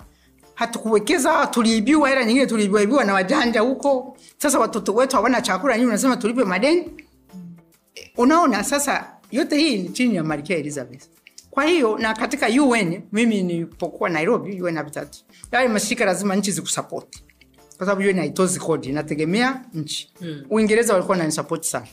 hatukuwekeza 0.54 1.46
tuliibiwa 1.46 2.08
hela 2.08 2.24
nyingine 2.24 2.46
tuliibiwaibiwa 2.46 3.04
na 3.04 3.14
wajanja 3.14 3.60
huko. 3.60 4.16
Sasa 4.38 4.58
watoto 4.58 4.94
wetu 4.94 5.16
hawana 5.16 5.40
chakula 5.42 5.76
nyinyi 5.76 5.88
unasema 5.88 6.16
tulipe 6.16 6.44
madeni? 6.44 6.90
Unaona 8.16 8.64
sasa 8.64 9.06
yote 9.30 9.58
hii 9.58 9.78
ni 9.78 9.88
chini 9.88 10.14
ya 10.16 10.24
malkia 10.24 10.56
elizabeth. 10.56 11.02
Kwa 11.50 11.64
hiyo 11.64 11.98
na 11.98 12.14
katika 12.14 12.46
un 12.48 13.00
mimi 13.12 13.42
nilipokuwa 13.42 14.10
nairobi 14.10 14.62
un 14.62 14.76
habitat 14.76 15.16
yale 15.52 15.68
mashirika 15.68 16.04
lazima 16.04 16.36
nchi 16.36 16.52
zikusapoti 16.52 17.22
kwa 17.76 17.86
sababu 17.86 18.08
un 18.08 18.18
haitozi 18.18 18.58
kodi 18.60 18.88
inategemea 18.88 19.64
nchi. 19.74 20.12
Mm. 20.20 20.42
uingereza 20.50 20.92
walikuwa 20.92 21.16
nanisapoti 21.16 21.68
sana. 21.68 21.86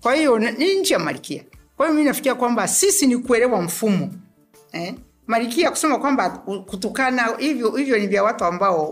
Kwa 0.00 0.14
hiyo 0.14 0.38
ni- 0.38 0.74
nchi 0.80 0.92
ya 0.92 0.98
malkia. 0.98 1.44
Kwa 1.76 1.86
hiyo 1.86 1.98
mi 1.98 2.04
nafikia 2.04 2.34
kwamba 2.34 2.68
sisi 2.68 3.06
ni 3.06 3.16
kuelewa 3.18 3.62
mfumo 3.62 4.14
eh? 4.72 4.94
malkia 5.26 5.70
kusema 5.70 5.98
kwamba 5.98 6.30
kutukana 6.66 7.36
hivyo 7.38 7.70
hivyo 7.76 7.98
ni 7.98 8.06
vya 8.06 8.22
watu 8.22 8.44
ambao 8.44 8.84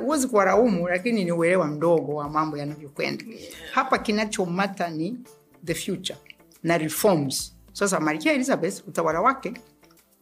huwezi 0.00 0.26
kuwaraumu 0.28 0.88
lakini 0.88 1.24
ni 1.24 1.32
uelewa 1.32 1.66
mdogo 1.66 2.14
wa 2.14 2.28
mambo 2.28 2.56
yanavyokwenda. 2.56 3.24
Hapa 3.72 3.98
kinachomata 3.98 4.88
ni 4.90 5.18
the 5.64 5.74
future 5.74 6.18
na 6.62 6.78
reforms. 6.78 7.54
Sasa 7.72 8.00
malkia 8.00 8.32
elizabeth 8.32 8.88
utawala 8.88 9.20
wake 9.20 9.52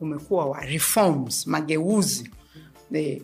umekuwa 0.00 0.46
wa 0.46 0.60
reforms 0.60 1.46
mageuzi. 1.46 2.30
Eh, 2.92 3.22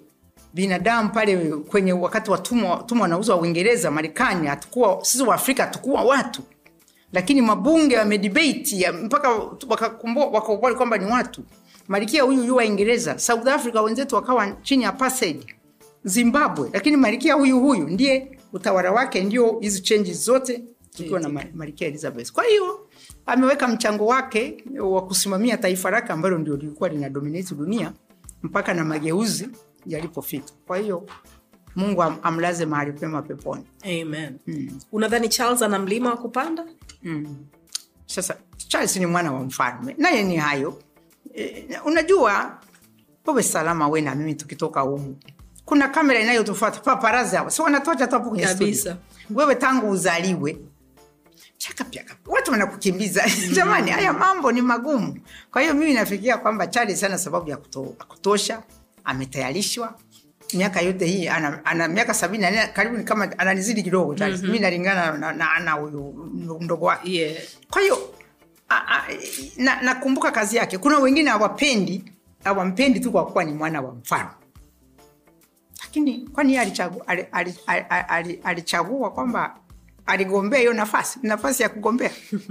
binadamu 0.55 1.11
pale 1.11 1.37
kwenye 1.47 1.93
wakati 1.93 2.31
watumwa 2.31 2.71
watumwa 2.71 3.03
wanauzwa 3.03 3.37
uingereza 3.37 3.91
marekani 3.91 4.47
hatukuwa 4.47 4.99
sisi 5.05 5.23
waafrika 5.25 5.63
hatukuwa 5.65 6.03
watu. 6.05 6.43
Lakini 7.13 7.43
mabunge 7.43 7.99
wamedebate 7.99 8.91
mpaka 8.93 9.29
wakakubali 10.33 10.77
kwamba 10.77 10.99
ni 10.99 11.05
watu. 11.13 11.43
Malkia 11.89 12.23
huyu 12.23 12.45
yu 12.45 12.57
waingereza 12.57 13.19
south 13.19 13.49
africa 13.49 13.77
wenzetu 13.83 14.15
wakawa 14.15 14.51
chini 14.63 14.83
ya 14.83 14.89
apartheid 14.89 15.45
zimbabwe 16.05 16.71
lakini 16.73 16.97
malkia 16.97 17.35
huyu 17.35 17.61
huyu 17.61 17.89
ndiye 17.89 18.39
utawala 18.53 18.93
wake 18.93 19.25
ndio 19.25 19.59
hizi 19.61 19.81
changes 19.81 20.25
zote 20.25 20.65
tukiwa 20.97 21.21
na 21.21 21.29
Ma- 21.29 21.45
malkia 21.55 21.89
elizabeth. 21.89 22.33
Kwa 22.33 22.45
hiyo 22.45 22.89
ameweka 23.27 23.69
mchango 23.69 24.07
wake 24.07 24.65
wa 24.81 25.03
kusimamia 25.07 25.57
taifa 25.57 25.91
lake 25.91 26.13
ambalo 26.13 26.39
ndio 26.39 26.57
lilikuwa 26.57 26.89
linadominati 26.89 27.55
dunia 27.55 27.93
mpaka 28.43 28.75
na 28.75 28.85
mageuzi 28.85 29.49
yalipofika 29.87 30.53
kwa 30.67 30.79
hiyo 30.79 31.07
mungu 31.77 32.03
am, 32.03 32.17
amlaze 32.23 32.67
mahali 32.67 32.93
pema 32.93 33.23
peponi. 33.23 33.65
Amen. 33.85 34.39
unadhani 34.93 35.29
charles 35.29 35.63
ana 35.63 35.79
mlima 35.79 36.11
wa 36.11 36.17
kupanda? 36.17 36.67
Sasa 38.07 38.37
charles 38.57 38.97
ni 38.97 39.07
mwana 39.07 39.33
wa 39.33 39.41
mfalme. 39.41 39.95
Naye 39.99 40.23
ni 40.23 40.37
hayo. 40.37 40.79
E, 41.35 41.69
unajua 41.85 42.59
wewe 43.27 43.43
salama 43.43 43.89
we 43.89 44.01
na 44.01 44.15
mimi 44.15 44.35
tukitoka 44.35 44.81
humu 44.81 45.17
kuna 45.65 45.89
kamera 45.89 46.21
inayotufuata 46.21 46.81
paparazi 46.81 47.37
hawa 47.37 47.51
si 47.51 47.63
wanatuacha 47.63 48.07
tu 48.07 48.13
hapo 48.15 48.29
kwenye 48.31 48.47
studio. 48.47 48.97
wewe 49.35 49.55
tangu 49.55 49.91
uzaliwe 49.91 50.59
chaka 51.57 51.85
pyaka 51.85 52.17
watu 52.27 52.51
wanakukimbiza. 52.51 53.25
Jamani 53.55 53.91
haya 53.91 54.13
mambo 54.13 54.53
ni 54.53 54.63
magumu. 54.63 55.21
Kwa 55.51 55.63
hiyo 55.63 55.75
mimi 55.75 55.95
nafikiria 55.95 56.37
kwamba 56.39 56.67
charles 56.67 57.05
ana 57.05 57.19
sababu 57.19 57.51
ya 57.51 57.57
kuto, 57.57 57.83
kutosha 57.83 58.63
ametayarishwa. 59.05 59.95
Miaka 60.55 60.81
yote 60.81 61.07
hii 61.07 61.29
ana, 61.29 61.65
ana 61.65 61.89
miaka 61.89 62.15
sabini 62.15 62.43
na 62.43 62.51
nne 62.51 62.67
karibu 62.67 63.05
kama 63.05 63.39
ananizidi 63.39 63.83
kidogo 63.83 64.15
charles 64.15 64.39
mm-hmm. 64.41 64.53
mi 64.53 64.59
nalingana 64.59 65.33
na, 65.33 65.73
huyu 65.73 66.59
mdogo 66.61 66.85
wake. 66.87 67.13
Yeah. 67.13 67.43
kwa 67.71 67.83
hiyo 67.83 68.15
a- 68.69 68.87
a- 68.97 69.03
na- 69.57 69.83
nakumbuka 69.83 70.31
kazi 70.31 70.57
yake. 70.57 70.79
Kuna 70.79 70.99
wengine 70.99 71.31
hawapendi 71.31 72.05
hawampendi 72.45 73.01
tu 73.01 73.13
kwa 73.13 73.27
kuwa 73.27 73.45
ni 73.45 73.53
mwana 73.53 73.81
wa 73.81 73.93
mfano. 73.95 74.31
Lakini 75.83 76.19
kwani 76.33 76.53
yeye 76.55 76.65
alichagu- 76.67 77.03
ali- 77.07 77.27
ali- 77.33 77.55
ali- 77.67 77.85
ali- 78.09 78.41
alichagua 78.45 79.11
kwamba 79.11 79.57
aligombea 80.07 80.59
hiyo 80.61 80.73
nafasi 80.73 81.19
nafasi 81.23 81.63
ya 81.63 81.69
kugombea? 81.69 82.11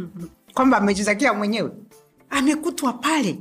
Kwamba 0.54 0.78
amejitakia 0.78 1.34
mwenyewe. 1.34 1.72
Amekutwa 2.30 2.94
pale 2.94 3.40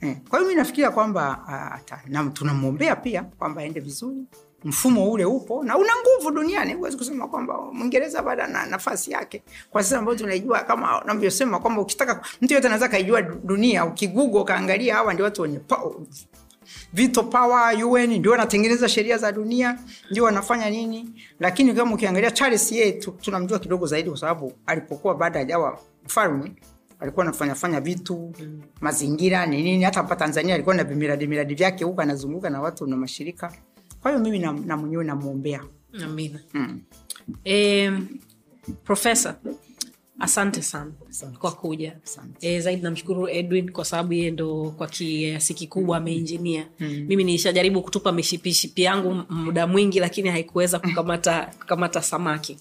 eh. 0.00 0.16
Kwa 0.28 0.38
hiyo 0.38 0.50
mi 0.50 0.56
nafikiria 0.56 0.90
kwamba 0.90 1.44
ah, 1.48 2.24
tunamwombea 2.30 2.96
pia 2.96 3.22
kwamba 3.22 3.62
aende 3.62 3.80
vizuri. 3.80 4.24
Mfumo 4.64 5.10
ule 5.12 5.24
upo 5.24 5.64
na 5.64 5.76
una 5.78 5.92
nguvu 6.02 6.30
duniani. 6.30 6.74
Huwezi 6.74 6.96
kusema 6.96 7.28
kwamba 7.28 7.60
Mwingereza 7.72 8.22
bado 8.22 8.46
na 8.46 8.66
nafasi 8.66 9.10
yake 9.10 9.42
kwa 9.70 9.82
sasa, 9.82 9.98
ambayo 9.98 10.18
tunaijua 10.18 10.60
kama 10.60 11.02
navyosema 11.06 11.58
kwamba 11.60 11.82
ukitaka 11.82 12.20
mtu 12.40 12.54
yote 12.54 12.66
anaweza 12.66 12.88
kaijua 12.88 13.22
dunia, 13.22 13.84
ukigugo 13.84 14.40
ukaangalia, 14.40 14.94
hawa 14.94 15.12
ndio 15.14 15.24
watu 15.24 15.42
wenye 15.42 15.60
vito 16.92 17.22
power 17.22 17.84
UN 17.84 18.18
ndio 18.18 18.32
wanatengeneza 18.32 18.88
sheria 18.88 19.18
za 19.18 19.32
dunia, 19.32 19.78
ndio 20.10 20.24
wanafanya 20.24 20.70
nini. 20.70 21.22
Lakini 21.40 21.74
kama 21.74 21.94
ukiangalia 21.94 22.30
Charles 22.30 22.72
yeye 22.72 22.92
tunamjua 22.92 23.58
kidogo 23.58 23.86
zaidi, 23.86 24.08
kwa 24.10 24.18
sababu 24.18 24.52
alipokuwa 24.66 25.14
baada 25.14 25.38
hajawa 25.38 25.78
mfalme 26.04 26.52
alikuwa 27.00 27.26
anafanya 27.26 27.54
fanya 27.54 27.80
vitu 27.80 28.32
mazingira 28.80 29.46
ni 29.46 29.62
nini. 29.62 29.84
Hata 29.84 30.00
hapa 30.00 30.16
Tanzania 30.16 30.54
alikuwa 30.54 30.74
na 30.74 30.84
vimiradi 30.84 31.26
miradi 31.26 31.54
vyake 31.54 31.84
huko, 31.84 32.00
anazunguka 32.02 32.50
na 32.50 32.60
watu 32.60 32.86
na 32.86 32.96
mashirika. 32.96 33.52
Kwa 34.02 34.10
hiyo 34.10 34.24
mimi 34.24 34.38
na, 34.38 34.52
na 34.52 34.76
mwenyewe 34.76 35.04
namwombea 35.04 35.62
amina 36.04 36.40
mm. 36.54 36.80
e, 37.44 37.90
profesa 38.84 39.36
asante 40.18 40.62
sana 40.62 40.92
Asante. 41.10 41.38
kwa 41.38 41.52
kuja 41.52 41.96
e, 42.40 42.60
zaidi 42.60 42.82
namshukuru 42.82 43.28
edwin 43.28 43.72
kwa 43.72 43.84
sababu 43.84 44.12
yeye 44.12 44.30
ndo 44.30 44.74
kwa 44.78 44.86
kiasi 44.86 45.54
kikubwa 45.54 45.96
ameinjinia 45.96 46.66
mm. 46.80 47.04
mimi 47.08 47.24
nilishajaribu 47.24 47.82
kutupa 47.82 48.12
mishipishipi 48.12 48.82
yangu 48.82 49.14
muda 49.30 49.66
mwingi 49.66 50.00
lakini 50.00 50.28
haikuweza 50.28 50.78
kukamata, 50.88 51.50
kukamata 51.58 52.02
samaki 52.02 52.58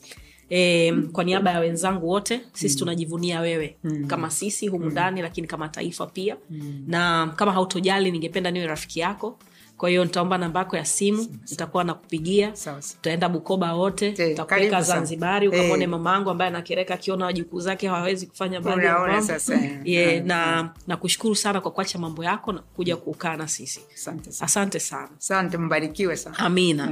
E, 0.49 0.91
kwa 1.11 1.23
niaba 1.23 1.51
ya 1.51 1.59
wenzangu 1.59 2.09
wote 2.09 2.41
sisi 2.53 2.75
mm. 2.75 2.79
tunajivunia 2.79 3.39
wewe 3.39 3.77
mm. 3.83 4.07
kama 4.07 4.31
sisi 4.31 4.67
humu 4.67 4.89
ndani 4.89 5.21
lakini 5.21 5.47
kama 5.47 5.69
taifa 5.69 6.05
pia 6.05 6.37
mm. 6.49 6.83
na 6.87 7.33
kama 7.35 7.51
hautojali 7.51 8.11
ningependa 8.11 8.51
niwe 8.51 8.67
rafiki 8.67 8.99
yako 8.99 9.39
kwa 9.77 9.89
hiyo 9.89 10.05
nitaomba 10.05 10.37
namba 10.37 10.59
yako 10.59 10.77
ya 10.77 10.85
simu 10.85 11.27
nitakuwa 11.51 11.83
nakupigia 11.83 12.53
tutaenda 12.95 13.29
bukoba 13.29 13.73
wote 13.73 14.15
Eh, 14.17 14.35
sana. 14.35 14.81
zanzibari 14.81 15.47
ukamwone 15.47 15.83
Eh. 15.83 15.89
mama 15.89 16.11
yangu 16.13 16.29
ambaye 16.29 16.49
anakereka 16.49 16.93
akiona 16.93 17.25
wajukuu 17.25 17.59
zake 17.59 17.87
hawawezi 17.87 18.27
kufanya 18.27 18.57
eh. 18.57 19.79
yeah, 19.85 20.21
Mm, 20.21 20.27
na 20.27 20.69
nakushukuru 20.87 21.35
sana 21.35 21.61
kwa 21.61 21.71
kuacha 21.71 21.99
mambo 21.99 22.23
yako 22.23 22.51
na 22.51 22.59
kuja 22.59 22.95
kukaa 22.95 23.35
na 23.37 23.47
sisi 23.47 23.81
Asante 23.95 24.31
sana. 24.31 24.45
asante 24.45 24.79
sana 24.79 25.09
Asante, 25.17 25.57
mbarikiwe 25.57 26.17
sana. 26.17 26.39
amina 26.39 26.91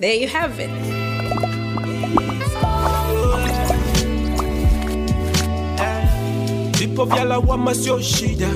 there 0.00 0.22
you 0.22 0.28
have 0.28 0.64
it 0.64 1.61
Vipo 6.92 7.04
vya 7.04 7.24
lawama 7.24 7.74
sio 7.74 8.00
shida, 8.00 8.48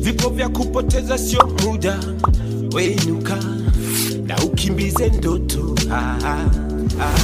vipo 0.00 0.28
vya 0.28 0.48
kupoteza 0.48 1.18
sio 1.18 1.46
muda. 1.64 1.98
Wenuka 2.74 3.36
na 4.26 4.36
ukimbize 4.44 5.08
ndoto. 5.08 5.74
Ah, 5.90 6.18
ah, 6.24 6.44
ah. 7.00 7.18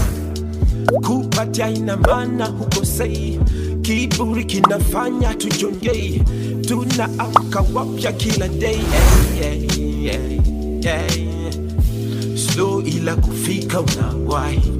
Kupatia 1.06 1.70
ina 1.70 1.96
maana 1.96 2.46
hukosei, 2.46 3.40
kiburi 3.82 4.44
kinafanya 4.44 5.34
tujongei, 5.34 6.22
tunaamka 6.68 7.64
wapya 7.74 8.12
kila 8.12 8.48
day. 8.48 8.78
Yeah, 9.40 9.56
yeah, 9.72 10.04
yeah, 10.84 11.16
yeah. 11.18 11.54
Slow 12.36 12.80
ila 12.82 13.16
kufika 13.16 13.80
unawahi, 13.80 14.72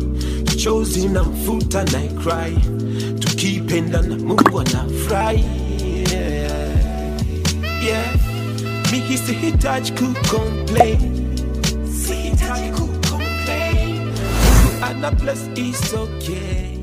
chozi 0.57 1.09
na 1.09 1.23
mfuta 1.23 1.85
na 1.85 2.01
cry, 2.01 2.57
tukipenda 3.25 4.03
na 4.03 4.16
Mungu 4.16 4.61
anafurahi 4.61 5.45
yeah. 6.12 6.70
yeah. 7.85 8.14
Mimi 8.93 9.18
sihitaji 9.18 9.93
kucomplain, 9.93 10.99
sihitaji 12.07 12.70
kucomplain, 12.70 13.97
Mungu 13.97 14.85
ana 14.85 15.11
bless 15.11 15.49
is 15.57 15.95
okay 15.95 16.79